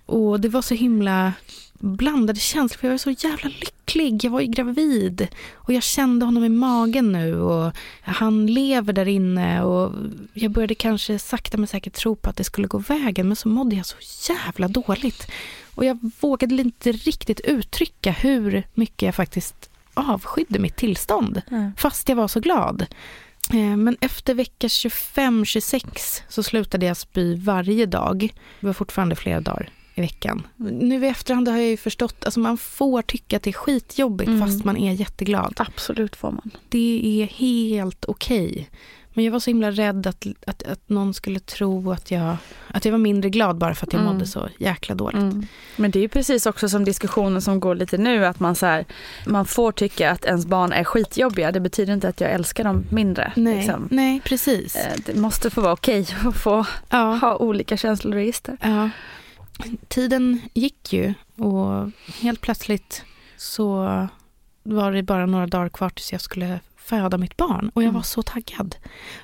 Och 0.07 0.41
det 0.41 0.49
var 0.49 0.63
så 0.63 0.75
himla 0.75 1.33
blandade 1.79 2.41
känslor, 2.41 2.79
för 2.79 2.87
jag 2.87 2.93
var 2.93 2.99
så 2.99 3.11
jävla 3.11 3.51
lycklig. 3.61 4.25
Jag 4.25 4.31
var 4.31 4.41
ju 4.41 4.47
gravid 4.47 5.29
och 5.55 5.73
jag 5.73 5.83
kände 5.83 6.25
honom 6.25 6.45
i 6.45 6.49
magen 6.49 7.13
nu 7.13 7.41
och 7.41 7.73
han 8.03 8.47
lever 8.47 8.93
där 8.93 9.09
inne 9.09 9.63
och 9.63 9.93
jag 10.33 10.51
började 10.51 10.75
kanske 10.75 11.19
sakta 11.19 11.57
men 11.57 11.67
säkert 11.67 11.93
tro 11.93 12.17
på 12.17 12.31
att 12.31 12.37
det 12.37 12.45
skulle 12.45 12.67
gå 12.67 12.79
vägen, 12.79 13.27
men 13.29 13.37
så 13.37 13.49
mådde 13.49 13.77
jag 13.77 13.87
så 13.87 13.97
jävla 14.33 14.69
dåligt. 14.69 15.31
Och 15.75 15.85
jag 15.85 15.99
vågade 16.21 16.55
inte 16.55 16.93
riktigt 16.93 17.41
uttrycka 17.41 18.11
hur 18.11 18.63
mycket 18.75 19.03
jag 19.03 19.15
faktiskt 19.15 19.71
avskydde 19.95 20.59
mitt 20.59 20.77
tillstånd, 20.77 21.43
Mm. 21.51 21.73
fast 21.77 22.09
jag 22.09 22.17
var 22.17 22.29
så 22.29 22.41
glad. 22.41 22.87
Eh, 23.53 23.77
Men 23.77 23.97
efter 24.01 24.35
vecka 24.35 24.69
25-26 24.69 26.23
så 26.29 26.43
slutade 26.43 26.87
jag 26.87 26.97
spy 26.97 27.37
varje 27.37 27.87
dag. 27.87 28.35
Det 28.61 28.67
var 28.67 28.73
fortfarande 28.75 29.17
flera 29.17 29.41
dagar 29.41 29.71
i 29.99 30.01
veckan. 30.01 30.47
Nu 30.57 31.05
i 31.07 31.09
efterhand 31.09 31.49
har 31.49 31.57
jag 31.57 31.67
ju 31.67 31.77
förstått, 31.77 32.25
alltså 32.25 32.41
man 32.41 32.59
får 32.59 33.03
tycka 33.03 33.37
att 33.37 33.43
det 33.43 33.51
är 33.51 33.53
skitjobbigt 33.53 34.29
Mm. 34.29 34.41
fast 34.41 34.65
man 34.65 34.77
är 34.77 34.93
jätteglad. 34.93 35.55
Absolut 35.57 36.17
får 36.17 36.31
man. 36.31 36.51
Det 36.69 37.23
är 37.23 37.27
helt 37.27 38.05
okej. 38.09 38.69
Men 39.15 39.25
jag 39.25 39.33
var 39.33 39.41
så 39.41 39.51
himla 39.51 39.71
rädd 39.71 40.07
att, 40.07 40.27
att, 40.47 40.63
att 40.63 40.89
någon 40.89 41.15
skulle 41.15 41.41
tro 41.41 41.93
att 41.93 42.11
jag, 42.11 42.37
att 42.69 42.85
jag 42.85 42.93
var 42.93 42.99
mindre 42.99 43.31
glad 43.31 43.59
bara 43.59 43.75
för 43.75 43.87
att 43.87 43.93
jag 43.93 44.01
Mm. 44.03 44.13
mådde 44.13 44.27
så 44.27 44.49
jäkla 44.59 44.95
dåligt. 44.95 45.19
Mm. 45.23 45.47
Men 45.77 45.91
det 45.91 45.99
är 45.99 46.01
ju 46.01 46.09
precis 46.09 46.47
också 46.47 46.69
som 46.69 46.85
diskussionen 46.85 47.43
som 47.43 47.61
går 47.61 47.75
lite 47.75 47.99
nu, 47.99 48.27
att 48.27 48.41
man, 48.41 48.55
så 48.55 48.67
här, 48.67 48.85
man 49.27 49.45
får 49.47 49.73
tycka 49.73 50.11
att 50.11 50.25
ens 50.25 50.47
barn 50.47 50.73
är 50.73 50.85
skitjobbiga. 50.85 51.53
Det 51.53 51.61
betyder 51.61 51.93
inte 51.95 52.09
att 52.09 52.21
jag 52.21 52.31
älskar 52.31 52.65
dem 52.65 52.85
mindre. 52.91 53.33
Nej, 53.37 53.57
liksom. 53.57 53.89
nej, 53.91 54.21
precis. 54.25 54.77
Eh, 54.77 54.93
Det 55.07 55.15
måste 55.17 55.51
få 55.51 55.61
vara 55.61 55.73
okej 55.73 56.07
att 56.27 56.37
få 56.37 56.67
Ja. 56.91 57.15
ha 57.21 57.37
olika 57.37 57.77
känsloregister. 57.77 58.57
Ja. 58.63 58.91
Tiden 59.89 60.41
gick 60.55 60.93
ju 60.93 61.15
och 61.37 61.91
helt 62.21 62.41
plötsligt 62.41 63.05
så 63.37 63.75
var 64.63 64.93
det 64.93 65.03
bara 65.03 65.27
några 65.27 65.47
dagar 65.47 65.69
kvar 65.69 65.91
tills 65.91 66.13
jag 66.13 66.21
skulle 66.21 66.61
föda 66.77 67.19
mitt 67.19 67.37
barn 67.37 67.71
och 67.75 67.83
jag 67.83 67.89
Mm. 67.89 67.95
var 67.95 68.03
så 68.03 68.23
taggad. 68.23 68.77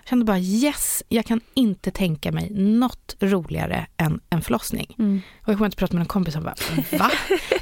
Jag 0.02 0.08
kände 0.08 0.24
bara 0.24 0.38
yes, 0.38 1.02
jag 1.08 1.24
kan 1.26 1.40
inte 1.54 1.90
tänka 1.90 2.32
mig 2.32 2.50
något 2.50 3.16
roligare 3.20 3.86
än 3.96 4.20
en 4.30 4.42
förlossning. 4.42 4.94
Mm. 4.98 5.20
Och 5.42 5.48
jag 5.48 5.56
kommer 5.56 5.66
inte 5.66 5.76
prata 5.76 5.94
med 5.94 6.00
en 6.00 6.06
kompis 6.06 6.36
och 6.36 6.42
bara 6.42 6.54
va? 6.98 7.10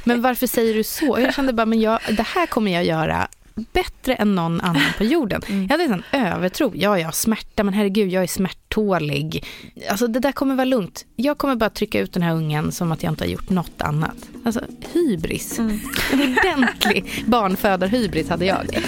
Men 0.03 0.21
varför 0.21 0.47
säger 0.47 0.73
du 0.73 0.83
så? 0.83 1.11
Och 1.11 1.21
jag 1.21 1.33
kände 1.33 1.53
bara 1.53 1.65
men 1.65 1.81
jag, 1.81 1.99
det 2.17 2.23
här 2.23 2.45
kommer 2.47 2.71
jag 2.71 2.85
göra 2.85 3.27
bättre 3.55 4.15
än 4.15 4.35
någon 4.35 4.61
annan 4.61 4.81
på 4.97 5.03
jorden. 5.03 5.41
Mm. 5.53 5.67
Jag 5.69 5.77
hade 5.77 5.83
en 5.83 6.03
övertro. 6.11 6.71
Ja, 6.75 6.99
jag 6.99 7.05
har 7.05 7.11
smärta, 7.11 7.63
men 7.63 7.73
herregud, 7.73 8.09
jag 8.09 8.23
är 8.23 8.27
smärttålig. 8.27 9.45
Alltså 9.89 10.07
det 10.07 10.19
där 10.19 10.31
kommer 10.31 10.55
vara 10.55 10.65
lugnt. 10.65 11.05
Jag 11.15 11.37
kommer 11.37 11.55
bara 11.55 11.69
trycka 11.69 11.99
ut 11.99 12.13
den 12.13 12.23
här 12.23 12.33
ungen 12.33 12.71
som 12.71 12.91
att 12.91 13.03
jag 13.03 13.11
inte 13.11 13.23
har 13.23 13.29
gjort 13.29 13.49
något 13.49 13.81
annat. 13.81 14.15
Alltså 14.45 14.61
hybris. 14.93 15.59
Mm. 15.59 15.79
En 16.11 16.37
ordentlig 16.37 17.23
barnfödarhybris 17.27 18.29
hade 18.29 18.45
jag. 18.45 18.67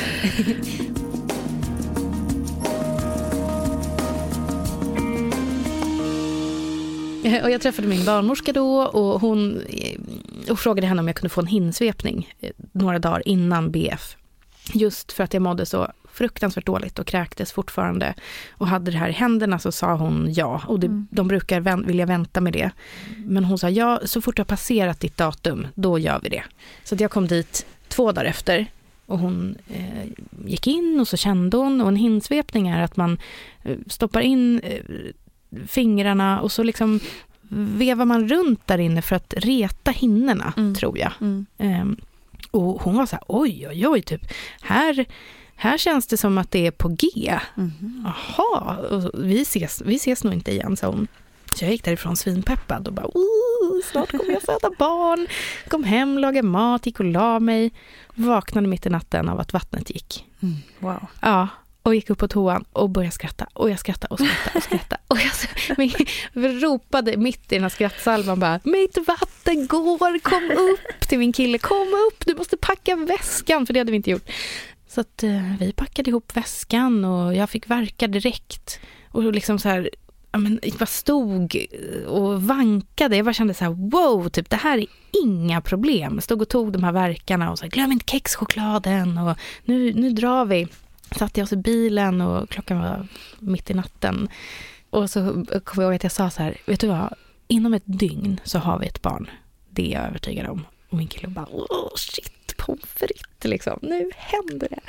Och 7.43 7.51
jag 7.51 7.61
träffade 7.61 7.87
min 7.87 8.05
barnmorska 8.05 8.53
då 8.53 8.81
och 8.81 9.21
hon 9.21 9.61
eh, 9.69 9.99
och 10.51 10.59
frågade 10.59 10.87
henne 10.87 10.99
om 10.99 11.07
jag 11.07 11.15
kunde 11.15 11.29
få 11.29 11.41
en 11.41 11.47
hinsvepning 11.47 12.33
eh, 12.39 12.49
några 12.71 12.99
dagar 12.99 13.27
innan 13.27 13.71
BF. 13.71 14.15
Just 14.73 15.11
för 15.11 15.23
att 15.23 15.33
jag 15.33 15.43
mådde 15.43 15.65
så 15.65 15.91
fruktansvärt 16.13 16.65
dåligt 16.65 16.99
och 16.99 17.07
kräktes 17.07 17.51
fortfarande 17.51 18.13
och 18.51 18.67
hade 18.67 18.91
det 18.91 18.97
här 18.97 19.09
i 19.09 19.11
händerna 19.11 19.59
så 19.59 19.71
sa 19.71 19.93
hon 19.95 20.33
ja. 20.33 20.61
Och 20.67 20.79
det, 20.79 20.87
Mm. 20.87 21.07
de 21.11 21.27
brukar 21.27 21.59
vän, 21.59 21.87
vilja 21.87 22.05
vänta 22.05 22.41
med 22.41 22.53
det. 22.53 22.71
Men 23.17 23.45
hon 23.45 23.57
sa 23.57 23.69
ja, 23.69 23.99
så 24.05 24.21
fort 24.21 24.35
du 24.35 24.39
har 24.39 24.45
passerat 24.45 24.99
ditt 24.99 25.17
datum, 25.17 25.67
då 25.75 25.99
gör 25.99 26.19
vi 26.23 26.29
det. 26.29 26.43
Så 26.83 26.95
jag 26.99 27.11
kom 27.11 27.27
dit 27.27 27.65
två 27.87 28.11
dagar 28.11 28.25
efter 28.29 28.65
och 29.05 29.19
hon 29.19 29.55
eh, 29.67 30.05
gick 30.45 30.67
in 30.67 30.97
och 30.99 31.07
så 31.07 31.17
kände 31.17 31.57
hon 31.57 31.81
och 31.81 31.87
en 31.87 31.95
hinsvepning 31.95 32.67
är 32.67 32.81
att 32.83 32.97
man 32.97 33.17
eh, 33.63 33.77
stoppar 33.87 34.21
in 34.21 34.59
eh, 34.59 34.81
fingrarna 35.67 36.41
och 36.41 36.51
så 36.51 36.63
liksom 36.63 36.99
vevar 37.49 38.05
man 38.05 38.29
runt 38.29 38.67
där 38.67 38.77
inne 38.77 39.01
för 39.01 39.15
att 39.15 39.33
reta 39.37 39.91
hinnorna, 39.91 40.53
Mm. 40.57 40.75
tror 40.75 40.97
jag. 40.97 41.11
Mm. 41.21 41.45
Ehm, 41.57 41.97
och 42.55 42.81
hon 42.81 42.97
var 42.97 43.05
så 43.05 43.15
här, 43.15 43.23
oj, 43.27 43.67
oj, 43.69 43.87
oj, 43.87 44.01
typ, 44.01 44.21
här, 44.61 45.05
här 45.55 45.77
känns 45.77 46.07
det 46.07 46.17
som 46.17 46.37
att 46.37 46.51
det 46.51 46.67
är 46.67 46.71
på 46.71 46.87
G. 46.89 47.39
Mhm. 47.55 48.07
Jaha, 48.37 48.77
vi 49.13 49.41
ses, 49.41 49.81
vi 49.85 49.95
ses 49.95 50.23
nog 50.23 50.33
inte 50.33 50.51
igen, 50.51 50.77
sa 50.77 50.87
hon. 50.87 51.07
Så 51.53 51.65
jag 51.65 51.71
gick 51.71 51.83
därifrån 51.83 52.15
svinpeppad 52.17 52.87
och 52.87 52.93
bara, 52.93 53.07
"Ooh, 53.13 53.81
snart 53.91 54.11
kommer 54.11 54.31
jag 54.31 54.41
föda 54.41 54.69
barn. 54.79 55.27
Kom 55.67 55.83
hem, 55.83 56.17
lagade 56.17 56.47
mat, 56.47 56.85
gick 56.85 56.99
och 56.99 57.05
la 57.05 57.39
mig. 57.39 57.71
Vaknade 58.15 58.67
mitt 58.67 58.85
i 58.85 58.89
natten 58.89 59.29
av 59.29 59.39
att 59.39 59.53
vattnet 59.53 59.89
gick. 59.89 60.25
Mm. 60.41 60.55
Wow. 60.79 61.05
Ja, 61.21 61.47
och 61.85 61.95
gick 61.95 62.09
upp 62.09 62.17
på 62.17 62.27
toan 62.27 62.65
och 62.71 62.89
började 62.89 63.11
skratta. 63.11 63.47
Och 63.53 63.69
jag 63.69 63.79
skrattade 63.79 64.13
och 64.13 64.19
skrattade 64.19 64.57
och 64.57 64.63
skrattade. 64.63 65.01
Och 65.07 65.17
jag 65.17 65.77
men, 66.33 66.59
ropade 66.59 67.17
mitt 67.17 67.51
i 67.51 67.55
den 67.55 67.61
här 67.61 67.69
skrattsalvan 67.69 68.39
bara, 68.39 68.59
mitt 68.63 68.97
vatten 69.07 69.67
går, 69.67 70.19
kom 70.19 70.51
upp 70.51 71.07
till 71.07 71.19
min 71.19 71.33
kille, 71.33 71.57
kom 71.57 71.87
upp, 72.07 72.25
du 72.25 72.35
måste 72.35 72.57
packa 72.57 72.95
väskan, 72.95 73.65
för 73.65 73.73
det 73.73 73.79
hade 73.79 73.91
vi 73.91 73.97
inte 73.97 74.11
gjort. 74.11 74.29
Så 74.87 75.01
att 75.01 75.23
eh, 75.23 75.57
vi 75.59 75.73
packade 75.73 76.09
ihop 76.09 76.37
väskan 76.37 77.05
och 77.05 77.35
jag 77.35 77.49
fick 77.49 77.69
verka 77.69 78.07
direkt. 78.07 78.79
Och 79.11 79.33
liksom 79.33 79.59
så 79.59 79.69
här, 79.69 79.89
ja, 80.31 80.39
men, 80.39 80.59
jag 80.63 80.73
bara 80.73 80.85
stod 80.85 81.55
eh, 81.55 82.07
och 82.07 82.43
vankade. 82.43 83.15
Jag 83.15 83.25
bara 83.25 83.33
kände 83.33 83.53
så 83.53 83.63
här, 83.63 83.71
wow, 83.71 84.29
typ, 84.29 84.49
det 84.49 84.55
här 84.55 84.77
är 84.77 84.85
inga 85.23 85.61
problem. 85.61 86.21
Stod 86.21 86.41
och 86.41 86.49
tog 86.49 86.71
de 86.71 86.83
här 86.83 86.91
verkarna 86.91 87.51
och 87.51 87.59
sa, 87.59 87.67
glöm 87.67 87.91
inte 87.91 88.11
kexchokladen 88.11 89.17
och 89.17 89.37
nu, 89.65 89.93
nu 89.93 90.09
drar 90.09 90.45
vi. 90.45 90.67
Satte 91.11 91.39
jag 91.39 91.45
oss 91.45 91.53
i 91.53 91.57
bilen 91.57 92.21
och 92.21 92.49
klockan 92.49 92.79
var 92.79 93.07
mitt 93.39 93.69
i 93.69 93.73
natten. 93.73 94.29
Och 94.89 95.09
så 95.09 95.19
kommer 95.63 95.83
jag 95.83 95.83
ihåg 95.83 95.95
att 95.95 96.03
jag 96.03 96.11
sa 96.11 96.29
så 96.29 96.43
här, 96.43 96.57
vet 96.65 96.79
du 96.79 96.87
vad, 96.87 97.13
inom 97.47 97.73
ett 97.73 97.83
dygn 97.85 98.39
så 98.43 98.59
har 98.59 98.79
vi 98.79 98.87
ett 98.87 99.01
barn. 99.01 99.29
Det 99.69 99.93
är 99.93 99.99
jag 99.99 100.07
övertygad 100.07 100.47
om. 100.47 100.65
Och 100.95 100.99
min 100.99 101.07
kille 101.07 101.27
bara, 101.27 101.45
oh, 101.45 101.95
shit, 101.95 102.57
pommes 102.57 102.85
frites 102.85 103.43
liksom. 103.43 103.79
Nu 103.81 104.09
händer 104.15 104.67
det. 104.69 104.79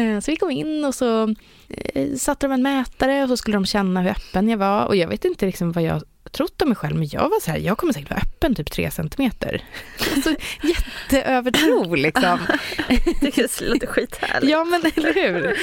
Eh, 0.00 0.20
så 0.20 0.30
vi 0.30 0.36
kom 0.36 0.50
in 0.50 0.84
och 0.84 0.94
så 0.94 1.34
eh, 1.68 2.14
satte 2.16 2.46
de 2.46 2.52
en 2.52 2.62
mätare 2.62 3.22
och 3.22 3.28
så 3.28 3.36
skulle 3.36 3.56
de 3.56 3.66
känna 3.66 4.00
hur 4.00 4.10
öppen 4.10 4.48
jag 4.48 4.58
var. 4.58 4.86
Och 4.86 4.96
jag 4.96 5.08
vet 5.08 5.24
inte 5.24 5.46
liksom 5.46 5.72
vad 5.72 5.84
jag 5.84 6.02
trott 6.30 6.62
om 6.62 6.68
mig 6.68 6.76
själv, 6.76 6.96
men 6.96 7.08
jag 7.08 7.28
var 7.28 7.40
så 7.40 7.50
här, 7.50 7.58
jag 7.58 7.78
kommer 7.78 7.92
säkert 7.92 8.10
vara 8.10 8.20
öppen 8.20 8.54
typ 8.54 8.70
tre 8.70 8.90
centimeter. 8.90 9.64
Alltså 10.14 10.34
jätteövertro 10.62 11.94
liksom. 11.94 12.38
det 13.20 13.60
låter 13.60 13.86
skithärligt. 13.86 14.50
Ja 14.50 14.64
men 14.64 14.82
eller 14.96 15.14
hur. 15.14 15.56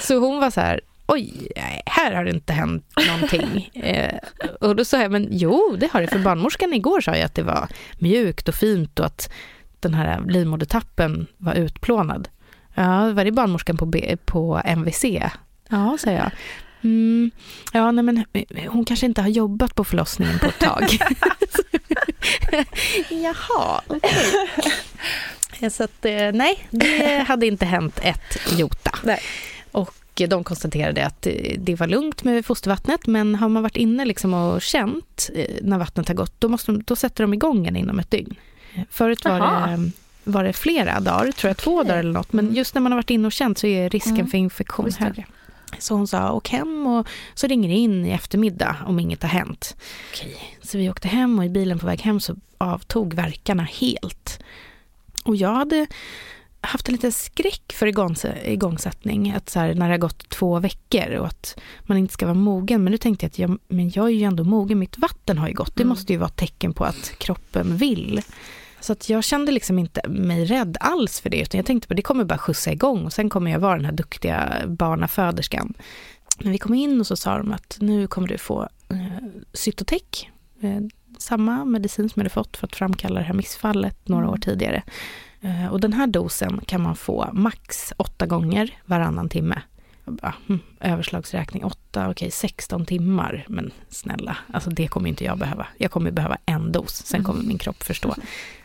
Så 0.00 0.16
hon 0.18 0.40
var 0.40 0.50
så 0.50 0.60
här, 0.60 0.80
oj, 1.06 1.48
här 1.86 2.12
har 2.12 2.24
det 2.24 2.30
inte 2.30 2.52
hänt 2.52 2.92
någonting. 3.06 3.70
Eh, 3.82 4.18
och 4.60 4.76
då 4.76 4.84
sa 4.84 5.02
jag, 5.02 5.12
men 5.12 5.28
jo, 5.30 5.76
det 5.80 5.88
har 5.92 6.00
det, 6.00 6.08
för 6.08 6.18
barnmorskan 6.18 6.72
igår 6.72 7.00
sa 7.00 7.16
jag 7.16 7.22
att 7.22 7.34
det 7.34 7.42
var 7.42 7.68
mjukt 7.98 8.48
och 8.48 8.54
fint 8.54 8.98
och 8.98 9.06
att 9.06 9.32
den 9.80 9.94
här 9.94 10.22
livmodertappen 10.28 11.26
var 11.36 11.54
utplånad. 11.54 12.28
Ja, 12.74 13.12
var 13.12 13.24
det 13.24 13.32
barnmorskan 13.32 13.76
på, 13.76 13.86
B, 13.86 14.16
på 14.24 14.60
MVC? 14.64 15.04
Ja, 15.68 15.96
sa 16.00 16.10
jag. 16.10 16.30
Mm, 16.82 17.30
ja, 17.72 17.90
nej, 17.90 18.04
men 18.04 18.24
hon 18.68 18.84
kanske 18.84 19.06
inte 19.06 19.22
har 19.22 19.28
jobbat 19.28 19.74
på 19.74 19.84
förlossningen 19.84 20.38
på 20.38 20.46
ett 20.46 20.58
tag. 20.58 20.84
Jaha, 23.10 23.80
okej. 23.86 24.10
Okay. 25.52 25.70
Så 25.70 25.84
att, 25.84 26.04
eh, 26.04 26.32
nej, 26.32 26.66
det 26.70 27.24
hade 27.28 27.46
inte 27.46 27.66
hänt 27.66 27.98
ett 28.02 28.58
jota. 28.58 28.98
Nej. 29.02 29.20
Och 29.72 29.94
de 30.14 30.44
konstaterade 30.44 31.06
att 31.06 31.26
det 31.58 31.74
var 31.74 31.86
lugnt 31.86 32.24
med 32.24 32.46
fostervattnet, 32.46 33.06
men 33.06 33.34
har 33.34 33.48
man 33.48 33.62
varit 33.62 33.76
inne 33.76 34.04
liksom 34.04 34.34
och 34.34 34.62
känt 34.62 35.30
eh, 35.34 35.56
när 35.62 35.78
vattnet 35.78 36.08
har 36.08 36.14
gått, 36.14 36.40
då, 36.40 36.48
måste 36.48 36.72
de, 36.72 36.82
då 36.82 36.96
sätter 36.96 37.24
de 37.24 37.34
igång 37.34 37.66
en 37.66 37.76
inom 37.76 37.98
ett 37.98 38.10
dygn. 38.10 38.34
Förut 38.90 39.24
var 39.24 39.40
det, 39.40 39.90
var 40.24 40.44
det 40.44 40.52
flera 40.52 41.00
dagar, 41.00 41.32
tror 41.32 41.48
jag 41.48 41.56
två 41.56 41.82
dagar 41.82 41.98
eller 41.98 42.12
något, 42.12 42.32
men 42.32 42.44
mm. 42.44 42.56
just 42.56 42.74
när 42.74 42.82
man 42.82 42.92
har 42.92 42.98
varit 42.98 43.10
inne 43.10 43.26
och 43.26 43.32
känt 43.32 43.58
så 43.58 43.66
är 43.66 43.90
risken 43.90 44.14
mm. 44.14 44.28
för 44.28 44.38
infektion 44.38 44.90
högre. 44.98 45.26
Så 45.78 45.94
hon 45.94 46.06
sa, 46.08 46.32
åk 46.32 46.48
hem 46.48 46.86
och 46.86 47.08
så 47.34 47.46
ringer 47.46 47.68
det 47.68 47.74
in 47.74 48.06
i 48.06 48.10
eftermiddag 48.10 48.76
om 48.86 49.00
inget 49.00 49.22
har 49.22 49.30
hänt. 49.30 49.76
Okej. 50.12 50.36
Så 50.62 50.78
vi 50.78 50.90
åkte 50.90 51.08
hem 51.08 51.38
och 51.38 51.44
i 51.44 51.48
bilen 51.48 51.78
på 51.78 51.86
väg 51.86 52.00
hem 52.00 52.20
så 52.20 52.36
avtog 52.58 53.14
verkarna 53.14 53.62
helt. 53.62 54.42
Och 55.24 55.36
jag 55.36 55.54
hade 55.54 55.86
haft 56.62 56.88
en 56.88 56.92
liten 56.92 57.12
skräck 57.12 57.72
för 57.72 57.86
igångsättning, 58.46 59.32
att 59.32 59.50
så 59.50 59.60
här, 59.60 59.74
när 59.74 59.86
det 59.86 59.92
har 59.92 59.98
gått 59.98 60.28
två 60.28 60.58
veckor 60.58 61.14
och 61.14 61.26
att 61.26 61.60
man 61.82 61.98
inte 61.98 62.14
ska 62.14 62.26
vara 62.26 62.34
mogen. 62.34 62.84
Men 62.84 62.90
nu 62.90 62.98
tänkte 62.98 63.24
jag 63.24 63.28
att 63.28 63.38
jag, 63.38 63.58
men 63.68 63.90
jag 63.90 64.06
är 64.06 64.10
ju 64.10 64.22
ändå 64.22 64.44
mogen, 64.44 64.78
mitt 64.78 64.98
vatten 64.98 65.38
har 65.38 65.48
ju 65.48 65.54
gått. 65.54 65.76
Det 65.76 65.82
mm. 65.82 65.88
måste 65.88 66.12
ju 66.12 66.18
vara 66.18 66.28
ett 66.28 66.36
tecken 66.36 66.72
på 66.72 66.84
att 66.84 67.14
kroppen 67.18 67.76
vill. 67.76 68.22
Så 68.80 68.92
att 68.92 69.08
jag 69.08 69.24
kände 69.24 69.52
liksom 69.52 69.78
inte 69.78 70.08
mig 70.08 70.44
rädd 70.44 70.76
alls 70.80 71.20
för 71.20 71.30
det, 71.30 71.40
utan 71.40 71.58
jag 71.58 71.66
tänkte 71.66 71.88
på 71.88 71.94
det 71.94 72.02
kommer 72.02 72.24
bara 72.24 72.38
skjutsa 72.38 72.72
igång 72.72 73.04
och 73.04 73.12
sen 73.12 73.30
kommer 73.30 73.50
jag 73.50 73.58
vara 73.58 73.76
den 73.76 73.84
här 73.84 73.92
duktiga 73.92 74.62
barnaföderskan. 74.66 75.74
När 76.38 76.52
vi 76.52 76.58
kom 76.58 76.74
in 76.74 77.00
och 77.00 77.06
så 77.06 77.16
sa 77.16 77.38
de 77.38 77.52
att 77.52 77.76
nu 77.80 78.06
kommer 78.06 78.28
du 78.28 78.38
få 78.38 78.68
eh, 78.88 78.96
Cytotec, 79.52 80.26
eh, 80.60 80.80
samma 81.18 81.64
medicin 81.64 82.08
som 82.08 82.20
jag 82.20 82.24
hade 82.24 82.34
fått 82.34 82.56
för 82.56 82.66
att 82.66 82.76
framkalla 82.76 83.20
det 83.20 83.26
här 83.26 83.34
missfallet 83.34 84.08
några 84.08 84.24
år 84.24 84.34
mm. 84.34 84.40
tidigare. 84.40 84.82
Eh, 85.42 85.66
och 85.66 85.80
den 85.80 85.92
här 85.92 86.06
dosen 86.06 86.60
kan 86.66 86.82
man 86.82 86.96
få 86.96 87.30
max 87.32 87.92
åtta 87.96 88.26
gånger 88.26 88.78
varannan 88.84 89.28
timme. 89.28 89.62
Bara, 90.04 90.34
hm, 90.46 90.60
överslagsräkning, 90.80 91.64
åtta, 91.64 92.00
okej, 92.00 92.10
okay, 92.10 92.30
16 92.30 92.86
timmar. 92.86 93.44
Men 93.48 93.70
snälla, 93.88 94.36
alltså 94.52 94.70
det 94.70 94.88
kommer 94.88 95.08
inte 95.08 95.24
jag 95.24 95.38
behöva. 95.38 95.66
Jag 95.76 95.90
kommer 95.90 96.10
behöva 96.10 96.38
en 96.46 96.72
dos, 96.72 97.06
sen 97.06 97.24
kommer 97.24 97.42
min 97.42 97.58
kropp 97.58 97.82
förstå. 97.82 98.14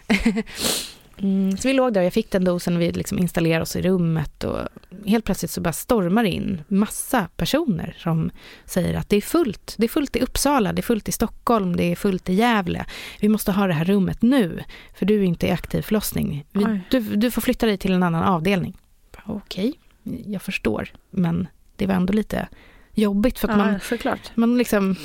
Mm, 1.18 1.58
så 1.58 1.68
vi 1.68 1.74
låg 1.74 1.94
där 1.94 2.02
och 2.02 2.06
jag 2.06 2.14
fick 2.14 2.32
den 2.32 2.44
dosen 2.44 2.76
och 2.76 2.82
vi 2.82 2.92
liksom 2.92 3.20
installerade 3.20 3.62
oss 3.62 3.76
i 3.76 3.82
rummet 3.82 4.44
och 4.44 4.60
helt 5.06 5.26
plötsligt 5.26 5.52
så 5.52 5.62
bara 5.62 5.74
stormar 5.74 6.24
in 6.24 6.62
massa 6.68 7.28
personer 7.36 7.96
som 8.00 8.32
säger 8.66 8.94
att 8.94 9.10
det 9.10 9.18
är 9.18 9.22
fullt. 9.22 9.76
Det 9.78 9.86
är 9.86 9.90
fullt 9.90 10.16
i 10.16 10.20
Uppsala, 10.20 10.74
det 10.74 10.80
är 10.80 10.84
fullt 10.84 11.10
i 11.10 11.12
Stockholm, 11.12 11.76
det 11.76 11.84
är 11.84 11.96
fullt 11.96 12.30
i 12.30 12.34
Gävle. 12.34 12.86
Vi 13.20 13.30
måste 13.30 13.52
ha 13.52 13.68
det 13.68 13.74
här 13.74 13.86
rummet 13.86 14.22
nu, 14.22 14.64
för 14.94 15.06
du 15.06 15.20
är 15.20 15.24
inte 15.24 15.48
i 15.48 15.52
aktiv 15.52 15.82
förlossning. 15.82 16.46
Vi, 16.52 16.82
du, 16.90 17.00
du, 17.00 17.32
får 17.32 17.42
flytta 17.42 17.66
dig 17.66 17.78
till 17.78 17.94
en 17.94 18.04
annan 18.04 18.24
avdelning. 18.24 18.78
Okej, 19.26 19.74
okay, 20.04 20.24
jag 20.32 20.42
förstår, 20.42 20.90
men 21.10 21.48
det 21.76 21.86
var 21.86 21.94
ändå 21.94 22.14
lite 22.14 22.48
jobbigt 22.94 23.40
för 23.40 23.48
att 23.48 23.58
ja, 23.58 23.66
man, 23.66 23.80
såklart. 23.80 24.32
man 24.36 24.58
liksom 24.58 24.96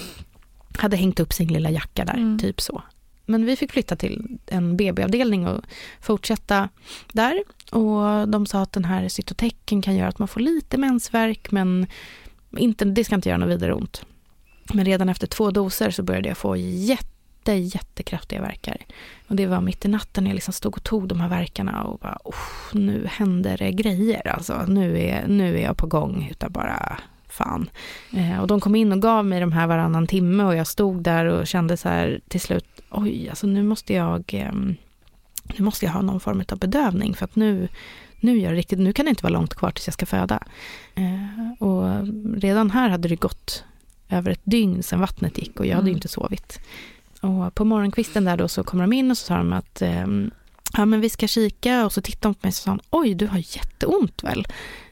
hade 0.79 0.97
hängt 0.97 1.21
upp 1.21 1.33
sin 1.33 1.49
lilla 1.49 1.71
jacka 1.71 2.05
där, 2.05 2.15
mm. 2.15 2.39
typ 2.39 2.61
så. 2.61 2.83
Men 3.27 3.47
vi 3.47 3.57
fick 3.57 3.73
flytta 3.73 3.97
till 3.97 4.39
en 4.47 4.77
BB-avdelning 4.77 5.47
och 5.47 5.65
fortsätta 6.01 6.69
där. 7.13 7.43
Och 7.71 8.29
de 8.29 8.47
sa 8.47 8.63
att 8.63 8.73
den 8.73 8.85
här 8.85 9.09
cytotecken 9.09 9.83
kan 9.83 9.97
göra 9.97 10.09
att 10.09 10.19
man 10.19 10.29
får 10.29 10.41
lite 10.41 10.79
mensvärk 10.79 11.51
men 11.51 11.87
inte, 12.57 12.85
det 12.85 13.05
ska 13.05 13.15
inte 13.15 13.29
göra 13.29 13.39
något 13.39 13.49
vidare 13.49 13.75
ont. 13.75 14.07
Men 14.73 14.85
redan 14.85 15.09
efter 15.09 15.27
två 15.27 15.51
doser 15.51 15.91
så 15.91 16.03
började 16.03 16.29
jag 16.29 16.37
få 16.37 16.57
jätte, 16.57 17.53
jättekraftiga 17.53 18.41
verkar. 18.41 18.77
Och 19.27 19.37
det 19.37 19.47
var 19.47 19.61
mitt 19.61 19.85
i 19.85 19.89
natten 19.89 20.25
när 20.25 20.31
jag 20.31 20.35
liksom 20.35 20.55
stod 20.55 20.77
och 20.77 20.85
tog 20.85 21.09
de 21.09 21.21
här 21.21 21.29
verkarna 21.29 21.85
och 21.85 21.99
bara, 21.99 22.19
nu 22.73 23.07
händer 23.07 23.59
det 23.59 23.73
grejer 23.73 24.29
alltså. 24.29 24.65
Nu 24.69 25.01
är, 25.01 25.27
nu 25.27 25.59
är 25.59 25.63
jag 25.63 25.77
på 25.77 25.87
gång 25.87 26.29
utan 26.31 26.53
bara 26.53 26.99
fan. 27.33 27.71
Eh, 28.13 28.41
och 28.41 28.47
de 28.47 28.61
kom 28.61 28.75
in 28.75 28.93
och 28.93 29.03
gav 29.03 29.25
mig 29.25 29.41
de 29.41 29.53
här 29.53 29.67
varannan 29.67 30.07
timme 30.07 30.45
och 30.45 30.57
jag 30.57 30.67
stod 30.67 31.03
där 31.03 31.25
och 31.25 31.47
kände 31.47 31.77
så 31.77 31.89
här 31.89 32.21
till 32.29 32.41
slut, 32.41 32.67
oj, 32.91 33.29
alltså 33.29 33.47
nu 33.47 33.63
måste 33.63 33.95
jag, 33.95 34.35
eh, 34.35 34.53
nu 35.57 35.65
måste 35.65 35.85
jag 35.85 35.93
ha 35.93 36.03
någon 36.03 36.21
form 36.21 36.45
av 36.53 36.59
bedövning 36.59 37.15
för 37.15 37.25
att 37.25 37.37
nu, 37.37 37.69
nu 38.21 38.39
gör 38.39 38.51
det 38.51 38.57
riktigt, 38.57 38.79
nu 38.79 38.93
kan 38.93 39.05
det 39.05 39.11
inte 39.11 39.23
vara 39.23 39.33
långt 39.33 39.55
kvar 39.55 39.71
tills 39.71 39.87
jag 39.87 39.95
ska 39.95 40.07
föda. 40.07 40.43
Eh, 40.95 41.67
och 41.69 42.09
redan 42.37 42.71
här 42.71 42.89
hade 42.89 43.09
det 43.09 43.17
gått 43.17 43.65
över 44.09 44.31
ett 44.31 44.41
dygn 44.45 44.83
sedan 44.83 45.01
vattnet 45.01 45.39
gick 45.39 45.61
och 45.61 45.67
jag 45.67 45.75
hade 45.75 45.89
mm. 45.89 45.97
inte 45.97 46.09
sovit. 46.09 46.61
Och 47.21 47.55
på 47.55 47.65
morgonkvisten 47.65 48.25
där 48.25 48.37
då 48.37 48.49
så 48.49 48.65
kommer 48.65 48.83
de 48.85 48.93
in 48.93 49.11
och 49.11 49.19
så 49.19 49.25
sa 49.25 49.37
de 49.37 49.53
att 49.53 49.83
ehm, 49.83 50.31
ja 50.73 50.85
men 50.85 51.01
vi 51.01 51.09
ska 51.09 51.27
kika 51.27 51.85
och 51.85 51.93
så 51.93 52.03
tittade 52.03 52.33
de 52.33 52.35
på 52.35 52.47
mig 52.47 52.51
och 52.51 52.55
sa 52.55 52.79
oj 52.91 53.15
du 53.15 53.27
har 53.27 53.39
jätteont 53.39 54.23
väl? 54.25 54.47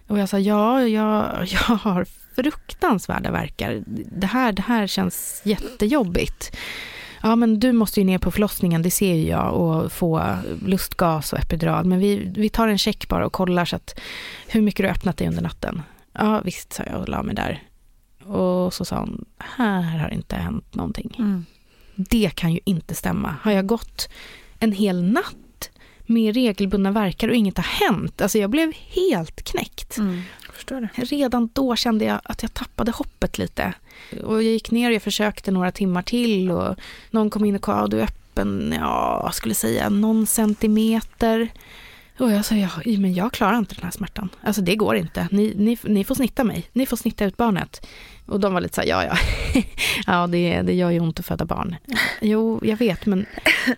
Och 0.06 0.18
jag 0.18 0.28
sa 0.28 0.38
ja, 0.38 0.82
jag, 0.82 1.46
jag 1.46 1.76
har 1.76 2.06
fruktansvärda 2.42 3.30
verkar. 3.30 3.82
Det 4.12 4.26
här, 4.26 4.52
det 4.52 4.62
här 4.62 4.86
känns 4.86 5.42
jättejobbigt. 5.44 6.56
Ja, 7.22 7.36
men 7.36 7.60
du 7.60 7.72
måste 7.72 8.00
ju 8.00 8.06
ner 8.06 8.18
på 8.18 8.30
förlossningen, 8.30 8.82
det 8.82 8.90
ser 8.90 9.14
ju 9.14 9.28
jag, 9.28 9.54
och 9.54 9.92
få 9.92 10.36
lustgas 10.66 11.32
och 11.32 11.38
epidural. 11.38 11.84
Men 11.84 11.98
vi, 11.98 12.32
vi 12.36 12.48
tar 12.48 12.68
en 12.68 12.78
check 12.78 13.08
bara 13.08 13.26
och 13.26 13.32
kollar 13.32 13.64
så 13.64 13.76
att 13.76 14.00
hur 14.48 14.62
mycket 14.62 14.84
du 14.84 14.88
öppnat 14.88 15.16
dig 15.16 15.28
under 15.28 15.42
natten. 15.42 15.82
Ja, 16.12 16.40
visst, 16.44 16.72
sa 16.72 16.82
jag 16.82 17.00
och 17.00 17.08
la 17.08 17.22
mig 17.22 17.34
där. 17.34 17.62
Och 18.24 18.74
så 18.74 18.84
sa 18.84 18.96
hon, 18.96 19.24
här 19.38 19.98
har 19.98 20.08
inte 20.08 20.36
hänt 20.36 20.74
någonting. 20.74 21.16
Mm. 21.18 21.44
Det 21.96 22.30
kan 22.34 22.52
ju 22.52 22.60
inte 22.64 22.94
stämma. 22.94 23.36
Har 23.42 23.52
jag 23.52 23.66
gått 23.66 24.08
en 24.58 24.72
hel 24.72 25.02
natt 25.02 25.36
med 26.10 26.34
regelbundna 26.34 26.90
verkar 26.90 27.28
och 27.28 27.34
inget 27.34 27.56
har 27.56 27.64
hänt? 27.64 28.20
Alltså 28.20 28.38
jag 28.38 28.50
blev 28.50 28.72
helt 28.72 29.42
knäckt. 29.42 29.98
Mm. 29.98 30.22
Redan 30.94 31.48
då 31.52 31.76
kände 31.76 32.04
jag 32.04 32.20
att 32.24 32.42
jag 32.42 32.54
tappade 32.54 32.90
hoppet 32.90 33.38
lite. 33.38 33.74
Och 34.24 34.34
jag 34.34 34.42
gick 34.42 34.70
ner 34.70 34.88
och 34.88 34.94
jag 34.94 35.02
försökte 35.02 35.50
några 35.50 35.72
timmar 35.72 36.02
till 36.02 36.50
och 36.50 36.76
någon 37.10 37.30
kom 37.30 37.44
in 37.44 37.56
och 37.56 37.64
sa, 37.64 37.86
du 37.86 38.00
är 38.00 38.04
öppen, 38.04 38.74
ja, 38.80 39.30
skulle 39.32 39.54
säga 39.54 39.88
någon 39.88 40.26
centimeter. 40.26 41.48
Och 42.20 42.30
jag 42.30 42.44
sa, 42.44 42.54
ja, 42.54 42.68
men 42.84 43.14
jag 43.14 43.32
klarar 43.32 43.58
inte 43.58 43.74
den 43.74 43.84
här 43.84 43.90
smärtan. 43.90 44.28
Alltså 44.42 44.62
det 44.62 44.76
går 44.76 44.96
inte. 44.96 45.28
Ni, 45.30 45.54
ni, 45.56 45.78
ni 45.82 46.04
får 46.04 46.14
snitta 46.14 46.44
mig. 46.44 46.70
Ni 46.72 46.86
får 46.86 46.96
snitta 46.96 47.24
ut 47.24 47.36
barnet. 47.36 47.86
Och 48.26 48.40
de 48.40 48.54
var 48.54 48.60
lite 48.60 48.74
så 48.74 48.80
här, 48.80 48.88
ja, 48.88 49.04
ja. 49.04 49.16
ja, 50.06 50.26
det, 50.26 50.62
det 50.62 50.72
gör 50.72 50.90
ju 50.90 51.00
ont 51.00 51.20
att 51.20 51.26
föda 51.26 51.44
barn. 51.44 51.76
Jo, 52.20 52.60
jag 52.62 52.76
vet, 52.76 53.06
men, 53.06 53.26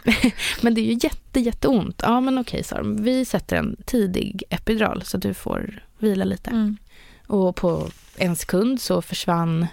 men 0.60 0.74
det 0.74 0.80
är 0.80 0.84
ju 0.84 0.98
jätte, 1.02 1.40
jätteont. 1.40 2.00
Ja, 2.04 2.20
men 2.20 2.38
okej, 2.38 2.64
sa 2.64 2.76
de. 2.76 3.02
Vi 3.02 3.24
sätter 3.24 3.56
en 3.56 3.76
tidig 3.84 4.42
epidural 4.50 5.02
så 5.02 5.18
du 5.18 5.34
får 5.34 5.84
vila 5.98 6.24
lite. 6.24 6.50
Mm. 6.50 6.76
Och 7.26 7.56
på 7.56 7.88
en 8.16 8.36
sekund 8.36 8.80
så 8.80 9.02
försvann 9.02 9.66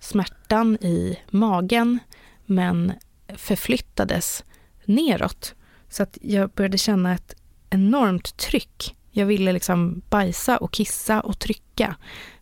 smärtan 0.00 0.74
i 0.74 1.18
magen, 1.30 1.98
men 2.46 2.92
förflyttades 3.36 4.44
neråt. 4.84 5.54
Så 5.88 6.02
att 6.02 6.18
jag 6.22 6.50
började 6.50 6.78
känna 6.78 7.14
ett 7.14 7.34
enormt 7.70 8.36
tryck. 8.36 8.94
Jag 9.10 9.26
ville 9.26 9.52
liksom 9.52 10.02
bajsa 10.10 10.56
och 10.56 10.72
kissa 10.72 11.20
och 11.20 11.38
trycka. 11.38 11.96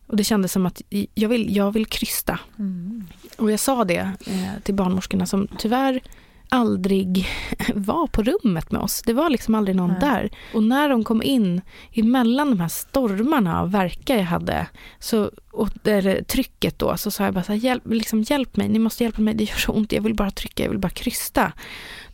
Och 0.06 0.16
det 0.16 0.24
kändes 0.24 0.52
som 0.52 0.66
att 0.66 0.82
jag 1.14 1.28
vill, 1.28 1.56
jag 1.56 1.72
vill 1.72 1.86
krysta. 1.86 2.38
Mm. 2.58 3.06
Och 3.38 3.50
jag 3.50 3.60
sa 3.60 3.84
det 3.84 4.10
eh, 4.26 4.62
till 4.62 4.74
barnmorskorna 4.74 5.26
som 5.26 5.48
tyvärr 5.58 6.00
aldrig 6.48 7.28
var 7.74 8.06
på 8.06 8.22
rummet 8.22 8.70
med 8.70 8.80
oss. 8.80 9.02
Det 9.02 9.12
var 9.12 9.30
liksom 9.30 9.54
aldrig 9.54 9.76
någon 9.76 9.90
Nej. 9.90 10.00
där. 10.00 10.30
Och 10.54 10.62
när 10.62 10.88
de 10.88 11.04
kom 11.04 11.22
in 11.22 11.60
emellan 11.92 12.50
de 12.50 12.60
här 12.60 12.68
stormarna 12.68 13.60
av 13.60 13.70
verkar 13.70 14.16
jag 14.16 14.24
hade, 14.24 14.66
så, 14.98 15.30
och 15.50 15.70
där, 15.82 16.22
trycket 16.22 16.78
då, 16.78 16.96
så 16.96 17.10
sa 17.10 17.24
jag 17.24 17.34
bara 17.34 17.44
så 17.44 17.52
här, 17.52 17.58
hjälp, 17.58 17.82
liksom, 17.86 18.22
hjälp 18.22 18.56
mig, 18.56 18.68
ni 18.68 18.78
måste 18.78 19.04
hjälpa 19.04 19.22
mig, 19.22 19.34
det 19.34 19.44
gör 19.44 19.56
så 19.56 19.72
ont, 19.72 19.92
jag 19.92 20.02
vill 20.02 20.14
bara 20.14 20.30
trycka, 20.30 20.62
jag 20.62 20.70
vill 20.70 20.78
bara 20.78 20.90
krysta. 20.90 21.52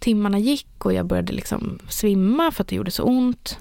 Timmarna 0.03 0.38
gick 0.38 0.84
och 0.84 0.92
jag 0.92 1.07
började 1.07 1.32
liksom 1.32 1.78
svimma 1.88 2.50
för 2.50 2.62
att 2.62 2.68
det 2.68 2.76
gjorde 2.76 2.90
så 2.90 3.03
ont. 3.03 3.59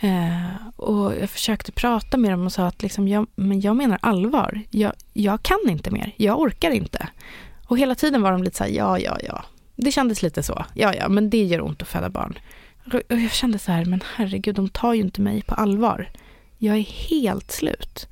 Eh, 0.00 0.76
och 0.76 1.14
jag 1.20 1.30
försökte 1.30 1.72
prata 1.72 2.16
med 2.16 2.30
dem 2.30 2.46
och 2.46 2.52
sa 2.52 2.66
att 2.66 2.82
liksom, 2.82 3.08
jag, 3.08 3.26
men 3.34 3.60
jag 3.60 3.76
menar 3.76 3.98
allvar. 4.02 4.60
Jag, 4.70 4.92
jag 5.12 5.42
kan 5.42 5.58
inte 5.68 5.90
mer, 5.90 6.12
jag 6.16 6.40
orkar 6.40 6.70
inte. 6.70 7.08
Och 7.66 7.78
hela 7.78 7.94
tiden 7.94 8.22
var 8.22 8.32
de 8.32 8.42
lite 8.42 8.56
så 8.56 8.64
här, 8.64 8.70
ja, 8.70 8.98
ja, 8.98 9.18
ja, 9.26 9.44
det 9.76 9.92
kändes 9.92 10.22
lite 10.22 10.42
så. 10.42 10.64
Ja, 10.74 10.94
ja, 10.94 11.08
men 11.08 11.30
det 11.30 11.44
gör 11.44 11.60
ont 11.60 11.82
att 11.82 11.88
föda 11.88 12.10
barn. 12.10 12.38
Och 12.92 13.00
jag 13.08 13.32
kände 13.32 13.58
så 13.58 13.72
här, 13.72 13.84
men 13.84 14.00
herregud, 14.14 14.54
de 14.54 14.68
tar 14.68 14.94
ju 14.94 15.00
inte 15.00 15.20
mig 15.20 15.42
på 15.42 15.54
allvar. 15.54 16.10
Jag 16.58 16.76
är 16.76 17.08
helt 17.10 17.50
slut. 17.50 18.08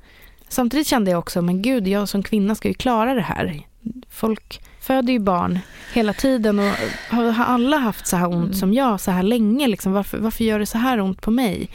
Samtidigt 0.47 0.87
kände 0.87 1.11
jag 1.11 1.19
också, 1.19 1.41
men 1.41 1.61
gud, 1.61 1.87
jag 1.87 2.09
som 2.09 2.23
kvinna 2.23 2.55
ska 2.55 2.67
ju 2.67 2.73
klara 2.73 3.13
det 3.13 3.21
här. 3.21 3.65
Folk 4.09 4.61
föder 4.79 5.13
ju 5.13 5.19
barn 5.19 5.59
hela 5.93 6.13
tiden 6.13 6.59
och 6.59 6.71
har 7.09 7.43
alla 7.43 7.77
haft 7.77 8.07
så 8.07 8.17
här 8.17 8.27
ont 8.27 8.45
mm. 8.45 8.53
som 8.53 8.73
jag 8.73 8.99
så 8.99 9.11
här 9.11 9.23
länge? 9.23 9.67
Liksom? 9.67 9.91
Varför, 9.91 10.17
varför 10.17 10.43
gör 10.43 10.59
det 10.59 10.65
så 10.65 10.77
här 10.77 10.99
ont 10.99 11.21
på 11.21 11.31
mig? 11.31 11.69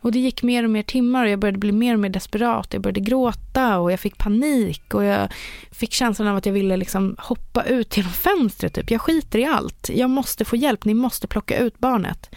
Och 0.00 0.12
det 0.12 0.18
gick 0.18 0.42
mer 0.42 0.64
och 0.64 0.70
mer 0.70 0.82
timmar 0.82 1.24
och 1.24 1.30
jag 1.30 1.38
började 1.38 1.58
bli 1.58 1.72
mer 1.72 1.94
och 1.94 2.00
mer 2.00 2.08
desperat. 2.08 2.72
Jag 2.72 2.82
började 2.82 3.00
gråta 3.00 3.78
och 3.78 3.92
jag 3.92 4.00
fick 4.00 4.18
panik 4.18 4.94
och 4.94 5.04
jag 5.04 5.32
fick 5.70 5.92
känslan 5.92 6.28
av 6.28 6.36
att 6.36 6.46
jag 6.46 6.52
ville 6.52 6.76
liksom 6.76 7.16
hoppa 7.18 7.62
ut 7.62 7.96
genom 7.96 8.12
fönstret. 8.12 8.74
Typ. 8.74 8.90
Jag 8.90 9.00
skiter 9.00 9.38
i 9.38 9.44
allt. 9.44 9.90
Jag 9.94 10.10
måste 10.10 10.44
få 10.44 10.56
hjälp. 10.56 10.84
Ni 10.84 10.94
måste 10.94 11.26
plocka 11.26 11.58
ut 11.58 11.78
barnet. 11.78 12.30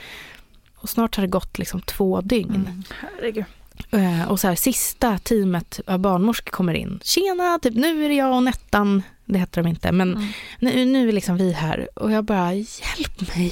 Och 0.75 0.89
snart 0.89 1.15
har 1.15 1.21
det 1.21 1.27
gått 1.27 1.59
liksom 1.59 1.81
två 1.81 2.21
dygn. 2.21 2.55
Mm. 2.55 2.83
Herregud. 2.99 3.45
Eh, 3.89 4.31
och 4.31 4.39
så 4.39 4.47
här, 4.47 4.55
sista 4.55 5.17
teamet 5.17 5.79
av 5.87 5.99
barnmorskor 5.99 6.51
kommer 6.51 6.73
in. 6.73 6.99
Tjena, 7.03 7.59
typ, 7.61 7.73
nu 7.75 8.05
är 8.05 8.09
det 8.09 8.15
jag 8.15 8.35
och 8.35 8.43
Nettan 8.43 9.03
det 9.33 9.39
hette 9.39 9.61
de 9.61 9.69
inte, 9.69 9.91
men 9.91 10.13
mm. 10.13 10.27
nu, 10.59 10.85
nu 10.85 11.09
är 11.09 11.13
liksom 11.13 11.37
vi 11.37 11.51
här 11.51 11.89
och 11.95 12.11
jag 12.11 12.25
bara, 12.25 12.53
hjälp 12.53 13.35
mig. 13.35 13.51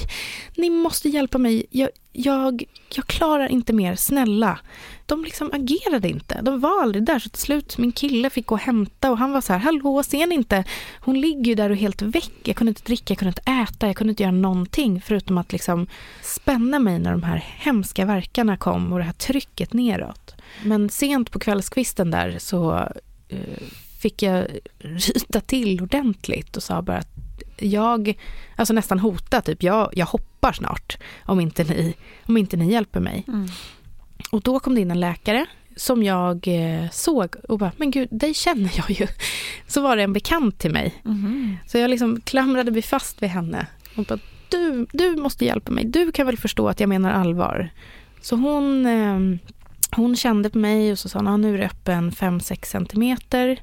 Ni 0.56 0.70
måste 0.70 1.08
hjälpa 1.08 1.38
mig. 1.38 1.66
Jag, 1.70 1.88
jag, 2.12 2.64
jag 2.94 3.06
klarar 3.06 3.48
inte 3.48 3.72
mer, 3.72 3.96
snälla. 3.96 4.58
De 5.06 5.24
liksom 5.24 5.50
agerade 5.52 6.08
inte. 6.08 6.40
De 6.42 6.60
var 6.60 6.82
aldrig 6.82 7.04
där. 7.04 7.18
Så 7.18 7.28
till 7.28 7.42
slut, 7.42 7.78
min 7.78 7.92
kille 7.92 8.30
fick 8.30 8.46
gå 8.46 8.54
och 8.54 8.60
hämta 8.60 9.10
och 9.10 9.18
han 9.18 9.32
var 9.32 9.40
så 9.40 9.52
här, 9.52 9.60
hallå, 9.60 10.02
ser 10.02 10.26
ni 10.26 10.34
inte? 10.34 10.64
Hon 11.00 11.20
ligger 11.20 11.44
ju 11.44 11.54
där 11.54 11.70
och 11.70 11.76
är 11.76 11.80
helt 11.80 12.02
väck. 12.02 12.32
Jag 12.44 12.56
kunde 12.56 12.70
inte 12.70 12.82
dricka, 12.82 13.04
jag 13.12 13.18
kunde 13.18 13.34
inte 13.38 13.72
äta, 13.72 13.86
jag 13.86 13.96
kunde 13.96 14.10
inte 14.10 14.22
göra 14.22 14.32
någonting 14.32 15.00
förutom 15.00 15.38
att 15.38 15.52
liksom 15.52 15.86
spänna 16.22 16.78
mig 16.78 16.98
när 16.98 17.10
de 17.10 17.22
här 17.22 17.44
hemska 17.58 18.04
verkarna 18.04 18.56
kom 18.56 18.92
och 18.92 18.98
det 18.98 19.04
här 19.04 19.12
trycket 19.12 19.72
neråt. 19.72 20.34
Men 20.64 20.88
sent 20.88 21.30
på 21.30 21.38
kvällskvisten 21.38 22.10
där 22.10 22.36
så 22.38 22.88
uh, 23.32 23.38
fick 24.00 24.22
jag 24.22 24.46
ryta 24.78 25.40
till 25.40 25.82
ordentligt 25.82 26.56
och 26.56 26.62
sa 26.62 26.82
bara 26.82 26.96
att 26.96 27.20
jag, 27.58 28.18
alltså 28.56 28.74
nästan 28.74 28.98
hota, 28.98 29.40
typ 29.40 29.62
jag, 29.62 29.90
jag 29.92 30.06
hoppar 30.06 30.52
snart 30.52 30.98
om 31.24 31.40
inte 31.40 31.64
ni, 31.64 31.94
om 32.26 32.36
inte 32.36 32.56
ni 32.56 32.72
hjälper 32.72 33.00
mig. 33.00 33.24
Mm. 33.28 33.48
Och 34.30 34.40
då 34.40 34.60
kom 34.60 34.74
det 34.74 34.80
in 34.80 34.90
en 34.90 35.00
läkare 35.00 35.46
som 35.76 36.02
jag 36.02 36.48
eh, 36.48 36.90
såg 36.90 37.36
och 37.48 37.58
bara, 37.58 37.72
men 37.76 37.90
gud, 37.90 38.08
dig 38.10 38.34
känner 38.34 38.72
jag 38.76 38.90
ju. 38.90 39.06
Så 39.66 39.82
var 39.82 39.96
det 39.96 40.02
en 40.02 40.12
bekant 40.12 40.58
till 40.58 40.70
mig. 40.72 40.94
Mm. 41.04 41.56
Så 41.66 41.78
jag 41.78 41.90
liksom 41.90 42.20
klamrade 42.20 42.70
mig 42.70 42.82
fast 42.82 43.22
vid 43.22 43.30
henne 43.30 43.66
och 43.96 44.04
bara, 44.04 44.18
du, 44.48 44.86
du 44.92 45.16
måste 45.16 45.44
hjälpa 45.44 45.72
mig, 45.72 45.84
du 45.84 46.12
kan 46.12 46.26
väl 46.26 46.38
förstå 46.38 46.68
att 46.68 46.80
jag 46.80 46.88
menar 46.88 47.12
allvar. 47.12 47.70
Så 48.20 48.36
hon, 48.36 48.86
eh, 48.86 49.38
hon 49.96 50.16
kände 50.16 50.50
på 50.50 50.58
mig 50.58 50.92
och 50.92 50.98
så 50.98 51.08
sa 51.08 51.18
hon, 51.18 51.28
ah, 51.28 51.36
nu 51.36 51.54
är 51.54 51.58
det 51.58 51.66
öppen 51.66 52.12
5-6 52.12 52.64
centimeter. 52.64 53.62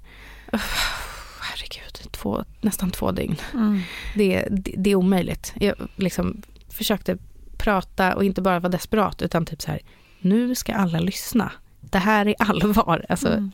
herregud, 1.41 2.11
två, 2.11 2.43
nästan 2.61 2.91
två 2.91 3.11
dygn. 3.11 3.35
Mm. 3.53 3.81
Det, 4.15 4.47
det, 4.51 4.73
det, 4.77 4.89
är 4.89 4.95
omöjligt. 4.95 5.53
Jag 5.55 5.75
liksom 5.95 6.41
försökte 6.69 7.17
prata 7.57 8.15
och 8.15 8.23
inte 8.23 8.41
bara 8.41 8.59
vara 8.59 8.71
desperat 8.71 9.21
utan 9.21 9.45
typ 9.45 9.61
så 9.61 9.71
här, 9.71 9.81
nu 10.19 10.55
ska 10.55 10.73
alla 10.73 10.99
lyssna. 10.99 11.51
Det 11.81 11.97
här 11.97 12.25
är 12.25 12.35
allvar. 12.39 13.05
Alltså, 13.09 13.27
mm. 13.27 13.51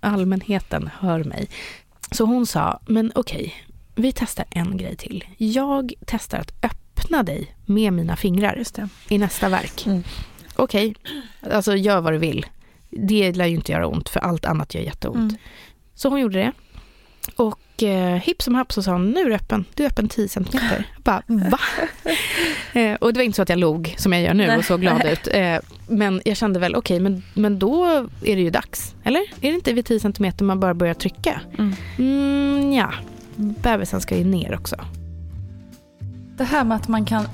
Allmänheten 0.00 0.90
hör 0.98 1.24
mig. 1.24 1.48
Så 2.10 2.24
hon 2.24 2.46
sa, 2.46 2.80
men 2.86 3.12
okej, 3.14 3.54
vi 3.94 4.12
testar 4.12 4.44
en 4.50 4.76
grej 4.76 4.96
till. 4.96 5.24
Jag 5.36 5.92
testar 6.06 6.38
att 6.38 6.52
öppna 6.64 7.22
dig 7.22 7.56
med 7.66 7.92
mina 7.92 8.16
fingrar 8.16 8.62
i 9.08 9.18
nästa 9.18 9.48
verk. 9.48 9.86
Mm. 9.86 10.02
Okej, 10.56 10.94
okay, 11.42 11.52
alltså 11.52 11.76
gör 11.76 12.00
vad 12.00 12.12
du 12.12 12.18
vill. 12.18 12.46
Det 12.90 13.32
lär 13.32 13.46
ju 13.46 13.54
inte 13.54 13.72
göra 13.72 13.86
ont, 13.86 14.08
för 14.08 14.20
allt 14.20 14.44
annat 14.44 14.74
gör 14.74 14.82
jätteont. 14.82 15.16
Mm. 15.16 15.36
Så 15.94 16.08
hon 16.08 16.20
gjorde 16.20 16.38
det. 16.38 16.52
Och 17.36 17.82
eh, 17.82 18.16
hipp 18.16 18.42
som 18.42 18.54
happ 18.54 18.72
så 18.72 18.82
sa 18.82 18.92
hon, 18.92 19.10
nu 19.10 19.20
är 19.20 19.24
du 19.24 19.34
öppen. 19.34 19.64
Du 19.74 19.82
är 19.82 19.86
öppen 19.86 20.08
10 20.08 20.28
centimeter. 20.28 20.84
Jag 20.94 21.02
bara, 21.02 21.22
va? 21.28 21.58
eh, 22.80 22.94
och 22.94 23.12
det 23.12 23.18
var 23.18 23.24
inte 23.24 23.36
så 23.36 23.42
att 23.42 23.48
jag 23.48 23.58
log 23.58 23.94
som 23.98 24.12
jag 24.12 24.22
gör 24.22 24.34
nu 24.34 24.56
och 24.56 24.64
såg 24.64 24.80
glad 24.80 25.06
ut. 25.06 25.28
Eh, 25.32 25.58
men 25.88 26.22
jag 26.24 26.36
kände 26.36 26.60
väl, 26.60 26.74
okej, 26.74 26.96
okay, 26.96 27.02
men, 27.02 27.22
men 27.34 27.58
då 27.58 27.84
är 28.22 28.36
det 28.36 28.42
ju 28.42 28.50
dags. 28.50 28.94
Eller? 29.04 29.20
Är 29.20 29.50
det 29.50 29.54
inte 29.54 29.72
vid 29.72 29.86
10 29.86 30.00
centimeter 30.00 30.44
man 30.44 30.60
bara 30.60 30.74
börjar 30.74 30.94
trycka? 30.94 31.40
Mm. 31.58 31.74
Mm, 31.98 32.72
ja, 32.72 32.92
bebisen 33.36 34.00
ska 34.00 34.16
ju 34.16 34.24
ner 34.24 34.54
också. 34.54 34.76
Det 36.36 36.44
här 36.44 36.64
med 36.64 36.76
att 36.76 36.88
man 36.88 37.04
kan 37.04 37.24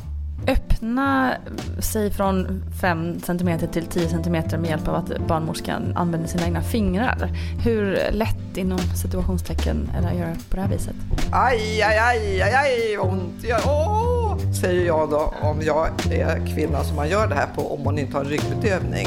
öppna 0.47 1.35
sig 1.79 2.11
från 2.11 2.65
5 2.81 3.21
cm 3.21 3.59
till 3.73 3.87
10 3.87 4.09
cm 4.09 4.33
med 4.33 4.67
hjälp 4.67 4.89
av 4.89 4.95
att 4.95 5.27
barnmorskan 5.29 5.93
använder 5.97 6.29
sina 6.29 6.45
egna 6.45 6.63
fingrar. 6.63 7.31
Hur 7.65 7.99
lätt 8.11 8.57
inom 8.57 8.79
situationstecken 8.79 9.91
är 9.97 10.03
det 10.03 10.09
att 10.09 10.19
göra 10.19 10.35
på 10.51 10.57
det 10.57 10.63
här 10.63 10.69
viset? 10.69 10.95
Aj, 11.33 11.83
aj, 11.83 11.99
aj, 11.99 12.43
aj, 12.43 12.55
aj 12.55 12.97
vad 12.97 13.09
ont 13.09 13.45
gör. 13.45 13.61
Åh! 13.67 14.53
Säger 14.61 14.87
jag 14.87 15.11
då 15.11 15.35
om 15.41 15.63
jag 15.63 15.89
är 16.11 16.55
kvinna 16.55 16.85
som 16.85 16.97
man 16.97 17.09
gör 17.09 17.27
det 17.29 17.35
här 17.35 17.49
på 17.55 17.75
om 17.75 17.85
man 17.85 17.99
inte 17.99 18.17
har 18.17 18.25
ryggbedövning. 18.25 19.07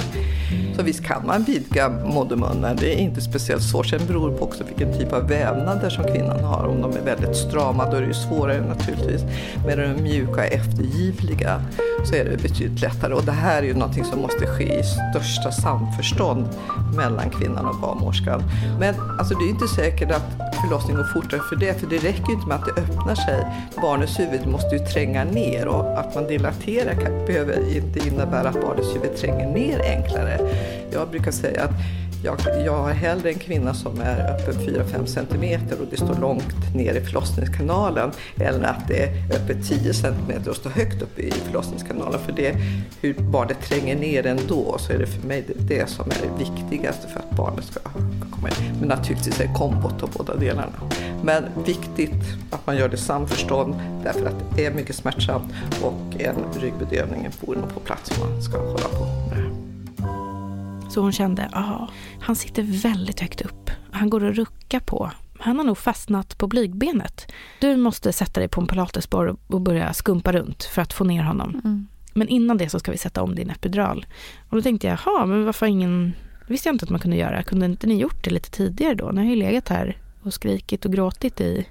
Så 0.76 0.84
visst 0.84 1.04
kan 1.04 1.26
man 1.26 1.44
vidga 1.44 1.90
modermunnen, 1.90 2.78
det 2.80 2.94
är 2.94 2.98
inte 2.98 3.22
speciellt 3.22 3.64
svårt. 3.64 3.86
Sen 3.86 4.02
beror 4.08 4.32
det 4.32 4.38
på 4.38 4.46
också 4.46 4.64
vilken 4.64 5.00
typ 5.00 5.14
av 5.14 5.28
vävnader 5.28 5.90
som 5.90 6.04
kvinnan 6.04 6.44
har. 6.44 6.68
Om 6.68 6.82
de 6.82 6.98
är 6.98 7.02
väldigt 7.02 7.36
strama 7.36 7.90
då 7.90 7.98
är 7.98 8.02
det 8.02 8.08
ju 8.08 8.14
svårare 8.14 8.68
naturligtvis. 8.68 9.22
Men 9.66 9.80
de 9.80 10.04
mjuka 10.04 10.46
eftergivliga 10.46 11.62
så 12.06 12.16
är 12.16 12.26
det 12.26 12.38
betydligt 12.42 12.82
lättare. 12.82 13.14
Och 13.14 13.24
det 13.24 13.32
här 13.32 13.62
är 13.62 13.68
ju 13.68 13.74
någonting 13.74 14.04
som 14.04 14.22
måste 14.22 14.48
ske 14.48 14.80
i 14.80 14.84
största 14.84 15.52
samförstånd 15.52 16.46
mellan 16.96 17.30
kvinnan 17.30 17.66
och 17.66 17.76
barnmorskan. 17.82 18.44
Men 18.80 18.96
alltså, 19.20 19.36
det 19.36 19.46
är 19.46 19.50
inte 19.50 19.68
säkert 19.68 20.12
att 20.12 20.56
förlossningen 20.62 20.98
går 20.98 21.22
fortare 21.22 21.42
för 21.50 21.56
det, 21.56 21.80
för 21.80 21.88
det 21.88 21.98
räcker 21.98 22.28
ju 22.28 22.34
inte 22.34 22.48
med 22.48 22.58
att 22.58 22.66
det 22.66 22.82
öppnar 22.82 23.16
sig. 23.16 23.46
Barnets 23.82 24.20
huvud 24.20 24.48
måste 24.48 24.76
ju 24.76 24.86
tränga 24.86 25.24
ner 25.24 25.68
och 25.68 26.00
att 26.00 26.16
man 26.16 26.28
dilaterar 26.28 26.94
kan, 26.94 27.26
behöver 27.26 27.78
inte 27.78 28.08
innebära 28.08 28.50
att 28.50 28.62
barnets 28.62 28.96
huvud 28.96 29.16
tränger 29.18 29.48
ner 29.48 29.82
enklare. 29.82 30.40
Jag 30.92 31.10
brukar 31.10 31.32
säga 31.32 31.64
att 31.64 31.72
jag, 32.26 32.38
jag 32.66 32.78
har 32.78 32.92
hellre 32.92 33.30
en 33.30 33.40
kvinna 33.40 33.74
som 33.74 34.02
är 34.02 34.34
öppen 34.34 34.54
4-5 34.54 35.06
centimeter 35.06 35.82
och 35.82 35.88
det 35.92 35.98
står 35.98 36.16
långt 36.22 36.76
ner 36.76 36.94
i 36.94 37.02
förlossningskanalen 37.02 38.12
än 38.40 38.66
att 38.66 38.88
det 38.88 39.04
är 39.04 39.36
öppet 39.36 39.68
10 39.68 39.94
centimeter 39.94 40.50
och 40.50 40.56
står 40.56 40.70
högt 40.70 41.02
upp 41.02 41.20
i 41.20 41.32
förlossningskanalen. 41.32 42.20
För 42.20 42.32
det, 42.32 42.56
hur 43.02 43.14
barnet 43.14 43.62
tränger 43.62 43.96
ner 43.96 44.26
ändå, 44.26 44.76
så 44.80 44.94
är 44.94 44.98
det 44.98 45.06
för 45.06 45.28
mig 45.28 45.44
det, 45.48 45.76
det 45.76 45.90
som 45.90 46.06
är 46.06 46.16
det 46.16 46.44
viktigaste 46.44 47.08
för 47.08 47.20
att 47.20 47.32
barnet 47.32 47.66
ska 47.66 47.80
komma 48.32 48.50
in. 48.50 48.80
Men 48.80 48.90
naturligtvis 48.90 49.40
är 49.40 49.48
det 49.48 49.54
kombot 49.54 50.04
av 50.04 50.10
båda 50.18 50.36
delarna. 50.36 50.74
Men 51.24 51.44
viktigt 51.66 52.24
att 52.50 52.68
man 52.68 52.78
gör 52.78 52.90
det 52.90 52.98
samförstånd 52.98 53.76
därför 54.04 54.26
att 54.26 54.56
det 54.56 54.66
är 54.66 54.74
mycket 54.74 54.96
smärtsamt 54.96 55.54
och 55.82 56.22
en 56.22 56.62
ryggbedövning 56.62 57.26
är 57.26 57.56
nog 57.56 57.74
på 57.74 57.80
plats 57.80 58.12
om 58.12 58.30
man 58.30 58.42
ska 58.42 58.58
hålla 58.58 58.88
på 58.88 59.06
med 59.06 59.30
det 59.30 59.36
här. 59.36 59.55
Så 60.96 61.02
hon 61.02 61.12
kände, 61.12 61.50
ja, 61.52 61.90
han 62.20 62.36
sitter 62.36 62.64
väldigt 62.64 63.20
högt 63.20 63.42
upp. 63.42 63.72
Han 63.92 64.10
går 64.10 64.26
att 64.26 64.36
rucka 64.36 64.80
på. 64.80 65.12
Han 65.40 65.58
har 65.58 65.64
nog 65.64 65.78
fastnat 65.78 66.38
på 66.38 66.48
blygbenet. 66.48 67.32
Du 67.60 67.78
måste 67.78 68.14
sätta 68.14 68.40
dig 68.40 68.50
på 68.50 68.62
en 68.62 68.68
pilatesborr 68.68 69.36
och 69.48 69.62
börja 69.62 69.94
skumpa 69.94 70.32
runt 70.32 70.64
för 70.64 70.82
att 70.82 70.94
få 70.94 71.04
ner 71.04 71.24
honom. 71.24 71.62
Mm. 71.64 71.88
Men 72.14 72.28
innan 72.28 72.58
det 72.58 72.70
så 72.70 72.80
ska 72.80 72.92
vi 72.92 72.98
sätta 72.98 73.24
om 73.24 73.36
din 73.36 73.50
epidural. 73.50 74.06
Och 74.50 74.56
då 74.56 74.62
tänkte 74.62 74.88
jag, 74.88 75.00
jaha, 75.06 75.26
men 75.26 75.46
varför 75.46 75.66
ingen... 75.66 76.14
Det 76.48 76.54
visste 76.54 76.70
jag 76.70 76.76
inte 76.76 76.86
att 76.86 76.90
man 76.90 77.00
kunde 77.00 77.18
göra. 77.18 77.44
Kunde 77.44 77.66
inte 77.66 77.88
ni 77.88 77.96
gjort 77.96 78.24
det 78.24 78.30
lite 78.30 78.52
tidigare 78.52 78.96
då? 78.96 79.12
Ni 79.12 79.22
har 79.22 79.30
ju 79.30 79.36
legat 79.36 79.70
här 79.70 79.98
och 80.22 80.34
skrikit 80.34 80.86
och 80.86 80.94
gråtit 80.94 81.42
i 81.42 81.68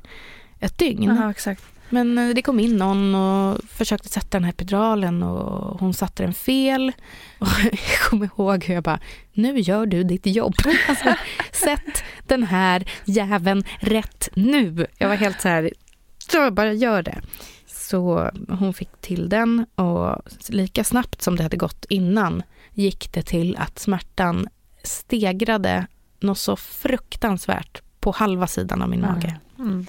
ett 0.60 0.78
dygn. 0.78 1.16
Ja, 1.20 1.30
exakt. 1.30 1.64
Men 1.88 2.18
eh, 2.18 2.34
det 2.34 2.42
kom 2.42 2.60
in 2.60 2.76
någon 2.76 3.14
och 3.14 3.58
försökte 3.68 4.08
sätta 4.08 4.28
den 4.30 4.44
här 4.44 4.52
epiduralen 4.52 5.22
och 5.22 5.80
hon 5.80 5.94
satte 5.94 6.22
den 6.22 6.34
fel. 6.34 6.92
Och 7.38 7.48
jag 7.62 8.10
kommer 8.10 8.26
ihåg 8.26 8.64
hur 8.64 8.74
jag 8.74 8.82
bara, 8.82 9.00
nu 9.32 9.58
gör 9.58 9.86
du 9.86 10.04
ditt 10.04 10.26
jobb. 10.26 10.54
Alltså, 10.88 11.14
sätt 11.52 12.04
den 12.26 12.42
här 12.42 12.90
jäveln 13.04 13.64
rätt 13.80 14.28
nu. 14.34 14.86
Jag 14.98 15.08
var 15.08 15.16
helt 15.16 15.40
så 15.40 15.48
här, 15.48 15.70
så 16.18 16.50
bara 16.50 16.72
gör 16.72 17.02
det. 17.02 17.20
Så 17.66 18.30
hon 18.48 18.74
fick 18.74 19.00
till 19.00 19.28
den 19.28 19.66
och 19.74 20.22
lika 20.48 20.84
snabbt 20.84 21.22
som 21.22 21.36
det 21.36 21.42
hade 21.42 21.56
gått 21.56 21.84
innan 21.88 22.42
gick 22.74 23.12
det 23.12 23.22
till 23.22 23.56
att 23.56 23.78
smärtan 23.78 24.48
stegrade 24.82 25.86
något 26.20 26.38
så 26.38 26.56
fruktansvärt 26.56 27.82
på 28.00 28.10
halva 28.10 28.46
sidan 28.46 28.82
av 28.82 28.88
min 28.88 29.00
mage. 29.00 29.40
Mm. 29.58 29.86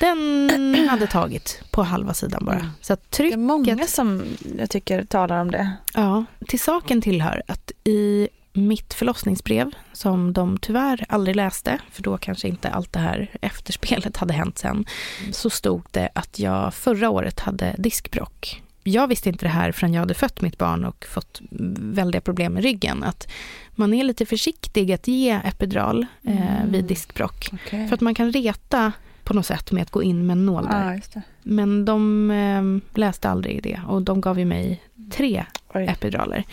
Den 0.00 0.88
hade 0.88 1.06
tagit 1.06 1.62
på 1.70 1.82
halva 1.82 2.14
sidan 2.14 2.44
bara. 2.44 2.58
Mm. 2.58 2.70
Så 2.80 2.92
att 2.92 3.00
Det 3.10 3.14
är 3.14 3.16
trycket... 3.16 3.38
många 3.38 3.86
som 3.86 4.22
jag 4.58 4.70
tycker 4.70 5.04
talar 5.04 5.40
om 5.40 5.50
det. 5.50 5.72
Ja, 5.94 6.24
till 6.46 6.60
saken 6.60 7.02
tillhör 7.02 7.42
att 7.46 7.72
i 7.84 8.28
mitt 8.52 8.94
förlossningsbrev, 8.94 9.70
som 9.92 10.32
de 10.32 10.58
tyvärr 10.58 11.04
aldrig 11.08 11.36
läste, 11.36 11.78
för 11.90 12.02
då 12.02 12.18
kanske 12.18 12.48
inte 12.48 12.68
allt 12.68 12.92
det 12.92 12.98
här 12.98 13.30
efterspelet 13.42 14.16
hade 14.16 14.32
hänt 14.32 14.58
sen, 14.58 14.84
så 15.32 15.50
stod 15.50 15.82
det 15.90 16.08
att 16.14 16.38
jag 16.38 16.74
förra 16.74 17.10
året 17.10 17.40
hade 17.40 17.74
diskbrock. 17.78 18.62
Jag 18.82 19.08
visste 19.08 19.28
inte 19.28 19.44
det 19.44 19.48
här 19.48 19.72
förrän 19.72 19.94
jag 19.94 20.00
hade 20.00 20.14
fött 20.14 20.40
mitt 20.40 20.58
barn 20.58 20.84
och 20.84 21.06
fått 21.10 21.40
väldiga 21.80 22.20
problem 22.20 22.52
med 22.52 22.62
ryggen. 22.62 23.02
Att 23.02 23.28
man 23.74 23.94
är 23.94 24.04
lite 24.04 24.26
försiktig 24.26 24.92
att 24.92 25.08
ge 25.08 25.30
epidural 25.44 26.06
eh, 26.22 26.64
vid 26.70 26.84
diskbrock. 26.84 27.50
Okay. 27.52 27.88
För 27.88 27.94
att 27.94 28.00
man 28.00 28.14
kan 28.14 28.32
reta 28.32 28.92
på 29.28 29.34
något 29.34 29.46
sätt 29.46 29.72
med 29.72 29.82
att 29.82 29.90
gå 29.90 30.02
in 30.02 30.26
med 30.26 30.34
en 30.34 30.46
nål 30.46 30.64
där. 30.64 31.02
Ja. 31.14 31.20
Men 31.42 31.84
de 31.84 32.30
eh, 32.30 32.98
läste 32.98 33.28
aldrig 33.28 33.62
det 33.62 33.80
och 33.88 34.02
de 34.02 34.20
gav 34.20 34.38
ju 34.38 34.44
mig 34.44 34.82
tre 35.10 35.44
Oj. 35.74 35.86
epiduraler. 35.86 36.44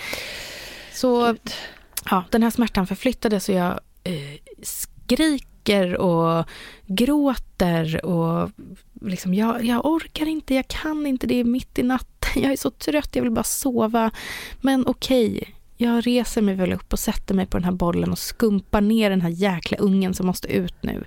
Så 0.93 1.27
Gud. 1.27 1.51
ja, 2.09 2.23
den 2.29 2.43
här 2.43 2.49
smärtan 2.49 2.87
förflyttades 2.87 3.49
och 3.49 3.55
jag 3.55 3.79
eh, 4.03 4.39
skriker 4.61 5.97
och 5.97 6.45
gråter 6.85 8.05
och 8.05 8.51
liksom 9.01 9.33
jag, 9.33 9.65
jag 9.65 9.85
orkar 9.85 10.25
inte, 10.25 10.55
jag 10.55 10.67
kan 10.67 11.07
inte, 11.07 11.27
det 11.27 11.39
är 11.39 11.43
mitt 11.43 11.79
i 11.79 11.83
natten, 11.83 12.29
jag 12.43 12.51
är 12.51 12.57
så 12.57 12.71
trött, 12.71 13.15
jag 13.15 13.23
vill 13.23 13.31
bara 13.31 13.43
sova. 13.43 14.11
Men 14.61 14.87
okej, 14.87 15.55
jag 15.77 16.07
reser 16.07 16.41
mig 16.41 16.55
väl 16.55 16.73
upp 16.73 16.93
och 16.93 16.99
sätter 16.99 17.35
mig 17.35 17.45
på 17.45 17.57
den 17.57 17.63
här 17.63 17.71
bollen 17.71 18.11
och 18.11 18.19
skumpar 18.19 18.81
ner 18.81 19.09
den 19.09 19.21
här 19.21 19.29
jäkla 19.29 19.77
ungen 19.77 20.13
som 20.13 20.27
måste 20.27 20.47
ut 20.47 20.83
nu. 20.83 21.03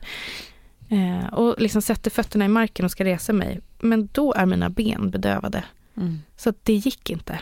Eh, 0.88 1.26
och 1.34 1.54
liksom 1.58 1.82
sätter 1.82 2.10
fötterna 2.10 2.44
i 2.44 2.48
marken 2.48 2.84
och 2.84 2.90
ska 2.90 3.04
resa 3.04 3.32
mig. 3.32 3.60
Men 3.80 4.08
då 4.12 4.32
är 4.34 4.46
mina 4.46 4.70
ben 4.70 5.10
bedövade. 5.10 5.64
Mm. 5.96 6.22
Så 6.36 6.52
det 6.62 6.72
gick 6.74 7.10
inte. 7.10 7.38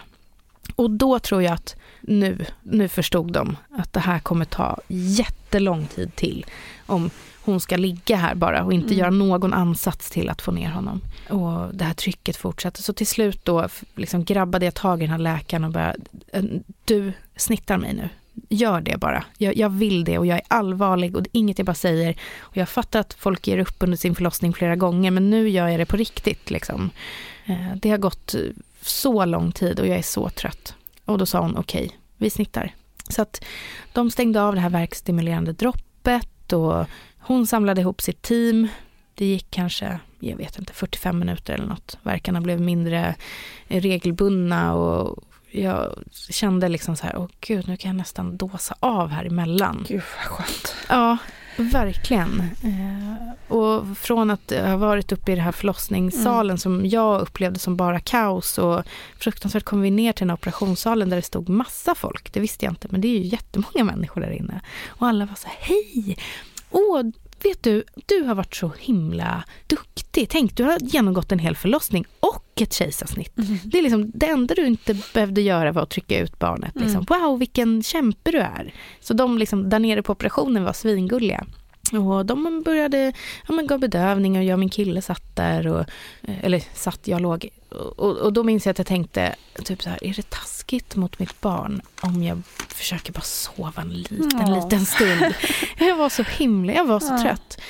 Och 0.77 0.91
då 0.91 1.19
tror 1.19 1.43
jag 1.43 1.53
att 1.53 1.77
nu, 2.01 2.45
nu 2.63 2.89
förstod 2.89 3.33
de 3.33 3.57
att 3.79 3.93
det 3.93 4.01
här 4.01 4.19
kommer 4.19 4.45
ta 4.45 4.79
jättelång 4.89 5.87
tid 5.87 6.17
till. 6.17 6.47
Om 6.87 7.11
hon 7.45 7.61
ska 7.61 7.77
ligga 7.77 8.17
här 8.17 8.35
bara 8.35 8.65
och 8.65 8.73
inte 8.73 8.87
Mm. 8.87 8.99
göra 8.99 9.11
någon 9.11 9.55
ansats 9.55 10.11
till 10.11 10.29
att 10.29 10.43
få 10.43 10.53
ner 10.53 10.71
honom. 10.71 11.01
Och 11.31 11.75
det 11.75 11.85
här 11.85 11.95
trycket 11.95 12.37
fortsatte. 12.37 12.83
Så 12.83 12.93
till 12.93 13.07
slut 13.07 13.45
då 13.45 13.69
liksom 13.95 14.25
grabbade 14.25 14.65
jag 14.65 14.75
tag 14.75 14.99
i 15.03 15.07
den 15.07 15.11
här 15.11 15.19
läkaren 15.19 15.65
och 15.65 15.77
"Eh, 16.33 16.45
du 16.85 17.13
snittar 17.37 17.79
mig 17.79 17.95
nu. 17.95 18.09
Gör 18.49 18.81
det 18.81 18.97
bara. 18.97 19.25
Jag, 19.39 19.57
jag 19.57 19.69
vill 19.69 20.05
det 20.05 20.19
och 20.19 20.27
jag 20.27 20.37
är 20.37 20.45
allvarlig 20.49 21.17
och 21.17 21.23
det 21.23 21.29
är 21.29 21.39
inget 21.39 21.59
jag 21.59 21.67
bara 21.67 21.75
säger. 21.75 22.17
Och 22.39 22.57
jag 22.57 22.69
fattar 22.69 23.01
att 23.01 23.15
folk 23.15 23.47
ger 23.47 23.59
upp 23.59 23.77
under 23.79 23.97
sin 23.97 24.15
förlossning 24.15 24.53
flera 24.53 24.77
gånger 24.77 25.11
men 25.11 25.31
nu 25.31 25.49
gör 25.49 25.69
jag 25.69 25.81
det 25.81 25.87
på 25.87 25.97
riktigt. 25.97 26.51
Liksom. 26.51 26.91
Eh, 27.47 27.77
det 27.77 27.91
har 27.91 27.99
gått 27.99 28.35
eh, 28.35 28.41
så 28.81 29.25
lång 29.25 29.53
tid 29.53 29.81
och 29.81 29.87
jag 29.87 29.99
är 29.99 30.03
så 30.03 30.31
trött. 30.31 30.75
Och 31.05 31.19
då 31.19 31.27
sa 31.27 31.41
hon 31.41 31.57
okej, 31.57 31.91
vi 32.17 32.31
snittar. 32.31 32.75
Så 33.09 33.23
att 33.23 33.45
de 33.93 34.11
stängde 34.11 34.43
av 34.43 34.55
det 34.55 34.61
här 34.61 34.71
verkstimulerande 34.71 35.53
droppet 35.53 36.53
och 36.53 36.87
hon 37.19 37.47
samlade 37.47 37.81
ihop 37.81 38.03
sitt 38.03 38.23
team. 38.23 38.69
Det 39.15 39.25
gick 39.25 39.47
kanske, 39.51 39.99
jag 40.21 40.37
vet 40.37 40.59
inte, 40.59 40.73
45 40.73 41.19
minuter 41.19 41.55
eller 41.55 41.67
något. 41.67 41.99
Verkarna 42.03 42.41
blev 42.41 42.61
mindre 42.61 43.15
regelbundna 43.69 44.75
och 44.75 45.25
jag 45.57 46.03
kände 46.31 46.69
liksom 46.69 46.97
så 46.97 47.07
här, 47.07 47.17
åh 47.17 47.29
gud, 47.41 47.69
nu 47.69 47.77
kan 47.77 47.89
jag 47.89 47.97
nästan 47.97 48.37
dåsa 48.37 48.75
av 48.81 49.09
här 49.09 49.25
emellan. 49.25 49.85
Gud 49.89 50.03
vad 50.17 50.39
skönt. 50.39 50.75
Ja, 50.89 51.19
verkligen. 51.57 52.41
Eh, 52.41 53.55
och 53.57 53.99
från 53.99 54.31
att 54.31 54.51
ha 54.51 54.77
varit 54.77 55.13
uppe 55.13 55.33
i 55.33 55.35
den 55.35 55.45
här 55.45 55.53
förlossningssalen 55.53 56.59
som 56.59 56.87
jag 56.87 57.21
upplevde 57.21 57.59
som 57.59 57.77
bara 57.77 58.01
kaos 58.01 58.59
och 58.59 58.83
fruktansvärt 59.19 59.65
kom 59.65 59.81
vi 59.81 59.91
ner 59.91 60.13
till 60.13 60.23
den 60.23 60.31
här 60.31 60.37
operationssalen 60.37 61.11
där 61.11 61.17
det 61.17 61.23
stod 61.23 61.49
massa 61.49 61.95
folk. 61.95 62.33
Det 62.33 62.41
visste 62.41 62.65
jag 62.65 62.73
inte, 62.73 62.89
men 62.91 63.01
det 63.01 63.09
är 63.09 63.19
ju 63.19 63.27
jättemånga 63.27 63.85
människor 63.85 64.21
där 64.21 64.31
inne. 64.31 64.61
Och 64.89 65.07
alla 65.07 65.27
var 65.27 65.35
så 65.35 65.49
här, 65.49 65.57
hej! 65.61 66.19
Åh, 66.71 67.03
vet 67.43 67.63
du, 67.63 67.85
du 68.07 68.23
har 68.23 68.35
varit 68.35 68.55
så 68.55 68.73
himla 68.79 69.45
duktig. 69.67 70.29
Tänk, 70.29 70.57
du 70.57 70.65
har 70.65 70.79
genomgått 70.81 71.33
en 71.33 71.39
hel 71.39 71.57
förlossning 71.57 72.05
och 72.21 72.61
ett 72.61 72.73
kejsarsnitt. 72.73 73.33
Det 73.65 73.79
är 73.79 73.83
liksom 73.83 74.11
det 74.15 74.27
enda 74.27 74.55
du 74.55 74.67
inte 74.67 74.97
behövde 75.15 75.41
göra 75.41 75.73
var 75.73 75.83
att 75.83 75.91
trycka 75.91 76.19
ut 76.19 76.39
barnet. 76.39 76.73
Liksom. 76.75 77.05
Wow, 77.09 77.39
vilken 77.39 77.83
kämpe 77.83 78.31
du 78.31 78.39
är. 78.39 78.75
Så 79.01 79.15
de 79.15 79.39
liksom, 79.39 79.69
där 79.69 79.79
nere 79.79 80.03
på 80.03 80.13
operationen 80.13 80.65
var 80.65 80.73
svingulliga. 80.73 81.47
Och 81.93 82.27
de 82.27 82.63
började, 82.63 83.13
ja 83.49 83.55
men 83.55 83.67
gav 83.67 83.81
bedövning 83.81 84.37
och 84.37 84.45
jag 84.45 84.53
och 84.53 84.59
min 84.59 84.69
kille 84.69 85.03
satt 85.03 85.37
där 85.37 85.67
och, 85.67 85.81
eh, 86.23 86.45
eller 86.45 86.63
satt, 86.75 87.09
jag 87.09 87.21
låg. 87.21 87.49
Och, 87.77 88.17
och 88.17 88.33
då 88.33 88.43
minns 88.43 88.67
jag 88.67 88.71
att 88.71 88.79
jag 88.79 88.87
tänkte, 88.87 89.35
typ 89.65 89.83
så 89.83 89.91
här, 89.91 90.05
är 90.05 90.15
det 90.15 90.31
taskigt 90.31 90.97
mot 90.97 91.19
mitt 91.19 91.41
barn 91.41 91.83
om 92.01 92.23
jag 92.23 92.43
försöker 92.69 93.13
bara 93.13 93.21
sova 93.21 93.83
en 93.83 93.89
liten, 93.89 94.31
Ja. 94.47 94.65
liten 94.65 94.87
stund? 94.87 95.35
Jag 95.79 95.97
var 95.97 96.09
så 96.09 96.23
himla, 96.23 96.73
jag 96.73 96.85
var 96.85 97.01
så 97.01 97.13
Ja. 97.15 97.23
trött. 97.23 97.61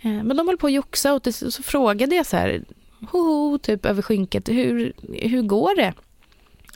Eh, 0.00 0.10
Men 0.22 0.36
de 0.36 0.48
höll 0.48 0.56
på 0.58 0.66
att 0.66 0.72
joxa 0.72 1.14
och 1.14 1.34
så 1.34 1.62
frågade 1.62 2.14
jag 2.14 2.26
så 2.26 2.36
här, 2.36 2.64
hoho, 3.10 3.58
typ 3.58 3.86
över 3.86 4.02
skynket, 4.02 4.48
hur, 4.48 4.92
hur 5.12 5.42
går 5.42 5.76
det? 5.76 5.92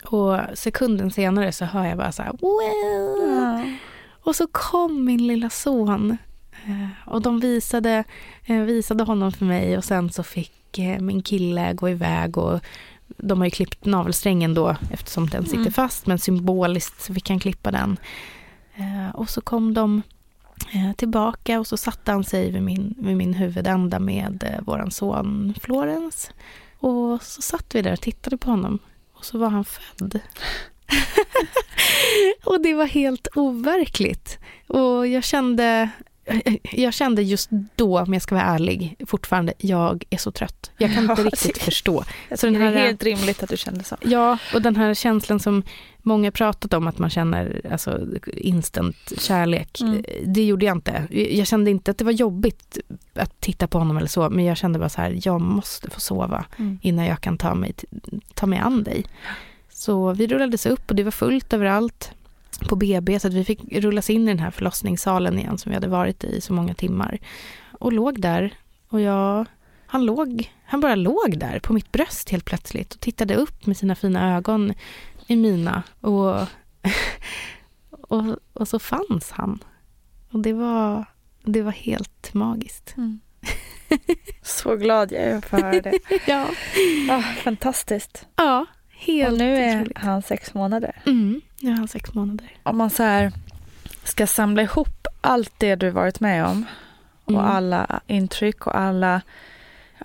Och 0.03 0.39
sekunden 0.53 1.11
senare 1.11 1.51
så 1.51 1.65
hör 1.65 1.85
jag 1.85 1.97
bara 1.97 2.11
så 2.11 2.23
här, 2.23 2.31
well. 2.31 3.75
Och 4.23 4.35
så 4.35 4.47
kom 4.47 5.05
min 5.05 5.27
lilla 5.27 5.49
son 5.49 6.17
eh, 6.65 6.87
och 7.13 7.21
de 7.21 7.39
visade, 7.39 8.03
eh, 8.45 8.57
visade 8.57 9.03
honom 9.03 9.31
för 9.31 9.45
mig 9.45 9.77
och 9.77 9.83
sen 9.83 10.11
så 10.11 10.23
fick 10.23 10.51
eh, 10.79 10.99
min 11.01 11.21
kille 11.21 11.73
gå 11.73 11.89
iväg 11.89 12.37
och 12.37 12.59
de 13.17 13.37
har 13.39 13.45
ju 13.45 13.51
klippt 13.51 13.85
navelsträngen 13.85 14.53
då 14.53 14.75
eftersom 14.91 15.27
den 15.29 15.43
sitter 15.45 15.57
Mm. 15.57 15.71
fast 15.73 16.07
men 16.07 16.19
symboliskt 16.19 17.01
så 17.01 17.13
fick 17.13 17.29
han 17.29 17.39
klippa 17.39 17.71
den. 17.71 17.97
Eh, 18.75 19.15
Och 19.15 19.29
så 19.29 19.41
kom 19.41 19.73
de 19.73 20.01
eh, 20.73 20.93
tillbaka 20.95 21.59
och 21.59 21.67
så 21.67 21.77
satte 21.77 22.11
han 22.11 22.23
sig 22.23 22.51
vid 22.51 22.61
min, 22.63 22.95
vid 22.97 23.17
min 23.17 23.33
huvudända 23.33 23.99
med 23.99 24.61
våran 24.65 24.91
son 24.91 25.53
Florens. 25.61 26.31
Och 26.79 27.21
så 27.23 27.41
satt 27.41 27.75
vi 27.75 27.81
där 27.81 27.93
och 27.93 28.01
tittade 28.01 28.37
på 28.37 28.49
honom 28.49 28.79
och 29.13 29.25
så 29.25 29.37
var 29.37 29.49
han 29.49 29.65
född. 29.65 30.19
och 32.43 32.61
det 32.61 32.73
var 32.73 32.85
helt 32.85 33.27
overkligt. 33.35 34.39
Och 34.67 35.07
jag 35.07 35.23
kände, 35.23 35.89
jag 36.71 36.93
kände 36.93 37.21
just 37.23 37.49
då, 37.75 37.99
om 37.99 38.13
jag 38.13 38.21
ska 38.21 38.35
vara 38.35 38.45
ärlig, 38.45 38.95
fortfarande, 39.07 39.53
jag 39.57 40.03
är 40.09 40.17
så 40.17 40.31
trött. 40.31 40.71
Jag 40.77 40.93
kan 40.93 41.03
inte 41.03 41.21
Ja, 41.21 41.25
riktigt 41.29 41.53
det- 41.55 41.61
förstå. 41.61 42.03
Så 42.35 42.45
den 42.45 42.53
det 42.53 42.59
är 42.59 42.63
här- 42.71 42.85
helt 42.85 43.03
rimligt 43.03 43.43
att 43.43 43.49
du 43.49 43.57
kände 43.57 43.83
så. 43.83 43.95
Ja, 44.01 44.37
och 44.53 44.61
den 44.61 44.75
här 44.75 44.93
känslan 44.93 45.39
som 45.39 45.63
många 45.97 46.31
pratat 46.31 46.73
om 46.73 46.87
att 46.87 46.97
man 46.99 47.09
känner 47.09 47.61
alltså, 47.71 48.01
instant 48.33 49.13
kärlek. 49.17 49.81
Mm. 49.81 50.03
Det 50.25 50.43
gjorde 50.45 50.65
jag 50.65 50.77
inte. 50.77 51.07
Jag 51.31 51.47
kände 51.47 51.71
inte 51.71 51.91
att 51.91 51.97
det 51.97 52.05
var 52.05 52.11
jobbigt 52.11 52.77
att 53.13 53.41
titta 53.41 53.67
på 53.67 53.77
honom 53.77 53.97
eller 53.97 54.07
så, 54.07 54.29
men 54.29 54.45
jag 54.45 54.57
kände 54.57 54.79
bara 54.79 54.89
så 54.89 55.01
här, 55.01 55.19
jag 55.23 55.41
måste 55.41 55.89
få 55.89 55.99
sova 55.99 56.45
Mm. 56.57 56.79
innan 56.81 57.05
jag 57.05 57.21
kan 57.21 57.37
ta 57.37 57.55
mig, 57.55 57.73
ta 58.33 58.45
mig 58.45 58.59
an 58.59 58.83
dig. 58.83 59.05
Så 59.69 60.13
vi 60.13 60.27
rullades 60.27 60.65
upp 60.65 60.89
och 60.89 60.95
det 60.95 61.03
var 61.03 61.11
fullt 61.11 61.53
överallt 61.53 62.11
på 62.59 62.75
BB 62.75 63.19
så 63.19 63.27
att 63.27 63.33
vi 63.33 63.43
fick 63.45 63.59
rullas 63.71 64.09
in 64.09 64.23
i 64.23 64.31
den 64.31 64.39
här 64.39 64.51
förlossningssalen 64.51 65.39
igen 65.39 65.57
som 65.57 65.69
vi 65.69 65.73
hade 65.73 65.87
varit 65.87 66.23
i 66.23 66.41
så 66.41 66.53
många 66.53 66.73
timmar. 66.73 67.17
Och 67.71 67.93
låg 67.93 68.21
där 68.21 68.53
och 68.87 69.01
jag, 69.01 69.45
han 69.85 70.05
låg, 70.05 70.51
han 70.65 70.79
bara 70.79 70.95
låg 70.95 71.37
där 71.39 71.59
på 71.59 71.73
mitt 71.73 71.91
bröst 71.91 72.29
helt 72.29 72.45
plötsligt 72.45 72.93
och 72.93 72.99
tittade 72.99 73.35
upp 73.35 73.65
med 73.65 73.77
sina 73.77 73.95
fina 73.95 74.35
ögon 74.35 74.73
i 75.27 75.35
mina 75.35 75.83
och, 76.01 76.35
och, 77.91 78.23
och 78.53 78.67
så 78.67 78.79
fanns 78.79 79.31
han. 79.31 79.59
Och 80.31 80.39
det 80.39 80.53
var, 80.53 81.05
det 81.43 81.61
var 81.61 81.71
helt 81.71 82.33
magiskt. 82.33 82.95
Så 84.41 84.75
glad 84.75 85.11
jag 85.11 85.21
är 85.23 85.41
för 85.41 85.57
att 85.57 85.63
höra 85.63 85.81
det. 85.81 85.99
Ja, 86.27 86.47
Ah, 87.09 87.21
fantastiskt. 87.21 88.27
ja 88.35 88.65
helt 88.89 89.31
Och 89.31 89.37
nu 89.37 89.55
är 89.57 89.75
otroligt. 89.81 89.97
han 89.97 90.21
sex 90.21 90.53
månader. 90.53 91.01
Mm, 91.05 91.41
nu 91.59 91.71
är 91.71 91.75
han 91.75 91.87
sex 91.87 92.13
månader. 92.13 92.51
Om 92.63 92.77
man 92.77 92.89
så 92.89 93.03
här 93.03 93.31
ska 94.03 94.27
samla 94.27 94.61
ihop 94.61 95.07
allt 95.21 95.53
det 95.57 95.75
du 95.75 95.89
varit 95.89 96.19
med 96.19 96.45
om 96.45 96.65
och 97.25 97.31
Mm. 97.33 97.45
alla 97.45 97.99
intryck 98.07 98.67
och 98.67 98.77
alla 98.77 99.21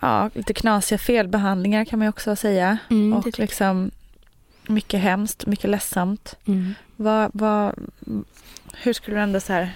ja, 0.00 0.30
lite 0.34 0.54
knasiga 0.54 0.98
felbehandlingar 0.98 1.84
kan 1.84 1.98
man 1.98 2.06
ju 2.06 2.08
också 2.08 2.36
säga. 2.36 2.78
Mm, 2.90 3.12
och 3.12 3.38
liksom 3.38 3.90
mycket 4.66 5.00
hemskt, 5.00 5.46
mycket 5.46 5.70
ledsamt. 5.70 6.36
Mm. 6.46 6.74
Vad, 6.96 7.30
vad, 7.34 7.74
hur 8.82 8.92
skulle 8.92 9.16
du 9.16 9.20
ändå 9.22 9.40
så 9.40 9.52
här 9.52 9.72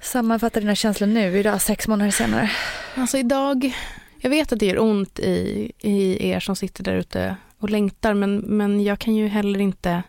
sammanfatta 0.00 0.60
dina 0.60 0.74
känslor 0.74 1.08
nu, 1.08 1.38
idag 1.38 1.62
sex 1.62 1.88
månader 1.88 2.10
senare? 2.10 2.50
Alltså 2.94 3.18
idag, 3.18 3.76
jag 4.18 4.30
vet 4.30 4.52
att 4.52 4.58
det 4.58 4.66
gör 4.66 4.78
ont 4.78 5.18
i, 5.18 5.72
i 5.80 6.28
er 6.28 6.40
som 6.40 6.56
sitter 6.56 6.84
där 6.84 6.94
ute 6.94 7.36
och 7.58 7.70
längtar 7.70 8.14
men, 8.14 8.36
men 8.36 8.82
jag 8.82 8.98
kan 8.98 9.14
ju 9.14 9.28
heller 9.28 9.60
inte 9.60 10.02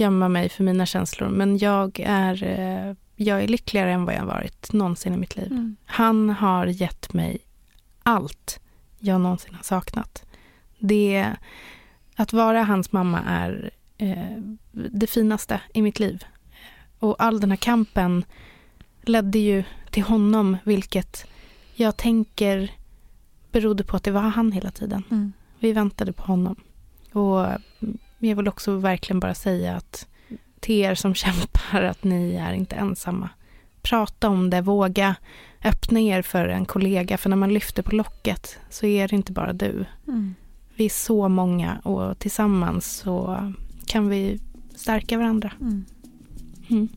gömma 0.00 0.28
mig 0.28 0.48
för 0.48 0.64
mina 0.64 0.86
känslor. 0.86 1.28
Men 1.28 1.58
jag 1.58 2.00
är, 2.04 2.42
eh, 2.42 2.94
jag 3.16 3.42
är 3.42 3.48
lyckligare 3.48 3.92
än 3.92 4.04
vad 4.04 4.14
jag 4.14 4.26
varit 4.26 4.72
någonsin 4.72 5.14
i 5.14 5.16
mitt 5.16 5.36
liv. 5.36 5.52
Mm. 5.52 5.76
Han 5.86 6.30
har 6.30 6.66
gett 6.66 7.12
mig 7.12 7.38
allt 8.02 8.60
jag 8.98 9.20
någonsin 9.20 9.54
har 9.54 9.62
saknat. 9.62 10.24
Det, 10.78 11.26
att 12.16 12.32
vara 12.32 12.62
hans 12.62 12.92
mamma 12.92 13.20
är 13.26 13.70
eh, 13.98 14.42
det 14.72 15.06
finaste 15.06 15.60
i 15.74 15.82
mitt 15.82 16.00
liv. 16.00 16.24
Och 16.98 17.22
all 17.22 17.40
den 17.40 17.50
här 17.50 17.56
kampen 17.56 18.24
ledde 19.02 19.38
ju 19.38 19.64
till 19.90 20.02
honom, 20.02 20.56
vilket 20.64 21.26
jag 21.74 21.96
tänker 21.96 22.70
berodde 23.52 23.84
på 23.84 23.96
att 23.96 24.04
det 24.04 24.10
var 24.10 24.20
han 24.20 24.52
hela 24.52 24.70
tiden. 24.70 25.02
Mm. 25.10 25.32
Vi 25.58 25.72
väntade 25.72 26.12
på 26.12 26.22
honom. 26.22 26.56
Och 27.12 27.46
jag 28.18 28.36
vill 28.36 28.48
också 28.48 28.76
verkligen 28.76 29.20
bara 29.20 29.34
säga 29.34 29.76
att 29.76 30.06
till 30.60 30.74
er 30.74 30.94
som 30.94 31.14
kämpar 31.24 31.82
att 31.82 32.04
ni 32.04 32.34
är 32.34 32.52
inte 32.52 32.76
ensamma. 32.76 33.28
Prata 33.82 34.28
om 34.28 34.50
det, 34.50 34.60
våga 34.60 35.16
öppna 35.64 36.00
er 36.00 36.22
för 36.22 36.48
en 36.48 36.64
kollega. 36.64 37.18
För 37.18 37.30
när 37.30 37.36
man 37.36 37.54
lyfter 37.54 37.82
på 37.82 37.94
locket 37.94 38.58
så 38.70 38.86
är 38.86 39.08
det 39.08 39.16
inte 39.16 39.32
bara 39.32 39.52
du. 39.52 39.84
Mm. 40.08 40.34
Vi 40.74 40.84
är 40.84 40.88
så 40.88 41.28
många 41.28 41.78
och 41.78 42.18
tillsammans 42.18 42.86
så 42.86 43.42
kan 43.86 44.08
vi 44.08 44.40
stärka 44.74 45.18
varandra. 45.18 45.52
Mm. 45.60 45.84
Mm. 46.68 46.88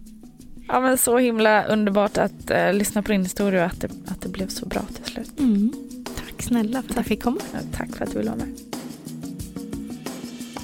Ja 0.68 0.80
men 0.80 0.98
så 0.98 1.18
himla 1.18 1.64
underbart 1.64 2.18
att 2.18 2.52
eh, 2.52 2.74
lyssna 2.74 3.02
på 3.02 3.12
din 3.12 3.24
historia 3.24 3.66
och 3.66 3.72
att 3.72 3.82
det, 3.82 3.90
att 4.08 4.22
det 4.22 4.30
blev 4.30 4.48
så 4.48 4.66
bra 4.66 4.82
till 4.82 5.14
slut. 5.14 5.40
Mm. 5.40 5.74
Tack 6.16 6.42
snälla 6.42 6.82
för 6.82 6.90
att 6.90 6.96
jag 6.96 7.06
fick 7.06 7.24
komma. 7.24 7.40
Ja, 7.54 7.60
tack 7.72 7.96
för 7.96 8.06
att 8.06 8.12
du 8.12 8.18
ville 8.18 8.32
vara 8.32 8.40
med. 8.46 8.71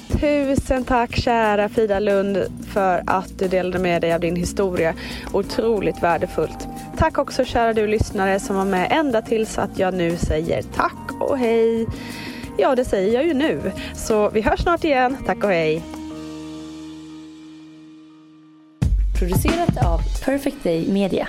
Tusen 0.08 0.84
tack 0.84 1.16
kära 1.16 1.68
Frida 1.68 2.00
Lund 2.00 2.38
för 2.72 3.02
att 3.06 3.38
du 3.38 3.48
delade 3.48 3.78
med 3.78 4.02
dig 4.02 4.12
av 4.14 4.20
din 4.20 4.36
historia. 4.36 4.94
Otroligt 5.32 6.02
värdefullt. 6.02 6.68
Tack 6.98 7.18
också 7.18 7.44
kära 7.44 7.72
du 7.72 7.86
lyssnare 7.86 8.40
som 8.40 8.56
var 8.56 8.64
med 8.64 8.92
ända 8.92 9.22
tills 9.22 9.58
att 9.58 9.78
jag 9.78 9.94
nu 9.94 10.16
säger 10.16 10.62
tack 10.62 11.20
och 11.20 11.38
hej. 11.38 11.86
Ja, 12.58 12.74
det 12.74 12.84
säger 12.84 13.14
jag 13.14 13.26
ju 13.26 13.34
nu. 13.34 13.72
Så 13.94 14.30
vi 14.30 14.40
hörs 14.40 14.60
snart 14.60 14.84
igen. 14.84 15.16
Tack 15.26 15.44
och 15.44 15.50
hej. 15.50 15.82
Producerat 19.18 19.86
av 19.86 20.00
Perfect 20.24 20.64
Day 20.64 20.92
Media. 20.92 21.28